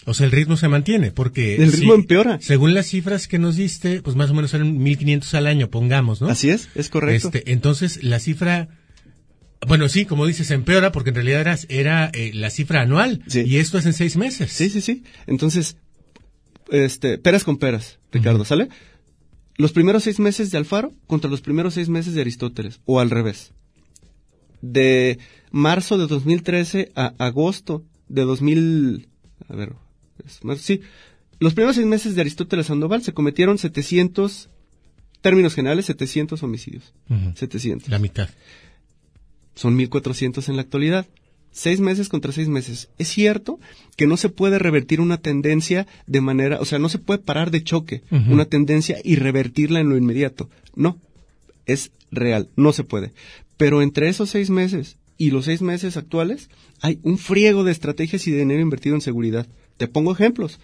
O 0.05 0.15
sea, 0.15 0.27
el 0.27 0.33
ritmo 0.33 0.57
se 0.57 0.69
mantiene, 0.69 1.13
porque... 1.13 1.57
El 1.57 1.73
ritmo 1.73 1.95
empeora. 1.95 2.41
Según 2.41 2.75
las 2.75 2.87
cifras 2.87 3.29
que 3.29 3.39
nos 3.39 3.57
diste, 3.57 4.03
pues 4.03 4.17
más 4.17 4.31
o 4.31 4.35
menos 4.35 4.53
eran 4.53 4.79
1500 4.79 5.35
al 5.35 5.47
año, 5.47 5.71
pongamos, 5.71 6.21
¿no? 6.21 6.29
Así 6.29 6.51
es, 6.51 6.69
es 6.75 6.89
correcto. 6.89 7.29
Este, 7.29 7.53
entonces, 7.53 8.03
la 8.03 8.19
cifra 8.19 8.69
bueno, 9.67 9.89
sí, 9.89 10.07
como 10.07 10.27
dices, 10.27 10.51
empeora 10.51 10.93
porque 10.93 11.11
en 11.11 11.17
realidad 11.17 11.41
era, 11.41 11.59
era 11.69 12.11
eh, 12.13 12.33
la 12.35 12.51
cifra 12.51 12.83
anual 12.83 13.23
y 13.33 13.57
esto 13.57 13.79
es 13.79 13.87
en 13.87 13.93
seis 13.93 14.17
meses. 14.17 14.53
Sí, 14.53 14.69
sí, 14.69 14.81
sí. 14.81 15.05
Entonces, 15.27 15.77
este, 16.71 17.19
peras 17.19 17.45
con 17.45 17.59
peras, 17.59 17.99
Ricardo, 18.11 18.45
¿sale? 18.45 18.69
Los 19.57 19.73
primeros 19.73 20.05
seis 20.05 20.19
meses 20.19 20.51
de 20.51 20.59
Alfaro 20.59 20.93
contra 21.07 21.31
los 21.31 21.41
primeros 21.41 21.75
seis 21.75 21.89
meses 21.89 22.15
de 22.15 22.23
Aristóteles, 22.23 22.81
o 22.85 23.01
al 23.01 23.11
revés. 23.11 23.53
De 24.63 25.19
marzo 25.51 25.99
de 25.99 26.07
2013 26.07 26.93
a 26.95 27.15
agosto 27.19 27.85
de 28.09 28.23
2000, 28.23 29.09
a 29.49 29.55
ver, 29.55 29.75
sí, 30.59 30.81
los 31.39 31.55
primeros 31.55 31.77
seis 31.77 31.87
meses 31.87 32.15
de 32.15 32.21
Aristóteles 32.21 32.67
Sandoval 32.67 33.03
se 33.03 33.13
cometieron 33.13 33.59
700, 33.59 34.49
términos 35.21 35.55
generales, 35.55 35.87
700 35.87 36.43
homicidios. 36.43 36.95
700. 37.35 37.89
La 37.89 37.99
mitad. 37.99 38.29
Son 39.55 39.79
1.400 39.79 40.49
en 40.49 40.57
la 40.57 40.63
actualidad. 40.63 41.07
Seis 41.51 41.81
meses 41.81 42.09
contra 42.09 42.33
seis 42.33 42.49
meses. 42.49 42.89
Es 42.99 43.09
cierto 43.09 43.61
que 43.97 44.07
no 44.07 44.17
se 44.17 44.31
puede 44.31 44.59
revertir 44.59 45.03
una 45.03 45.19
tendencia 45.19 45.87
de 46.07 46.23
manera, 46.23 46.59
o 46.61 46.65
sea, 46.65 46.79
no 46.79 46.89
se 46.89 46.99
puede 46.99 47.19
parar 47.19 47.51
de 47.51 47.63
choque 47.63 48.03
una 48.11 48.47
tendencia 48.47 48.97
y 49.05 49.17
revertirla 49.17 49.81
en 49.81 49.91
lo 49.91 49.99
inmediato. 49.99 50.49
No, 50.75 50.97
es 51.67 51.91
real, 52.11 52.49
no 52.57 52.73
se 52.73 52.85
puede. 52.85 53.13
Pero 53.59 53.83
entre 53.83 54.09
esos 54.09 54.31
seis 54.31 54.49
meses 54.49 54.97
y 55.19 55.31
los 55.31 55.45
seis 55.45 55.61
meses 55.61 55.99
actuales 55.99 56.49
hay 56.81 56.99
un 57.03 57.19
friego 57.19 57.65
de 57.65 57.73
estrategias 57.73 58.27
y 58.27 58.31
de 58.31 58.39
dinero 58.39 58.63
invertido 58.63 58.95
en 58.95 59.03
seguridad. 59.03 59.47
Te 59.77 59.89
pongo 59.89 60.13
ejemplos. 60.13 60.59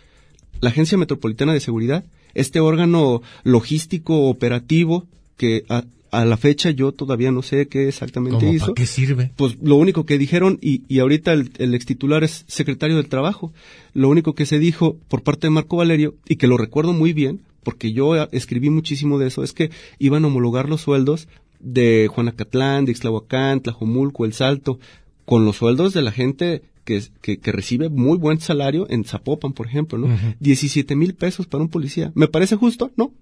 la 0.61 0.71
Agencia 0.71 0.99
Metropolitana 0.99 1.53
de 1.53 1.61
Seguridad, 1.61 2.05
este 2.35 2.61
órgano 2.61 3.23
logístico 3.45 4.29
operativo 4.29 5.07
que 5.37 5.65
a, 5.69 5.85
a 6.11 6.25
la 6.25 6.37
fecha 6.37 6.71
yo 6.71 6.93
todavía 6.93 7.31
no 7.31 7.43
sé 7.43 7.69
qué 7.69 7.89
exactamente 7.89 8.39
¿Cómo, 8.39 8.53
hizo. 8.53 8.67
¿Para 8.67 8.75
qué 8.75 8.87
sirve? 8.87 9.33
Pues 9.37 9.57
lo 9.63 9.77
único 9.77 10.05
que 10.05 10.19
dijeron, 10.19 10.59
y, 10.61 10.83
y 10.89 11.01
ahorita 11.01 11.33
el, 11.33 11.51
el 11.59 11.75
ex 11.75 11.87
titular 11.87 12.25
es 12.25 12.45
secretario 12.49 12.97
del 12.97 13.09
Trabajo, 13.09 13.53
lo 13.95 14.09
único 14.09 14.35
que 14.35 14.47
se 14.47 14.59
dijo 14.59 14.97
por 15.09 15.23
parte 15.23 15.47
de 15.47 15.51
Marco 15.51 15.77
Valerio, 15.77 16.15
y 16.29 16.37
que 16.37 16.47
lo 16.47 16.57
recuerdo 16.57 16.93
muy 16.93 17.13
bien, 17.13 17.41
porque 17.63 17.93
yo 17.93 18.15
escribí 18.33 18.71
muchísimo 18.71 19.19
de 19.19 19.29
eso, 19.29 19.43
es 19.43 19.53
que 19.53 19.71
iban 19.99 20.25
a 20.25 20.29
homologar 20.29 20.69
los 20.69 20.81
sueldos 20.81 21.29
de 21.61 22.09
Juanacatlán, 22.11 22.85
de 22.85 22.93
Ixtlahuacán, 22.93 23.61
Tlajomulco, 23.61 24.25
El 24.25 24.33
Salto, 24.33 24.79
con 25.25 25.45
los 25.45 25.57
sueldos 25.57 25.93
de 25.93 26.03
la 26.03 26.13
gente 26.13 26.63
que, 26.85 27.03
que, 27.21 27.39
que, 27.39 27.53
recibe 27.53 27.91
muy 27.91 28.17
buen 28.17 28.41
salario 28.41 28.87
en 28.89 29.05
Zapopan, 29.05 29.53
por 29.53 29.67
ejemplo, 29.67 29.99
¿no? 29.99 30.07
Uh 30.07 30.17
-huh. 30.17 30.37
17 30.41 30.97
mil 30.97 31.15
pesos 31.15 31.47
para 31.47 31.63
un 31.63 31.69
policía. 31.69 32.13
¿Me 32.15 32.29
parece 32.29 32.57
justo? 32.57 32.91
No. 32.97 33.13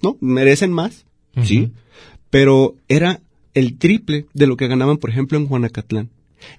¿No? 0.00 0.16
¿Merecen 0.20 0.72
más? 0.72 1.04
Uh 1.36 1.40
-huh. 1.40 1.44
Sí. 1.44 1.72
Pero 2.32 2.76
era 2.88 3.20
el 3.52 3.76
triple 3.76 4.24
de 4.32 4.46
lo 4.46 4.56
que 4.56 4.66
ganaban, 4.66 4.96
por 4.96 5.10
ejemplo, 5.10 5.36
en 5.36 5.46
Juanacatlán. 5.46 6.08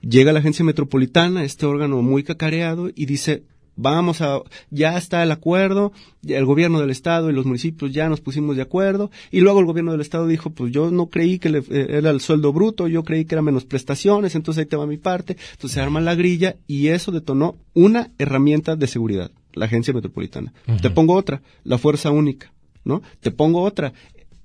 Llega 0.02 0.32
la 0.32 0.38
agencia 0.38 0.64
metropolitana, 0.64 1.44
este 1.44 1.66
órgano 1.66 2.00
muy 2.04 2.22
cacareado, 2.22 2.92
y 2.94 3.08
dice, 3.08 3.42
vamos 3.76 4.22
a, 4.22 4.44
ya 4.70 4.96
está 4.96 5.24
el 5.24 5.32
acuerdo, 5.32 5.92
el 6.28 6.46
gobierno 6.46 6.80
del 6.80 6.92
estado 6.92 7.32
y 7.32 7.34
los 7.34 7.48
municipios 7.48 7.92
ya 7.92 8.08
nos 8.08 8.22
pusimos 8.22 8.56
de 8.56 8.62
acuerdo, 8.62 9.10
y 9.32 9.40
luego 9.40 9.62
el 9.62 9.66
gobierno 9.66 9.92
del 9.92 10.02
estado 10.02 10.28
dijo, 10.28 10.52
pues 10.52 10.72
yo 10.72 10.92
no 10.92 11.08
creí 11.08 11.40
que 11.40 11.50
le, 11.50 11.58
eh, 11.58 11.88
era 11.90 12.12
el 12.12 12.22
sueldo 12.22 12.54
bruto, 12.54 12.88
yo 12.88 13.04
creí 13.04 13.26
que 13.26 13.34
era 13.34 13.42
menos 13.42 13.66
prestaciones, 13.66 14.36
entonces 14.36 14.62
ahí 14.62 14.68
te 14.68 14.78
va 14.78 14.86
mi 14.86 14.98
parte, 14.98 15.38
entonces 15.54 15.72
se 15.72 15.82
arma 15.82 16.02
la 16.02 16.14
grilla 16.14 16.56
y 16.68 16.90
eso 16.90 17.12
detonó 17.12 17.56
una 17.74 18.12
herramienta 18.20 18.76
de 18.76 18.86
seguridad, 18.86 19.32
la 19.54 19.66
agencia 19.66 19.92
metropolitana. 19.92 20.54
Uh 20.68 20.74
-huh. 20.74 20.82
Te 20.82 20.92
pongo 20.92 21.16
otra, 21.16 21.42
la 21.64 21.80
fuerza 21.80 22.12
única, 22.12 22.54
¿no? 22.86 23.02
Te 23.22 23.32
pongo 23.32 23.64
otra, 23.64 23.92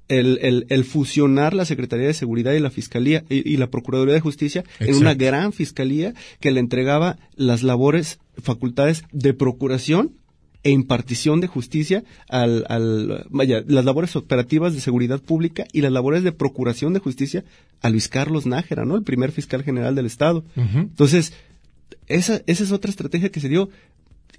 el, 0.09 0.38
el, 0.42 0.66
el, 0.68 0.84
fusionar 0.84 1.54
la 1.54 1.64
Secretaría 1.64 2.06
de 2.06 2.14
Seguridad 2.14 2.52
y 2.52 2.61
la 2.61 2.70
Fiscalía 2.70 3.24
y, 3.28 3.48
y 3.48 3.56
la 3.56 3.68
Procuraduría 3.68 4.14
de 4.14 4.20
Justicia 4.20 4.62
Exacto. 4.62 4.84
en 4.86 4.96
una 4.96 5.14
gran 5.14 5.52
fiscalía 5.52 6.14
que 6.40 6.50
le 6.50 6.61
entregaba 6.61 7.18
las 7.36 7.62
labores, 7.62 8.18
facultades 8.42 9.04
de 9.12 9.34
procuración 9.34 10.12
e 10.64 10.70
impartición 10.70 11.40
de 11.40 11.46
justicia 11.46 12.02
al, 12.28 12.64
al, 12.68 13.26
vaya, 13.30 13.62
las 13.66 13.84
labores 13.84 14.16
operativas 14.16 14.74
de 14.74 14.80
seguridad 14.80 15.20
pública 15.20 15.66
y 15.72 15.82
las 15.82 15.92
labores 15.92 16.24
de 16.24 16.32
procuración 16.32 16.92
de 16.92 17.00
justicia 17.00 17.44
a 17.80 17.90
Luis 17.90 18.09
Carlos 18.09 18.44
Nájera, 18.44 18.84
¿no? 18.84 18.96
El 18.96 19.04
primer 19.04 19.30
fiscal 19.30 19.62
general 19.62 19.94
del 19.94 20.06
Estado. 20.06 20.44
Uh 20.56 20.61
-huh. 20.62 20.80
Entonces, 20.80 21.32
esa, 22.09 22.42
esa 22.46 22.64
es 22.64 22.72
otra 22.72 22.90
estrategia 22.90 23.30
que 23.30 23.40
se 23.40 23.48
dio 23.48 23.68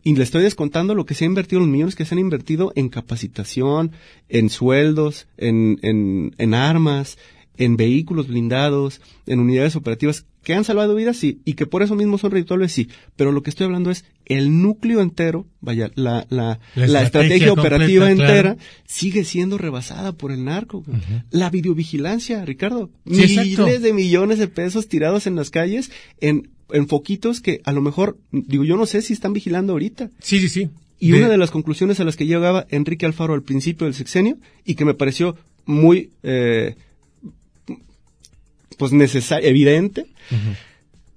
y 0.03 0.15
le 0.15 0.23
estoy 0.23 0.43
descontando 0.43 0.95
lo 0.95 1.05
que 1.05 1.13
se 1.13 1.25
ha 1.25 1.27
invertido, 1.27 1.59
los 1.59 1.69
millones 1.69 1.95
que 1.95 2.05
se 2.05 2.15
han 2.15 2.19
invertido 2.19 2.71
en 2.75 2.89
capacitación, 2.89 3.91
en 4.29 4.49
sueldos, 4.49 5.27
en, 5.37 5.79
en, 5.81 6.33
en 6.37 6.53
armas, 6.53 7.17
en 7.57 7.75
vehículos 7.75 8.27
blindados, 8.27 9.01
en 9.27 9.39
unidades 9.39 9.75
operativas 9.75 10.25
que 10.43 10.53
han 10.53 10.63
salvado 10.63 10.95
vidas, 10.95 11.17
sí, 11.17 11.41
y 11.43 11.53
que 11.53 11.65
por 11.65 11.83
eso 11.83 11.95
mismo 11.95 12.17
son 12.17 12.31
redituables, 12.31 12.71
sí. 12.71 12.87
Pero 13.17 13.33
lo 13.33 13.43
que 13.43 13.49
estoy 13.49 13.65
hablando 13.65 13.91
es 13.91 14.05
el 14.25 14.61
núcleo 14.61 15.01
entero, 15.01 15.45
vaya, 15.59 15.91
la, 15.95 16.25
la, 16.29 16.59
la, 16.75 16.87
la 16.87 17.03
estrategia, 17.03 17.47
estrategia, 17.47 17.53
operativa 17.53 18.09
entera 18.09 18.55
claro. 18.55 18.57
sigue 18.85 19.25
siendo 19.25 19.57
rebasada 19.57 20.13
por 20.13 20.31
el 20.31 20.45
narco. 20.45 20.77
Uh 20.77 20.93
-huh. 20.93 21.23
La 21.31 21.49
videovigilancia, 21.49 22.45
Ricardo. 22.45 22.89
Sí, 23.05 23.11
miles 23.11 23.37
exacto. 23.37 23.79
de 23.79 23.93
millones 23.93 24.39
de 24.39 24.47
pesos 24.47 24.87
tirados 24.87 25.27
en 25.27 25.35
las 25.35 25.49
calles 25.49 25.91
en 26.21 26.51
en 26.71 26.87
foquitos 26.87 27.41
que 27.41 27.61
a 27.63 27.71
lo 27.71 27.81
mejor, 27.81 28.17
digo, 28.31 28.63
yo 28.63 28.77
no 28.77 28.85
sé 28.85 29.01
si 29.01 29.13
están 29.13 29.33
vigilando 29.33 29.73
ahorita. 29.73 30.09
Sí, 30.19 30.39
sí, 30.39 30.49
sí. 30.49 30.69
Y 30.99 31.11
de... 31.11 31.19
una 31.19 31.29
de 31.29 31.37
las 31.37 31.51
conclusiones 31.51 31.99
a 31.99 32.03
las 32.03 32.15
que 32.15 32.25
llegaba 32.25 32.65
Enrique 32.69 33.05
Alfaro 33.05 33.33
al 33.33 33.43
principio 33.43 33.85
del 33.85 33.93
sexenio 33.93 34.37
y 34.65 34.75
que 34.75 34.85
me 34.85 34.93
pareció 34.93 35.37
muy, 35.65 36.11
eh, 36.23 36.75
pues 38.77 38.91
necesaria, 38.91 39.49
evidente. 39.49 40.07
Uh 40.31 40.35
-huh. 40.35 40.55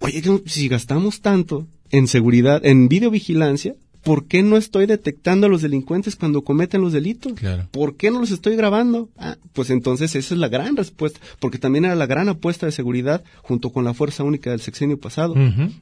Oye, 0.00 0.22
si 0.46 0.68
gastamos 0.68 1.20
tanto 1.20 1.66
en 1.90 2.09
seguridad, 2.09 2.64
en 2.64 2.88
videovigilancia, 2.88 3.74
¿por 4.03 4.26
qué 4.26 4.42
no 4.42 4.57
estoy 4.57 4.86
detectando 4.86 5.46
a 5.46 5.50
los 5.50 5.62
delincuentes 5.62 6.16
cuando 6.16 6.42
cometen 6.42 6.80
los 6.80 6.92
delitos? 6.92 7.34
Claro. 7.34 7.68
¿Por 7.70 7.96
qué 7.96 8.11
no 8.11 8.20
los 8.20 8.30
estoy 8.30 8.57
grabando? 8.57 9.09
Ah, 9.16 9.36
pues 9.53 9.70
entonces 9.70 10.14
esa 10.14 10.34
es 10.34 10.40
la 10.40 10.48
gran 10.48 10.76
respuesta, 10.76 11.20
porque 11.40 11.59
también 11.59 11.84
era 11.84 11.94
la 11.94 12.07
gran 12.07 12.28
apuesta 12.28 12.66
de 12.66 12.72
seguridad 12.72 13.22
junto 13.42 13.70
con 13.70 13.84
la 13.84 13.94
Fuerza 13.94 14.24
Única 14.24 14.50
del 14.50 14.61
sexenio 14.61 14.98
pasado. 14.98 15.34
Uh 15.34 15.36
-huh. 15.36 15.72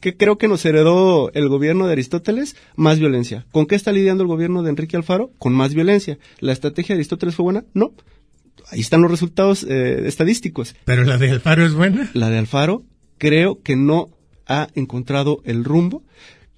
¿Qué 0.00 0.16
creo 0.16 0.38
que 0.38 0.48
nos 0.48 0.64
heredó 0.64 1.30
el 1.34 1.48
gobierno 1.48 1.86
de 1.86 1.92
Aristóteles? 1.92 2.56
Más 2.74 2.98
violencia. 2.98 3.44
¿Con 3.52 3.66
qué 3.66 3.74
está 3.74 3.92
lidiando 3.92 4.22
el 4.22 4.28
gobierno 4.28 4.62
de 4.62 4.70
Enrique 4.70 4.96
Alfaro? 4.96 5.30
Con 5.38 5.52
más 5.52 5.74
violencia. 5.74 6.18
¿La 6.40 6.52
estrategia 6.52 6.94
de 6.94 7.00
Aristóteles 7.00 7.34
fue 7.34 7.44
buena? 7.44 7.64
No. 7.74 7.92
Ahí 8.70 8.80
están 8.80 9.02
los 9.02 9.10
resultados 9.10 9.66
eh, 9.68 10.06
estadísticos. 10.06 10.74
¿Pero 10.86 11.04
la 11.04 11.18
de 11.18 11.30
Alfaro 11.30 11.66
es 11.66 11.74
buena? 11.74 12.10
La 12.14 12.30
de 12.30 12.38
Alfaro 12.38 12.82
creo 13.18 13.60
que 13.62 13.76
no 13.76 14.08
ha 14.46 14.68
encontrado 14.74 15.42
el 15.44 15.64
rumbo 15.64 16.02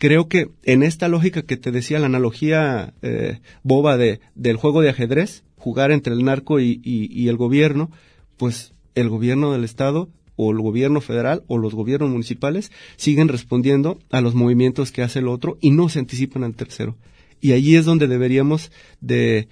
creo 0.02 0.26
que 0.28 0.48
en 0.64 0.82
esta 0.82 1.06
lógica 1.06 1.42
que 1.42 1.56
te 1.56 1.70
decía 1.70 2.00
la 2.00 2.06
analogía 2.06 2.92
eh, 3.02 3.38
boba 3.62 3.96
de, 3.96 4.18
del 4.34 4.56
juego 4.56 4.80
de 4.80 4.88
ajedrez, 4.88 5.44
jugar 5.54 5.92
entre 5.92 6.12
el 6.12 6.24
narco 6.24 6.58
y, 6.58 6.80
y, 6.82 7.28
el 7.28 7.36
gobierno, 7.36 7.88
pues 8.36 8.74
el 8.96 9.08
gobierno 9.08 9.52
del 9.52 9.62
Estado 9.62 10.08
o 10.34 10.50
el 10.50 10.58
gobierno 10.58 11.00
federal 11.00 11.44
o 11.46 11.56
los 11.56 11.76
gobiernos 11.76 12.10
municipales 12.10 12.72
siguen 12.96 13.28
respondiendo 13.28 14.00
a 14.10 14.20
los 14.20 14.34
movimientos 14.34 14.90
que 14.90 15.02
hace 15.02 15.20
el 15.20 15.28
otro 15.28 15.56
y 15.60 15.70
no 15.70 15.88
se 15.88 16.00
anticipan 16.00 16.42
al 16.42 16.56
tercero. 16.56 16.96
Y 17.40 17.52
allí 17.52 17.76
es 17.76 17.84
donde 17.84 18.08
deberíamos 18.08 18.72
de 19.00 19.46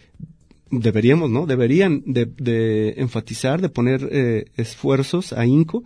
deberíamos, 0.72 1.30
¿no? 1.30 1.46
Deberían 1.46 2.03
de, 2.07 2.26
de 2.26 2.94
enfatizar, 2.96 3.61
de 3.61 3.68
poner 3.68 4.09
eh, 4.11 4.46
esfuerzos 4.57 5.32
a 5.32 5.46
INCO 5.46 5.84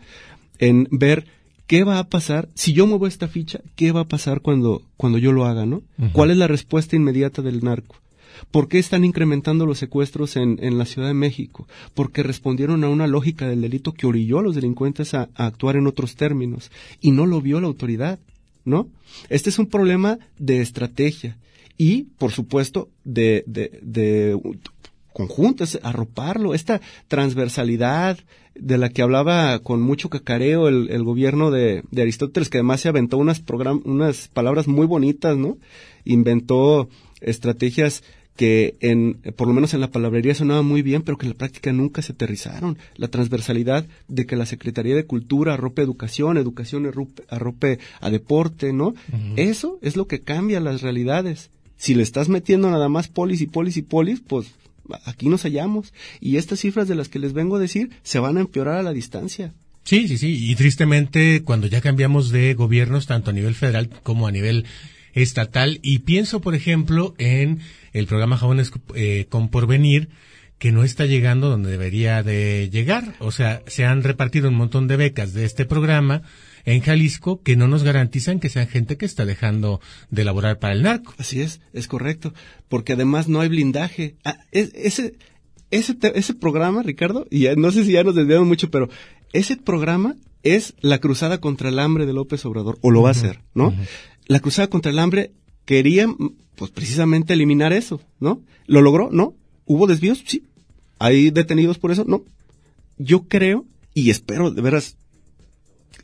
en 0.59 0.89
ver 0.91 1.27
¿qué 1.67 1.85
va 1.85 1.99
a 1.99 2.09
pasar? 2.09 2.49
Si 2.55 2.73
yo 2.73 2.87
muevo 2.87 3.07
esta 3.07 3.29
ficha, 3.29 3.61
¿qué 3.77 3.93
va 3.93 4.01
a 4.01 4.09
pasar 4.09 4.41
cuando, 4.41 4.83
cuando 4.97 5.19
yo 5.19 5.33
lo 5.33 5.45
haga, 5.47 5.67
no? 5.67 5.77
Uh 5.77 6.05
-huh. 6.05 6.13
¿Cuál 6.13 6.31
es 6.31 6.37
la 6.37 6.47
respuesta 6.47 6.97
inmediata 6.97 7.43
del 7.43 7.63
narco? 7.65 7.97
¿Por 8.51 8.69
qué 8.69 8.79
están 8.79 9.05
incrementando 9.05 9.65
los 9.65 9.79
secuestros 9.79 10.37
en, 10.37 10.59
en, 10.61 10.77
la 10.77 10.87
Ciudad 10.87 11.09
de 11.09 11.15
México? 11.15 11.69
Porque 11.95 12.23
respondieron 12.23 12.83
a 12.85 12.89
una 12.89 13.07
lógica 13.07 13.49
del 13.49 13.61
delito 13.61 13.93
que 13.93 14.07
orilló 14.07 14.41
a 14.41 14.43
los 14.43 14.55
delincuentes 14.55 15.15
a, 15.15 15.29
a 15.35 15.47
actuar 15.47 15.77
en 15.77 15.87
otros 15.87 16.17
términos 16.17 16.71
y 17.01 17.13
no 17.13 17.27
lo 17.27 17.41
vio 17.41 17.61
la 17.61 17.69
autoridad, 17.69 18.19
¿no? 18.65 18.89
Este 19.29 19.51
es 19.51 19.59
un 19.59 19.67
problema 19.67 20.19
de 20.39 20.61
estrategia 20.61 21.39
y, 21.79 22.05
por 22.19 22.33
supuesto, 22.33 22.89
de, 23.05 23.45
de, 23.47 23.79
de 23.83 24.39
conjuntos, 25.13 25.79
arroparlo, 25.83 26.55
esta 26.55 26.81
transversalidad 27.09 28.19
de 28.55 28.79
la 28.79 28.89
que 28.89 29.03
hablaba 29.03 29.59
con 29.61 29.83
mucho 29.83 30.11
cacareo 30.11 30.69
el, 30.69 30.89
el 30.91 31.03
gobierno 31.03 31.51
de, 31.51 31.83
de, 31.91 32.03
Aristóteles, 32.03 32.49
que 32.49 32.59
además 32.59 32.81
se 32.81 32.89
aventó 32.89 33.19
unas, 33.19 33.43
unas 33.85 34.29
palabras 34.29 34.69
muy 34.69 34.87
bonitas, 34.87 35.37
¿no? 35.37 35.59
Inventó 36.05 36.89
estrategias 37.21 38.03
que 38.37 38.77
en, 38.81 39.21
por 39.37 39.47
lo 39.47 39.55
menos 39.55 39.75
en 39.75 39.81
la 39.81 39.91
palabrería 39.91 40.35
sonaban 40.35 40.67
muy 40.67 40.83
bien, 40.83 41.03
pero 41.03 41.17
que 41.17 41.27
en 41.27 41.33
la 41.33 41.39
práctica 41.39 41.73
nunca 41.73 42.03
se 42.03 42.13
aterrizaron. 42.13 42.79
La 42.97 43.09
transversalidad 43.09 43.87
de 44.09 44.27
que 44.27 44.37
la 44.37 44.47
Secretaría 44.47 44.97
de 44.97 45.07
Cultura 45.07 45.55
arrope 45.55 45.83
educación, 45.83 46.37
educación 46.37 46.87
arrope, 46.87 47.23
arrope 47.29 47.79
a 48.01 48.11
deporte, 48.11 48.73
¿no? 48.73 48.89
Uh 48.89 48.95
-huh. 49.13 49.33
Eso 49.37 49.79
es 49.83 49.97
lo 49.97 50.07
que 50.07 50.21
cambia 50.21 50.61
las 50.61 50.83
realidades. 50.83 51.51
Si 51.77 51.95
le 51.95 52.03
estás 52.03 52.29
metiendo 52.29 52.71
nada 52.71 52.89
más 52.89 53.09
polis 53.09 53.41
y 53.41 53.47
polis 53.47 53.77
y 53.77 53.83
polis, 53.83 54.21
pues 54.27 54.53
aquí 55.05 55.29
nos 55.29 55.43
hallamos. 55.43 55.93
Y 56.21 56.37
estas 56.37 56.61
cifras 56.61 56.89
de 56.89 56.95
las 56.95 57.09
que 57.09 57.19
les 57.19 57.33
vengo 57.33 57.57
a 57.57 57.61
decir 57.61 57.91
se 58.03 58.19
van 58.19 58.37
a 58.37 58.41
empeorar 58.41 58.79
a 58.79 58.83
la 58.83 58.93
distancia. 58.93 59.53
Sí, 59.85 60.09
sí, 60.09 60.17
sí. 60.17 60.51
Y 60.51 60.55
tristemente, 60.55 61.43
cuando 61.43 61.67
ya 61.67 61.81
cambiamos 61.81 62.31
de 62.31 62.55
gobiernos, 62.55 63.07
tanto 63.07 63.31
a 63.31 63.35
nivel 63.35 63.55
federal 63.55 63.91
como 64.03 64.27
a 64.27 64.33
nivel 64.33 64.65
estatal, 65.13 65.79
y 65.83 66.01
pienso, 66.01 66.41
por 66.41 66.55
ejemplo, 66.55 67.15
en 67.19 67.61
el 67.93 68.07
programa 68.07 68.39
Jóvenes 68.39 68.73
eh, 68.95 69.27
con 69.29 69.51
Porvenir, 69.51 70.09
que 70.59 70.73
no 70.73 70.85
está 70.85 71.05
llegando 71.05 71.51
donde 71.51 71.71
debería 71.71 72.23
de 72.23 72.71
llegar. 72.73 73.15
O 73.19 73.31
sea, 73.31 73.63
se 73.67 73.85
han 73.85 74.03
repartido 74.03 74.49
un 74.49 74.55
montón 74.55 74.89
de 74.89 74.97
becas 74.97 75.35
de 75.35 75.45
este 75.45 75.67
programa 75.67 76.23
en 76.65 76.81
Jalisco 76.81 77.43
que 77.43 77.57
no 77.57 77.69
nos 77.69 77.83
garantizan 77.83 78.41
que 78.41 78.49
sean 78.49 78.69
gente 78.69 78.97
que 78.97 79.07
está 79.07 79.25
dejando 79.25 79.81
de 80.11 80.25
laborar 80.25 80.59
para 80.59 80.75
el 80.75 80.83
narco. 80.83 81.15
Así 81.19 81.41
es, 81.41 81.61
es 81.73 81.89
correcto, 81.89 82.33
porque 82.69 82.95
además 82.95 83.29
no 83.29 83.41
hay 83.41 83.49
blindaje. 83.49 84.17
Ah, 84.25 84.39
es, 84.51 84.73
ese, 84.75 85.15
ese, 85.71 85.97
ese 86.15 86.35
programa, 86.35 86.83
Ricardo, 86.83 87.27
y 87.31 87.41
ya, 87.41 87.55
no 87.55 87.71
sé 87.71 87.85
si 87.85 87.93
ya 87.93 88.05
nos 88.05 88.15
desviamos 88.15 88.47
mucho, 88.47 88.71
pero 88.71 88.89
ese 89.33 89.57
programa 89.57 90.17
es 90.43 90.75
la 90.81 90.99
cruzada 90.99 91.39
contra 91.41 91.69
el 91.69 91.79
hambre 91.79 92.07
de 92.07 92.13
López 92.13 92.45
Obrador, 92.45 92.79
o 92.83 92.91
lo 92.91 93.03
va 93.03 93.11
uh 93.11 93.13
-huh, 93.13 93.17
a 93.17 93.19
hacer, 93.19 93.41
¿no? 93.55 93.69
Uh 93.69 93.73
-huh. 93.73 93.87
La 94.27 94.41
cruzada 94.41 94.69
contra 94.69 94.93
el 94.93 94.99
hambre 94.99 95.33
quería, 95.65 96.07
pues 96.57 96.71
precisamente 96.71 97.33
eliminar 97.33 97.73
eso, 97.73 98.01
¿no? 98.21 98.41
¿Lo 98.67 98.81
logró? 98.81 99.11
No. 99.11 99.35
¿Hubo 99.67 99.87
desvíos? 99.87 100.23
Sí. 100.27 100.45
¿Hay 100.99 101.31
detenidos 101.31 101.79
por 101.79 101.91
eso? 101.91 102.05
No. 102.07 102.25
Yo 102.97 103.25
creo, 103.29 103.65
y 103.93 104.11
espero 104.11 104.51
de 104.51 104.63
veras 104.63 104.97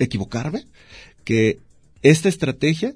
equivocarme, 0.01 0.67
que 1.25 1.59
esta 2.03 2.29
estrategia 2.29 2.95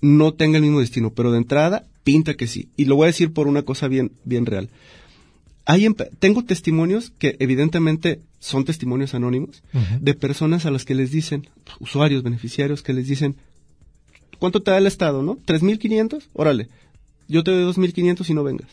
no 0.00 0.32
tenga 0.34 0.58
el 0.58 0.62
mismo 0.62 0.80
destino, 0.80 1.10
pero 1.10 1.32
de 1.32 1.38
entrada 1.38 1.84
pinta 2.04 2.34
que 2.34 2.46
sí. 2.46 2.68
Y 2.76 2.84
lo 2.84 2.96
voy 2.96 3.04
a 3.04 3.06
decir 3.08 3.32
por 3.32 3.48
una 3.48 3.62
cosa 3.62 3.88
bien, 3.88 4.12
bien 4.24 4.46
real. 4.46 4.68
Hay 5.66 5.86
tengo 6.18 6.44
testimonios 6.44 7.12
que 7.18 7.36
evidentemente 7.38 8.20
son 8.38 8.64
testimonios 8.64 9.14
anónimos 9.14 9.62
de 10.00 10.14
personas 10.14 10.66
a 10.66 10.70
las 10.70 10.84
que 10.84 10.94
les 10.94 11.10
dicen, 11.10 11.48
usuarios, 11.78 12.22
beneficiarios, 12.22 12.82
que 12.82 12.94
les 12.94 13.06
dicen, 13.06 13.36
¿cuánto 14.38 14.62
te 14.62 14.70
da 14.70 14.78
el 14.78 14.86
Estado, 14.86 15.22
no? 15.22 15.36
¿3.500? 15.36 16.24
Órale, 16.32 16.68
yo 17.28 17.44
te 17.44 17.50
doy 17.50 17.72
2.500 17.72 18.30
y 18.30 18.34
no 18.34 18.42
vengas. 18.42 18.68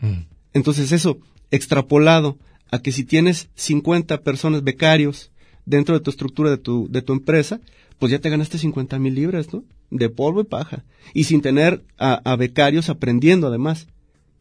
Mm. 0.00 0.26
Entonces 0.52 0.92
eso, 0.92 1.18
extrapolado 1.50 2.36
a 2.70 2.80
que 2.80 2.92
si 2.92 3.04
tienes 3.04 3.48
50 3.54 4.20
personas 4.22 4.64
becarios 4.64 5.30
dentro 5.66 5.94
de 5.94 6.00
tu 6.00 6.10
estructura 6.10 6.48
de 6.48 6.58
tu, 6.58 6.88
de 6.90 7.02
tu 7.02 7.12
empresa, 7.12 7.60
pues 7.98 8.12
ya 8.12 8.20
te 8.20 8.30
ganaste 8.30 8.58
50 8.58 8.98
mil 8.98 9.14
libras, 9.14 9.52
¿no? 9.52 9.64
De 9.90 10.08
polvo 10.08 10.40
y 10.40 10.44
paja. 10.44 10.84
Y 11.12 11.24
sin 11.24 11.42
tener 11.42 11.82
a, 11.98 12.36
becarios 12.36 12.88
aprendiendo 12.88 13.48
además. 13.48 13.88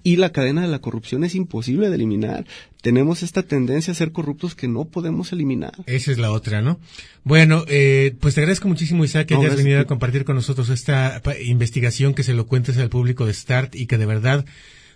Y 0.03 0.17
la 0.17 0.32
cadena 0.32 0.61
de 0.61 0.67
la 0.67 0.80
corrupción 0.80 1.23
es 1.23 1.34
imposible 1.34 1.89
de 1.89 1.95
eliminar. 1.95 2.45
Tenemos 2.84 3.23
esta 3.23 3.41
tendencia 3.41 3.91
a 3.91 3.95
ser 3.95 4.11
corruptos 4.11 4.53
que 4.53 4.67
no 4.67 4.86
podemos 4.86 5.34
eliminar. 5.34 5.73
Esa 5.88 6.11
es 6.11 6.19
la 6.19 6.32
otra, 6.32 6.61
¿no? 6.61 6.80
Bueno, 7.23 7.65
eh, 7.67 8.13
pues 8.19 8.36
te 8.36 8.41
agradezco 8.41 8.67
muchísimo, 8.67 9.03
Isaac, 9.03 9.26
que 9.26 9.34
hayas 9.34 9.55
venido 9.55 9.80
a 9.80 9.86
compartir 9.86 10.23
con 10.23 10.36
nosotros 10.36 10.69
esta 10.69 11.23
investigación, 11.43 12.13
que 12.13 12.21
se 12.21 12.36
lo 12.36 12.45
cuentes 12.45 12.78
al 12.78 12.89
público 12.89 13.26
de 13.26 13.34
START 13.34 13.76
y 13.76 13.88
que 13.88 13.97
de 13.97 14.05
verdad 14.05 14.45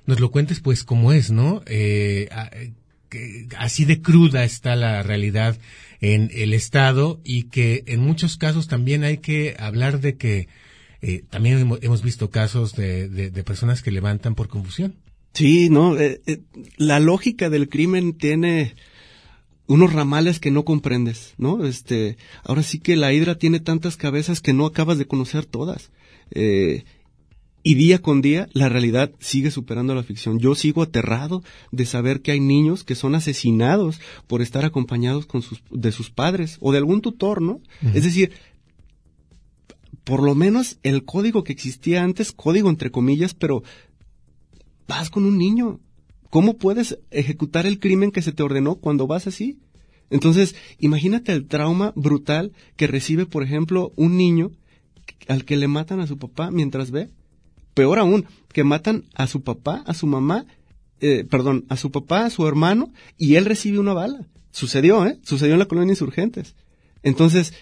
nos 0.06 0.20
lo 0.20 0.30
cuentes 0.30 0.60
pues 0.60 0.84
como 0.84 1.12
es, 1.12 1.32
¿no? 1.32 1.64
Eh, 1.66 2.30
así 3.58 3.86
de 3.86 4.02
cruda 4.04 4.44
está 4.44 4.76
la 4.76 5.02
realidad 5.02 5.58
en 6.02 6.30
el 6.34 6.54
Estado 6.54 7.20
y 7.24 7.44
que 7.44 7.84
en 7.88 8.00
muchos 8.00 8.38
casos 8.38 8.68
también 8.68 9.04
hay 9.04 9.18
que 9.18 9.56
hablar 9.60 10.00
de 10.00 10.16
que 10.16 10.48
eh, 11.02 11.24
también 11.30 11.78
hemos 11.82 12.02
visto 12.02 12.30
casos 12.30 12.76
de, 12.76 13.32
personas 13.46 13.82
que 13.82 13.92
levantan 13.92 14.36
por 14.36 14.48
confusión. 14.48 14.96
Sí, 15.34 15.70
no, 15.70 15.98
eh, 15.98 16.22
eh, 16.26 16.42
la 16.78 17.00
lógica 17.00 17.50
del 17.50 17.70
crimen 17.70 18.14
tiene 18.14 18.76
unos 19.68 19.94
ramales 19.94 20.40
que 20.40 20.52
no 20.52 20.66
comprendes, 20.66 21.36
¿no? 21.38 21.66
Este, 21.66 22.18
ahora 22.44 22.64
sí 22.64 22.80
que 22.80 22.96
la 22.96 23.14
hidra 23.14 23.36
tiene 23.36 23.60
tantas 23.60 23.96
cabezas 23.96 24.42
que 24.42 24.54
no 24.54 24.66
acabas 24.66 24.98
de 24.98 25.06
conocer 25.06 25.46
todas. 25.46 25.92
Y 27.64 27.76
día 27.76 28.02
con 28.02 28.22
día 28.22 28.48
la 28.54 28.70
realidad 28.70 29.12
sigue 29.20 29.52
superando 29.52 29.96
la 29.96 30.04
ficción. 30.04 30.40
Yo 30.40 30.56
sigo 30.56 30.82
aterrado 30.82 31.44
de 31.72 31.86
saber 31.86 32.22
que 32.22 32.32
hay 32.32 32.40
niños 32.40 32.84
que 32.84 32.96
son 32.96 33.16
asesinados 33.16 34.00
por 34.28 34.42
estar 34.42 34.66
acompañados 34.66 35.26
con 35.26 35.42
sus, 35.42 35.62
de 35.70 35.92
sus 35.92 36.10
padres 36.10 36.58
o 36.62 36.72
de 36.72 36.78
algún 36.78 37.02
tutor, 37.02 37.42
¿no? 37.42 37.62
Es 37.94 38.04
decir, 38.04 38.32
por 40.04 40.24
lo 40.24 40.36
menos 40.36 40.80
el 40.84 41.04
código 41.04 41.44
que 41.44 41.54
existía 41.54 42.04
antes, 42.04 42.32
código 42.32 42.70
entre 42.70 42.92
comillas, 42.92 43.34
pero 43.34 43.64
vas 44.88 45.10
con 45.10 45.26
un 45.26 45.38
niño. 45.38 45.80
¿Cómo 46.30 46.58
puedes 46.58 47.00
ejecutar 47.12 47.66
el 47.66 47.80
crimen 47.80 48.12
que 48.12 48.22
se 48.22 48.32
te 48.32 48.44
ordenó 48.44 48.76
cuando 48.76 49.08
vas 49.08 49.28
así? 49.28 49.60
Entonces, 50.12 50.56
imagínate 50.80 51.32
el 51.32 51.48
trauma 51.48 51.92
brutal 51.96 52.54
que 52.76 52.88
recibe, 52.88 53.26
por 53.26 53.44
ejemplo, 53.44 53.94
un 53.96 54.18
niño 54.18 54.52
al 55.28 55.46
que 55.46 55.58
le 55.58 55.68
matan 55.68 56.00
a 56.00 56.08
su 56.08 56.18
papá 56.18 56.50
mientras 56.52 56.92
ve 56.92 57.10
peor 57.80 57.98
aún, 57.98 58.26
que 58.52 58.66
matan 58.66 59.06
a 59.16 59.26
su 59.26 59.42
papá, 59.42 59.84
a 59.86 59.94
su 59.94 60.06
mamá, 60.06 60.46
eh, 61.00 61.24
perdón, 61.24 61.64
a 61.70 61.78
su 61.78 61.92
papá, 61.92 62.26
a 62.26 62.30
su 62.30 62.46
hermano, 62.46 62.92
y 63.18 63.36
él 63.36 63.46
recibe 63.46 63.80
una 63.80 63.94
bala. 63.94 64.28
Sucedió, 64.52 65.06
¿eh? 65.06 65.18
Sucedió 65.24 65.54
en 65.54 65.60
la 65.60 65.66
colonia 65.66 65.94
Insurgentes. 65.94 66.56
Entonces, 67.04 67.54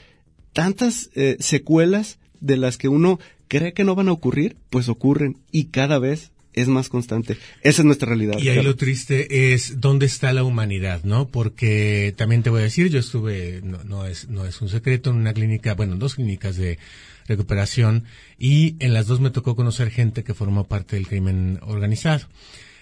tantas 0.53 1.11
eh, 1.13 1.37
secuelas 1.39 2.17
de 2.39 2.57
las 2.57 2.79
que 2.79 2.87
uno 2.87 3.19
cree 3.47 3.73
que 3.73 3.83
no 3.83 3.93
van 3.93 4.07
a 4.07 4.11
ocurrir, 4.11 4.57
pues 4.71 4.89
ocurren 4.89 5.37
y 5.51 5.65
cada 5.65 5.99
vez 5.99 6.31
es 6.61 6.67
más 6.67 6.89
constante. 6.89 7.37
Esa 7.61 7.81
es 7.81 7.85
nuestra 7.85 8.09
realidad. 8.09 8.37
Y 8.39 8.49
ahí 8.49 8.63
lo 8.63 8.75
triste 8.75 9.53
es 9.53 9.79
dónde 9.79 10.05
está 10.05 10.33
la 10.33 10.43
humanidad, 10.43 11.03
¿no? 11.03 11.27
Porque 11.27 12.13
también 12.17 12.43
te 12.43 12.49
voy 12.49 12.61
a 12.61 12.63
decir, 12.63 12.89
yo 12.89 12.99
estuve, 12.99 13.61
no, 13.63 13.83
no 13.83 14.05
es, 14.05 14.29
no 14.29 14.45
es 14.45 14.61
un 14.61 14.69
secreto, 14.69 15.11
en 15.11 15.17
una 15.17 15.33
clínica, 15.33 15.75
bueno, 15.75 15.93
en 15.93 15.99
dos 15.99 16.15
clínicas 16.15 16.57
de 16.57 16.79
recuperación 17.27 18.05
y 18.39 18.75
en 18.79 18.93
las 18.93 19.07
dos 19.07 19.19
me 19.19 19.29
tocó 19.29 19.55
conocer 19.55 19.91
gente 19.91 20.23
que 20.23 20.33
formó 20.33 20.63
parte 20.63 20.95
del 20.95 21.07
crimen 21.07 21.59
organizado. 21.61 22.27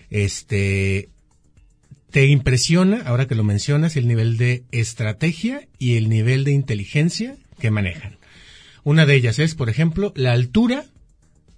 Este, 0.10 1.10
¿te 2.12 2.28
impresiona, 2.28 3.02
ahora 3.06 3.28
que 3.28 3.36
lo 3.36 3.44
mencionas, 3.44 3.98
el 3.98 4.08
nivel 4.08 4.38
de 4.38 4.64
estrategia 4.72 5.68
y 5.80 5.98
el 5.98 6.10
nivel 6.10 6.44
de 6.44 6.52
inteligencia 6.52 7.36
que 7.60 7.72
manejan? 7.72 8.18
Una 8.84 9.06
de 9.06 9.16
ellas 9.16 9.40
es, 9.40 9.56
por 9.56 9.70
ejemplo, 9.70 10.14
la 10.16 10.32
altura, 10.32 10.86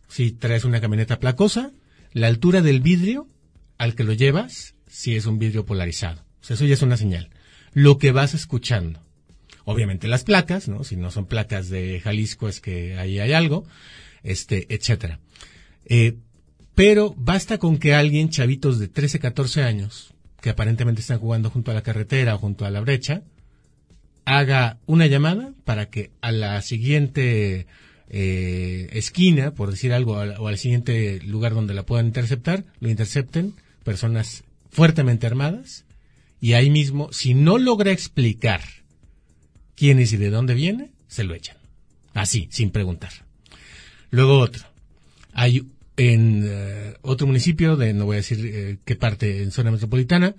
si 0.08 0.32
traes 0.32 0.64
una 0.64 0.80
camioneta 0.80 1.20
placosa, 1.20 1.72
la 2.18 2.28
altura 2.28 2.62
del 2.62 2.82
vidrio 2.82 3.28
al 3.78 3.96
que 3.96 4.04
lo 4.04 4.14
llevas, 4.14 4.76
si 4.88 5.16
es 5.16 5.26
un 5.26 5.40
vidrio 5.40 5.66
polarizado. 5.66 6.26
Eso 6.48 6.66
ya 6.66 6.74
es 6.74 6.82
una 6.82 6.98
señal. 6.98 7.30
Lo 7.74 7.98
que 7.98 8.12
vas 8.12 8.34
escuchando 8.34 9.02
obviamente 9.68 10.08
las 10.08 10.24
placas, 10.24 10.70
¿no? 10.70 10.86
Si 10.86 10.96
no 10.96 11.12
son 11.12 11.26
placas 11.26 11.68
de 11.68 12.00
Jalisco 12.00 12.48
es 12.48 12.62
que 12.62 12.98
ahí 12.98 13.20
hay 13.20 13.34
algo, 13.34 13.66
este, 14.24 14.74
etcétera. 14.74 15.20
Eh, 15.86 16.20
pero 16.74 17.14
basta 17.18 17.58
con 17.58 17.78
que 17.78 17.94
alguien, 17.94 18.30
chavitos 18.30 18.80
de 18.80 18.88
13, 18.88 19.20
14 19.20 19.64
años, 19.64 20.14
que 20.40 20.52
aparentemente 20.52 21.02
están 21.02 21.20
jugando 21.20 21.50
junto 21.50 21.72
a 21.72 21.74
la 21.74 21.84
carretera 21.84 22.36
o 22.36 22.38
junto 22.38 22.64
a 22.64 22.72
la 22.72 22.80
brecha, 22.80 23.24
haga 24.24 24.80
una 24.86 25.06
llamada 25.06 25.52
para 25.66 25.90
que 25.90 26.12
a 26.22 26.32
la 26.32 26.62
siguiente 26.62 27.68
eh, 28.10 28.90
esquina, 28.94 29.52
por 29.52 29.72
decir 29.72 29.94
algo, 29.94 30.14
o 30.14 30.48
al 30.48 30.58
siguiente 30.58 31.20
lugar 31.22 31.54
donde 31.54 31.74
la 31.74 31.84
puedan 31.84 32.08
interceptar, 32.08 32.66
lo 32.80 32.90
intercepten 32.90 33.54
personas 33.84 34.44
fuertemente 34.70 35.28
armadas 35.28 35.86
y 36.40 36.54
ahí 36.54 36.70
mismo, 36.70 37.12
si 37.12 37.34
no 37.34 37.58
logra 37.58 37.92
explicar 37.92 38.62
quién 39.76 40.00
es 40.00 40.14
y 40.14 40.18
de 40.18 40.30
dónde 40.30 40.54
viene, 40.54 40.92
se 41.08 41.24
lo 41.24 41.34
echan. 41.34 41.58
Así, 42.14 42.48
sin 42.52 42.72
preguntar. 42.72 43.12
Luego 44.10 44.40
otro. 44.40 44.66
Hay 45.34 45.68
en 45.98 46.44
eh, 46.48 46.94
otro 47.02 47.28
municipio, 47.28 47.76
de 47.76 47.94
no 47.94 48.06
voy 48.06 48.16
a 48.16 48.18
decir 48.18 48.40
eh, 48.44 48.78
qué 48.86 48.96
parte, 48.96 49.44
en 49.44 49.52
zona 49.52 49.72
metropolitana, 49.72 50.36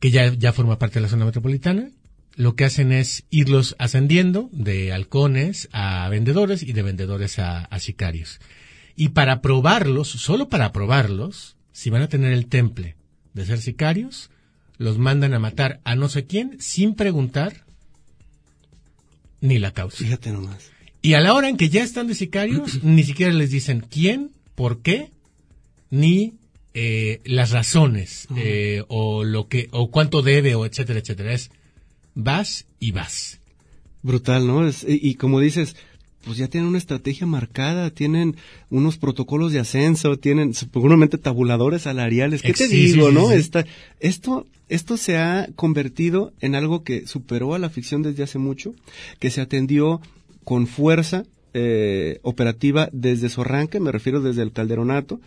que 0.00 0.10
ya, 0.10 0.32
ya 0.34 0.52
forma 0.52 0.78
parte 0.78 0.94
de 0.94 1.02
la 1.02 1.08
zona 1.08 1.24
metropolitana, 1.24 1.90
lo 2.36 2.54
que 2.54 2.64
hacen 2.64 2.92
es 2.92 3.24
irlos 3.30 3.76
ascendiendo 3.78 4.48
de 4.52 4.92
halcones 4.92 5.68
a 5.72 6.08
vendedores 6.08 6.62
y 6.62 6.72
de 6.72 6.82
vendedores 6.82 7.38
a, 7.38 7.64
a 7.64 7.78
sicarios. 7.80 8.40
Y 8.96 9.10
para 9.10 9.40
probarlos, 9.40 10.08
solo 10.08 10.48
para 10.48 10.72
probarlos, 10.72 11.56
si 11.72 11.90
van 11.90 12.02
a 12.02 12.08
tener 12.08 12.32
el 12.32 12.46
temple 12.46 12.96
de 13.34 13.46
ser 13.46 13.60
sicarios, 13.60 14.30
los 14.78 14.98
mandan 14.98 15.34
a 15.34 15.38
matar 15.38 15.80
a 15.84 15.94
no 15.94 16.08
sé 16.08 16.26
quién 16.26 16.56
sin 16.60 16.94
preguntar 16.94 17.64
ni 19.40 19.58
la 19.58 19.72
causa. 19.72 19.98
Fíjate 19.98 20.30
nomás. 20.30 20.70
Y 21.02 21.14
a 21.14 21.20
la 21.20 21.34
hora 21.34 21.48
en 21.48 21.56
que 21.56 21.70
ya 21.70 21.82
están 21.82 22.06
de 22.06 22.14
sicarios, 22.14 22.80
ni 22.82 23.02
siquiera 23.02 23.32
les 23.32 23.50
dicen 23.50 23.84
quién, 23.88 24.30
por 24.54 24.82
qué, 24.82 25.10
ni 25.90 26.34
eh, 26.74 27.20
las 27.24 27.50
razones, 27.50 28.28
eh, 28.36 28.84
o 28.88 29.24
lo 29.24 29.48
que, 29.48 29.68
o 29.72 29.90
cuánto 29.90 30.22
debe, 30.22 30.54
o 30.54 30.66
etcétera, 30.66 31.00
etcétera. 31.00 31.32
Es 31.32 31.50
vas 32.22 32.66
y 32.78 32.92
vas. 32.92 33.40
Brutal, 34.02 34.46
¿no? 34.46 34.66
Es, 34.66 34.84
y, 34.88 35.14
como 35.14 35.40
dices, 35.40 35.76
pues 36.24 36.38
ya 36.38 36.48
tienen 36.48 36.68
una 36.68 36.78
estrategia 36.78 37.26
marcada, 37.26 37.90
tienen 37.90 38.36
unos 38.70 38.96
protocolos 38.96 39.52
de 39.52 39.60
ascenso, 39.60 40.18
tienen 40.18 40.54
seguramente 40.54 41.18
tabuladores 41.18 41.82
salariales. 41.82 42.42
¿Qué 42.42 42.52
te 42.52 42.68
digo, 42.68 43.10
no? 43.10 43.30
esto, 43.30 44.46
esto 44.68 44.96
se 44.96 45.18
ha 45.18 45.48
convertido 45.56 46.32
en 46.40 46.54
algo 46.54 46.82
que 46.82 47.06
superó 47.06 47.54
a 47.54 47.58
la 47.58 47.70
ficción 47.70 48.02
desde 48.02 48.22
hace 48.22 48.38
mucho, 48.38 48.74
que 49.18 49.30
se 49.30 49.40
atendió 49.40 50.00
con 50.44 50.66
fuerza 50.66 51.24
eh, 51.52 52.20
operativa 52.22 52.88
desde 52.92 53.28
su 53.28 53.42
arranque, 53.42 53.80
me 53.80 53.92
refiero 53.92 54.20
desde 54.20 54.42
el 54.42 54.52
calderonato, 54.52 55.20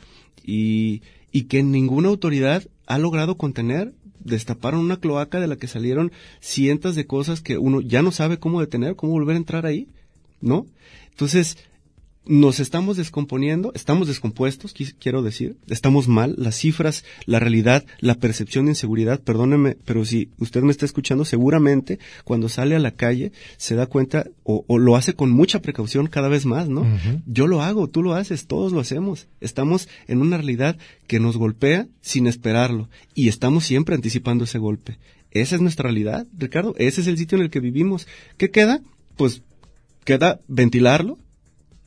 y, 0.46 1.02
y 1.32 1.44
que 1.44 1.64
ninguna 1.64 2.10
autoridad 2.10 2.68
ha 2.88 2.98
logrado 2.98 3.36
contener 3.36 3.94
destaparon 4.24 4.80
una 4.82 4.98
cloaca 4.98 5.40
de 5.40 5.48
la 5.48 5.56
que 5.56 5.68
salieron 5.68 6.12
cientos 6.40 6.96
de 6.96 7.06
cosas 7.06 7.42
que 7.42 7.58
uno 7.58 7.82
ya 7.82 8.02
no 8.02 8.12
sabe 8.12 8.40
cómo 8.40 8.62
detener, 8.62 8.96
cómo 8.96 9.14
volver 9.14 9.36
a 9.36 9.40
entrar 9.40 9.66
ahí. 9.66 9.88
¿no? 10.44 10.68
Entonces, 11.10 11.58
nos 12.26 12.60
estamos 12.60 12.98
descomponiendo, 12.98 13.72
estamos 13.76 14.08
descompuestos, 14.08 14.74
quiero 15.00 15.22
decir, 15.22 15.58
estamos 15.68 16.08
mal, 16.08 16.36
las 16.38 16.56
cifras, 16.56 17.04
la 17.26 17.40
realidad, 17.40 17.86
la 18.00 18.16
percepción 18.16 18.66
de 18.66 18.72
inseguridad, 18.72 19.22
perdóneme, 19.22 19.76
pero 19.86 20.06
si 20.06 20.30
usted 20.38 20.62
me 20.62 20.72
está 20.72 20.86
escuchando, 20.86 21.26
seguramente 21.26 22.00
cuando 22.24 22.50
sale 22.50 22.76
a 22.76 22.80
la 22.80 22.92
calle 22.92 23.32
se 23.58 23.76
da 23.76 23.88
cuenta 23.88 24.26
o, 24.44 24.64
lo 24.78 24.96
hace 24.96 25.14
con 25.14 25.32
mucha 25.32 25.62
precaución 25.62 26.08
cada 26.08 26.30
vez 26.30 26.46
más, 26.46 26.70
¿no? 26.70 26.86
Yo 27.26 27.48
lo 27.48 27.62
hago, 27.62 27.88
tú 27.88 28.02
lo 28.02 28.14
haces, 28.14 28.48
todos 28.48 28.72
lo 28.72 28.80
hacemos. 28.80 29.28
Estamos 29.40 29.88
en 30.08 30.22
una 30.22 30.38
realidad 30.38 30.78
que 31.08 31.20
nos 31.20 31.38
golpea 31.38 31.88
sin 32.02 32.28
esperarlo 32.28 32.90
y 33.14 33.28
estamos 33.28 33.66
siempre 33.66 33.96
anticipando 33.96 34.44
ese 34.44 34.60
golpe. 34.60 34.98
Esa 35.32 35.56
es 35.56 35.62
nuestra 35.62 35.84
realidad, 35.84 36.28
Ricardo, 36.38 36.76
ese 36.78 37.02
es 37.02 37.08
el 37.08 37.18
sitio 37.18 37.38
en 37.38 37.44
el 37.44 37.50
que 37.50 37.60
vivimos. 37.60 38.08
¿Qué 38.38 38.52
queda? 38.52 38.82
Pues 39.18 39.42
queda 40.04 40.40
ventilarlo, 40.48 41.18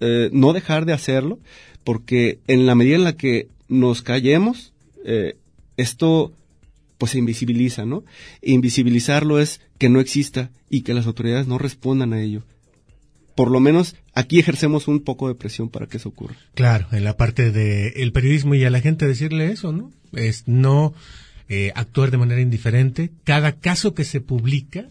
eh, 0.00 0.30
no 0.32 0.52
dejar 0.52 0.84
de 0.84 0.92
hacerlo, 0.92 1.38
porque 1.84 2.40
en 2.46 2.66
la 2.66 2.74
medida 2.74 2.96
en 2.96 3.04
la 3.04 3.16
que 3.16 3.48
nos 3.68 4.02
callemos, 4.02 4.72
eh, 5.04 5.36
esto 5.76 6.32
pues 6.98 7.12
se 7.12 7.18
invisibiliza, 7.18 7.84
¿no? 7.84 8.04
E 8.42 8.52
invisibilizarlo 8.52 9.38
es 9.38 9.60
que 9.78 9.88
no 9.88 10.00
exista 10.00 10.50
y 10.70 10.82
que 10.82 10.94
las 10.94 11.06
autoridades 11.06 11.46
no 11.46 11.58
respondan 11.58 12.12
a 12.12 12.20
ello. 12.20 12.42
Por 13.34 13.50
lo 13.50 13.60
menos 13.60 13.96
aquí 14.14 14.38
ejercemos 14.38 14.88
un 14.88 15.00
poco 15.00 15.28
de 15.28 15.34
presión 15.34 15.68
para 15.68 15.86
que 15.86 15.98
eso 15.98 16.08
ocurra. 16.08 16.36
Claro, 16.54 16.88
en 16.92 17.04
la 17.04 17.16
parte 17.16 17.50
del 17.50 18.12
periodismo 18.12 18.54
y 18.54 18.64
a 18.64 18.70
la 18.70 18.80
gente 18.80 19.06
decirle 19.06 19.50
eso, 19.50 19.72
¿no? 19.72 19.92
Es 20.12 20.44
no 20.46 20.94
eh, 21.48 21.70
actuar 21.74 22.10
de 22.10 22.16
manera 22.16 22.40
indiferente. 22.40 23.10
Cada 23.24 23.52
caso 23.52 23.94
que 23.94 24.04
se 24.04 24.22
publica, 24.22 24.88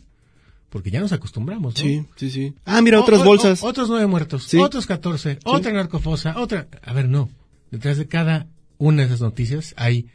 porque 0.76 0.91
ya 0.91 0.99
nos 0.99 1.13
acostumbramos, 1.13 1.73
¿no? 1.73 1.82
Sí, 1.82 2.03
sí, 2.17 2.30
sí. 2.30 2.53
Ah, 2.65 2.82
mira, 2.82 2.99
otras 2.99 3.23
bolsas. 3.23 3.63
otros 3.63 3.88
nueve 3.88 4.07
muertos, 4.07 4.53
otros 4.55 4.86
catorce, 4.86 5.39
otra 5.45 5.71
narcofosa, 5.71 6.38
otra... 6.38 6.67
A 6.84 6.91
ver, 6.91 7.07
no. 7.07 7.30
Detrás 7.71 7.97
de 7.97 8.09
cada 8.09 8.49
una 8.78 9.03
de 9.03 9.07
esas 9.07 9.21
noticias 9.21 9.73
hay 9.78 10.07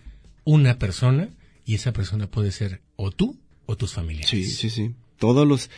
una 0.45 0.79
persona 0.79 1.31
y 1.65 1.77
esa 1.77 1.95
persona 1.95 2.27
puede 2.27 2.53
ser 2.53 2.83
o 2.97 3.11
tú 3.11 3.39
o 3.65 3.75
tus 3.79 3.95
familiares. 3.95 4.29
Sí, 4.29 4.45
sí, 4.45 4.69
sí. 4.69 4.95
Todos 5.19 5.49
los... 5.49 5.71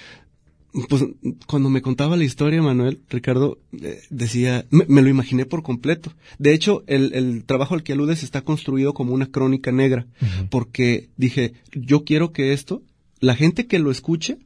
Pues 0.89 1.05
cuando 1.47 1.71
me 1.71 1.81
contaba 1.81 2.17
la 2.17 2.25
historia, 2.25 2.61
Manuel, 2.61 3.03
Ricardo, 3.09 3.61
eh, 3.81 4.03
decía, 4.11 4.67
me, 4.71 5.01
lo 5.01 5.09
imaginé 5.09 5.47
por 5.47 5.63
completo. 5.63 6.13
De 6.41 6.55
hecho, 6.55 6.83
el, 6.89 7.15
el, 7.15 7.45
trabajo 7.45 7.75
al 7.75 7.85
que 7.85 7.93
aludes 7.93 8.25
está 8.25 8.43
construido 8.43 8.95
como 8.95 9.15
una 9.15 9.27
crónica 9.27 9.71
negra, 9.71 10.09
porque 10.51 11.09
dije, 11.17 11.53
yo 11.71 12.03
quiero 12.03 12.33
que 12.33 12.53
esto, 12.53 12.83
la 13.21 13.37
gente 13.37 13.69
que 13.69 13.79
lo 13.79 13.93
escuche, 13.93 14.39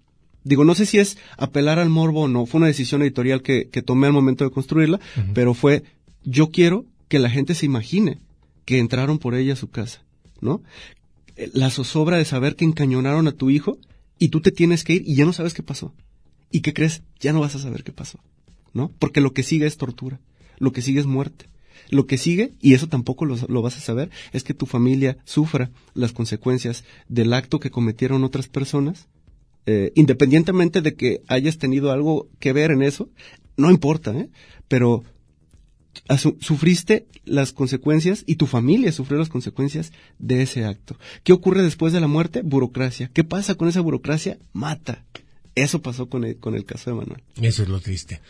digo, 0.47 0.64
no 0.64 0.74
sé 0.76 0.86
si 0.86 0.99
es 0.99 1.18
apelar 1.36 1.80
al 1.80 1.90
morbo 1.90 2.22
o 2.22 2.28
no, 2.28 2.47
fue 2.47 2.59
una 2.59 2.68
decisión 2.68 3.03
editorial 3.03 3.42
que, 3.42 3.68
que 3.68 3.82
tomé 3.82 4.07
al 4.07 4.12
momento 4.12 4.44
de 4.44 4.51
construirla, 4.51 5.01
pero 5.34 5.55
fue, 5.55 5.82
yo 6.22 6.51
quiero 6.51 6.86
que 7.09 7.18
la 7.18 7.30
gente 7.30 7.55
se 7.55 7.66
imagine 7.66 8.20
que 8.64 8.78
entraron 8.78 9.18
por 9.18 9.34
ella 9.34 9.55
a 9.55 9.57
su 9.57 9.70
casa, 9.70 10.05
¿no? 10.40 10.62
La 11.53 11.70
zozobra 11.70 12.16
de 12.16 12.24
saber 12.24 12.55
que 12.55 12.64
encañonaron 12.64 13.26
a 13.26 13.32
tu 13.32 13.51
hijo 13.51 13.78
y 14.18 14.28
tú 14.28 14.40
te 14.40 14.53
tienes 14.53 14.84
que 14.84 14.94
ir 14.94 15.03
y 15.05 15.16
ya 15.16 15.24
no 15.24 15.32
sabes 15.32 15.53
qué 15.53 15.64
pasó. 15.64 15.92
¿Y 16.53 16.61
qué 16.61 16.72
crees? 16.72 17.03
Ya 17.18 17.32
no 17.32 17.40
vas 17.40 17.57
a 17.57 17.59
saber 17.59 17.82
qué 17.82 17.92
pasó, 17.92 18.20
¿no? 18.72 18.92
Porque 19.01 19.20
lo 19.20 19.32
que 19.32 19.42
sigue 19.42 19.66
es 19.66 19.76
tortura, 19.76 20.20
lo 20.59 20.72
que 20.72 20.80
sigue 20.80 21.01
es 21.01 21.07
muerte. 21.07 21.47
Lo 21.90 22.07
que 22.07 22.18
sigue, 22.18 22.53
y 22.61 22.74
eso 22.74 22.88
tampoco 22.88 23.26
lo, 23.26 23.36
lo, 23.49 23.62
vas 23.62 23.76
a 23.76 23.80
saber, 23.80 24.11
es 24.32 24.42
que 24.42 24.55
tu 24.55 24.66
familia 24.66 25.18
sufra 25.24 25.70
las 25.94 26.12
consecuencias 26.12 26.84
del 27.09 27.32
acto 27.32 27.61
que 27.61 27.70
cometieron 27.70 28.24
otras 28.24 28.49
personas, 28.49 29.09
eh, 29.67 29.93
independientemente 29.95 30.81
de 30.81 30.95
que 30.95 31.23
hayas 31.29 31.59
tenido 31.59 31.93
algo 31.93 32.29
que 32.39 32.53
ver 32.53 32.71
en 32.71 32.83
eso, 32.83 33.11
no 33.57 33.71
importa, 33.71 34.17
¿eh? 34.17 34.29
Pero 34.69 35.05
sufriste 36.41 37.07
las 37.25 37.53
consecuencias 37.53 38.23
y 38.27 38.37
tu 38.37 38.47
familia 38.47 38.93
sufrió 38.93 39.19
las 39.19 39.29
consecuencias 39.29 39.93
de 40.19 40.43
ese 40.43 40.64
acto. 40.64 40.97
¿Qué 41.25 41.33
ocurre 41.33 41.62
después 41.62 41.93
de 41.93 42.01
la 42.01 42.07
muerte? 42.07 42.43
Burocracia. 42.43 43.11
¿Qué 43.12 43.25
pasa 43.25 43.55
con 43.55 43.69
esa 43.69 43.81
burocracia? 43.81 44.39
Mata. 44.53 45.05
Eso 45.55 45.81
pasó 45.81 46.09
con 46.09 46.25
el, 46.25 46.37
con 46.37 46.55
el 46.55 46.64
caso 46.64 46.91
de 46.91 46.97
Manuel. 46.97 47.23
Eso 47.41 47.62
es 47.62 47.69
lo 47.69 47.81
triste. 47.81 48.21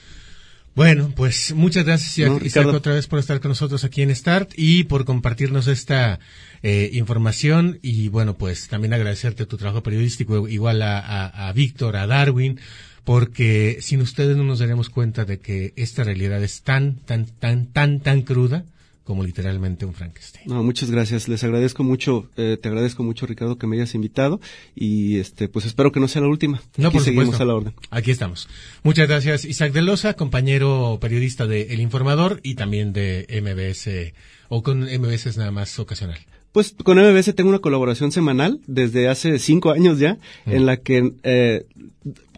Bueno, 0.76 1.10
pues 1.16 1.54
muchas 1.54 1.86
gracias 1.86 2.30
Isaac, 2.42 2.66
otra 2.66 2.92
vez 2.92 3.06
por 3.06 3.18
estar 3.18 3.40
con 3.40 3.48
nosotros 3.48 3.82
aquí 3.82 4.02
en 4.02 4.14
Start 4.14 4.52
y 4.58 4.84
por 4.84 5.06
compartirnos 5.06 5.68
esta 5.68 6.20
eh, 6.62 6.90
información. 6.92 7.78
Y 7.80 8.10
bueno, 8.10 8.36
pues 8.36 8.68
también 8.68 8.92
agradecerte 8.92 9.46
tu 9.46 9.56
trabajo 9.56 9.82
periodístico, 9.82 10.46
igual 10.46 10.82
a, 10.82 10.98
a, 10.98 11.48
a 11.48 11.52
Víctor, 11.54 11.96
a 11.96 12.06
Darwin, 12.06 12.60
porque 13.04 13.78
sin 13.80 14.02
ustedes 14.02 14.36
no 14.36 14.44
nos 14.44 14.58
daremos 14.58 14.90
cuenta 14.90 15.24
de 15.24 15.38
que 15.38 15.72
esta 15.76 16.04
realidad 16.04 16.44
es 16.44 16.60
tan, 16.60 16.96
tan, 16.96 17.24
tan, 17.24 17.72
tan, 17.72 18.00
tan 18.00 18.20
cruda 18.20 18.66
como 19.06 19.22
literalmente 19.22 19.86
un 19.86 19.94
Frankenstein. 19.94 20.48
No, 20.48 20.64
muchas 20.64 20.90
gracias. 20.90 21.28
Les 21.28 21.42
agradezco 21.44 21.84
mucho, 21.84 22.28
eh, 22.36 22.58
te 22.60 22.68
agradezco 22.68 23.04
mucho, 23.04 23.24
Ricardo, 23.24 23.56
que 23.56 23.68
me 23.68 23.76
hayas 23.76 23.94
invitado 23.94 24.40
y 24.74 25.18
este, 25.18 25.48
pues 25.48 25.64
espero 25.64 25.92
que 25.92 26.00
no 26.00 26.08
sea 26.08 26.22
la 26.22 26.28
última. 26.28 26.60
No, 26.76 26.88
Aquí 26.88 26.96
por 26.96 27.04
seguimos 27.04 27.40
a 27.40 27.44
la 27.44 27.54
orden. 27.54 27.74
Aquí 27.90 28.10
estamos. 28.10 28.48
Muchas 28.82 29.08
gracias, 29.08 29.44
Isaac 29.44 29.72
de 29.72 29.82
Loza, 29.82 30.14
compañero 30.14 30.98
periodista 31.00 31.46
de 31.46 31.72
El 31.72 31.80
Informador 31.80 32.40
y 32.42 32.56
también 32.56 32.92
de 32.92 33.26
MBS, 33.30 34.12
o 34.48 34.64
con 34.64 34.80
MBS 34.80 35.26
es 35.26 35.36
nada 35.36 35.52
más 35.52 35.78
ocasional. 35.78 36.18
Pues 36.50 36.74
con 36.82 36.98
MBS 36.98 37.32
tengo 37.34 37.50
una 37.50 37.60
colaboración 37.60 38.10
semanal 38.10 38.60
desde 38.66 39.08
hace 39.08 39.38
cinco 39.38 39.70
años 39.70 40.00
ya, 40.00 40.18
en 40.46 40.66
la 40.66 40.78
que 40.78 41.12
eh, 41.22 41.66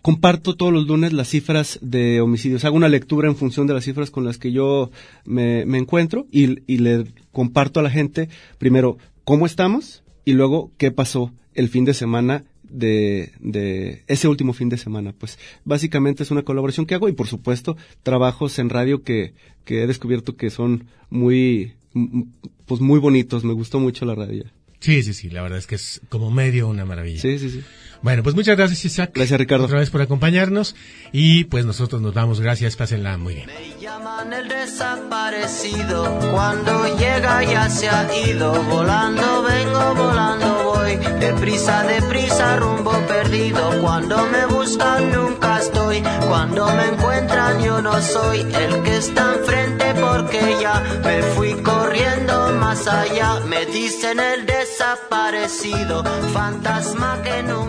comparto 0.02 0.56
todos 0.56 0.72
los 0.72 0.86
lunes 0.86 1.12
las 1.12 1.28
cifras 1.28 1.78
de 1.82 2.20
homicidios. 2.20 2.64
Hago 2.64 2.76
una 2.76 2.88
lectura 2.88 3.28
en 3.28 3.36
función 3.36 3.66
de 3.66 3.74
las 3.74 3.84
cifras 3.84 4.10
con 4.10 4.24
las 4.24 4.38
que 4.38 4.52
yo 4.52 4.90
me, 5.24 5.62
encuentro 5.62 6.26
y, 6.30 6.60
y, 6.72 6.78
le 6.78 7.06
comparto 7.32 7.80
a 7.80 7.82
la 7.82 7.90
gente 7.90 8.28
primero 8.58 8.98
cómo 9.24 9.46
estamos 9.46 10.02
y 10.24 10.32
luego 10.32 10.72
qué 10.76 10.90
pasó 10.90 11.32
el 11.54 11.68
fin 11.68 11.84
de 11.84 11.94
semana 11.94 12.44
de, 12.68 13.32
de 13.40 14.04
ese 14.06 14.28
último 14.28 14.52
fin 14.52 14.68
de 14.68 14.78
semana. 14.78 15.12
Pues 15.12 15.38
básicamente 15.64 16.22
es 16.22 16.30
una 16.30 16.42
colaboración 16.42 16.86
que 16.86 16.94
hago 16.94 17.08
y 17.08 17.12
por 17.12 17.26
supuesto 17.26 17.76
trabajos 18.02 18.58
en 18.58 18.70
radio 18.70 19.02
que, 19.02 19.34
que 19.64 19.82
he 19.82 19.86
descubierto 19.86 20.36
que 20.36 20.50
son 20.50 20.86
muy, 21.10 21.74
pues 22.66 22.80
muy 22.80 22.98
bonitos. 23.00 23.44
Me 23.44 23.52
gustó 23.52 23.80
mucho 23.80 24.04
la 24.04 24.14
radio. 24.14 24.44
Sí, 24.80 25.02
sí, 25.02 25.12
sí, 25.12 25.28
la 25.28 25.42
verdad 25.42 25.58
es 25.58 25.66
que 25.66 25.74
es 25.74 26.00
como 26.08 26.30
medio 26.30 26.68
una 26.68 26.84
maravilla. 26.84 27.20
Sí, 27.20 27.38
sí, 27.38 27.50
sí. 27.50 27.60
Bueno, 28.02 28.22
pues 28.22 28.34
muchas 28.34 28.56
gracias 28.56 28.84
Isaac. 28.84 29.10
Gracias 29.14 29.38
Ricardo. 29.38 29.64
Otra 29.64 29.78
vez 29.78 29.90
por 29.90 30.02
acompañarnos. 30.02 30.74
Y 31.12 31.44
pues 31.44 31.64
nosotros 31.64 32.00
nos 32.00 32.14
damos 32.14 32.40
gracias, 32.40 32.76
pásenla 32.76 33.18
muy 33.18 33.34
bien. 33.34 33.46
Me 33.46 33.80
llaman 33.80 34.32
el 34.32 34.48
desaparecido, 34.48 36.04
cuando 36.32 36.96
llega 36.96 37.42
ya 37.44 37.68
se 37.68 37.88
ha 37.88 38.08
ido, 38.28 38.52
volando 38.64 39.42
vengo, 39.42 39.94
volando 39.94 40.64
voy, 40.64 40.96
deprisa, 41.20 41.82
deprisa, 41.84 42.56
rumbo 42.56 42.92
perdido, 43.06 43.70
cuando 43.80 44.26
me 44.28 44.46
buscan 44.46 45.10
nunca 45.12 45.58
estoy, 45.58 46.02
cuando 46.28 46.66
me 46.66 46.86
encuentran 46.86 47.62
yo 47.62 47.80
no 47.82 48.00
soy 48.00 48.40
el 48.40 48.82
que 48.82 48.96
está 48.96 49.34
enfrente 49.34 49.94
porque 49.94 50.56
ya 50.60 50.82
me 51.04 51.22
fui 51.34 51.52
corriendo 51.54 51.87
más 52.58 52.86
allá, 52.86 53.40
me 53.46 53.66
dicen 53.66 54.18
el 54.20 54.46
desaparecido, 54.46 56.04
fantasma 56.32 57.20
que 57.22 57.42
nunca 57.42 57.68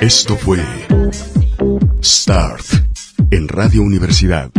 esto 0.00 0.36
fue 0.36 0.58
Start 2.02 2.64
en 3.30 3.48
Radio 3.48 3.82
Universidad. 3.82 4.50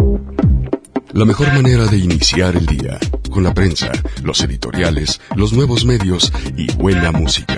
La 1.13 1.25
mejor 1.25 1.53
manera 1.53 1.86
de 1.86 1.97
iniciar 1.97 2.55
el 2.55 2.65
día, 2.65 2.99
con 3.30 3.43
la 3.43 3.53
prensa, 3.53 3.91
los 4.23 4.41
editoriales, 4.41 5.21
los 5.36 5.53
nuevos 5.53 5.86
medios 5.86 6.32
y 6.55 6.71
buena 6.73 7.11
música. 7.11 7.57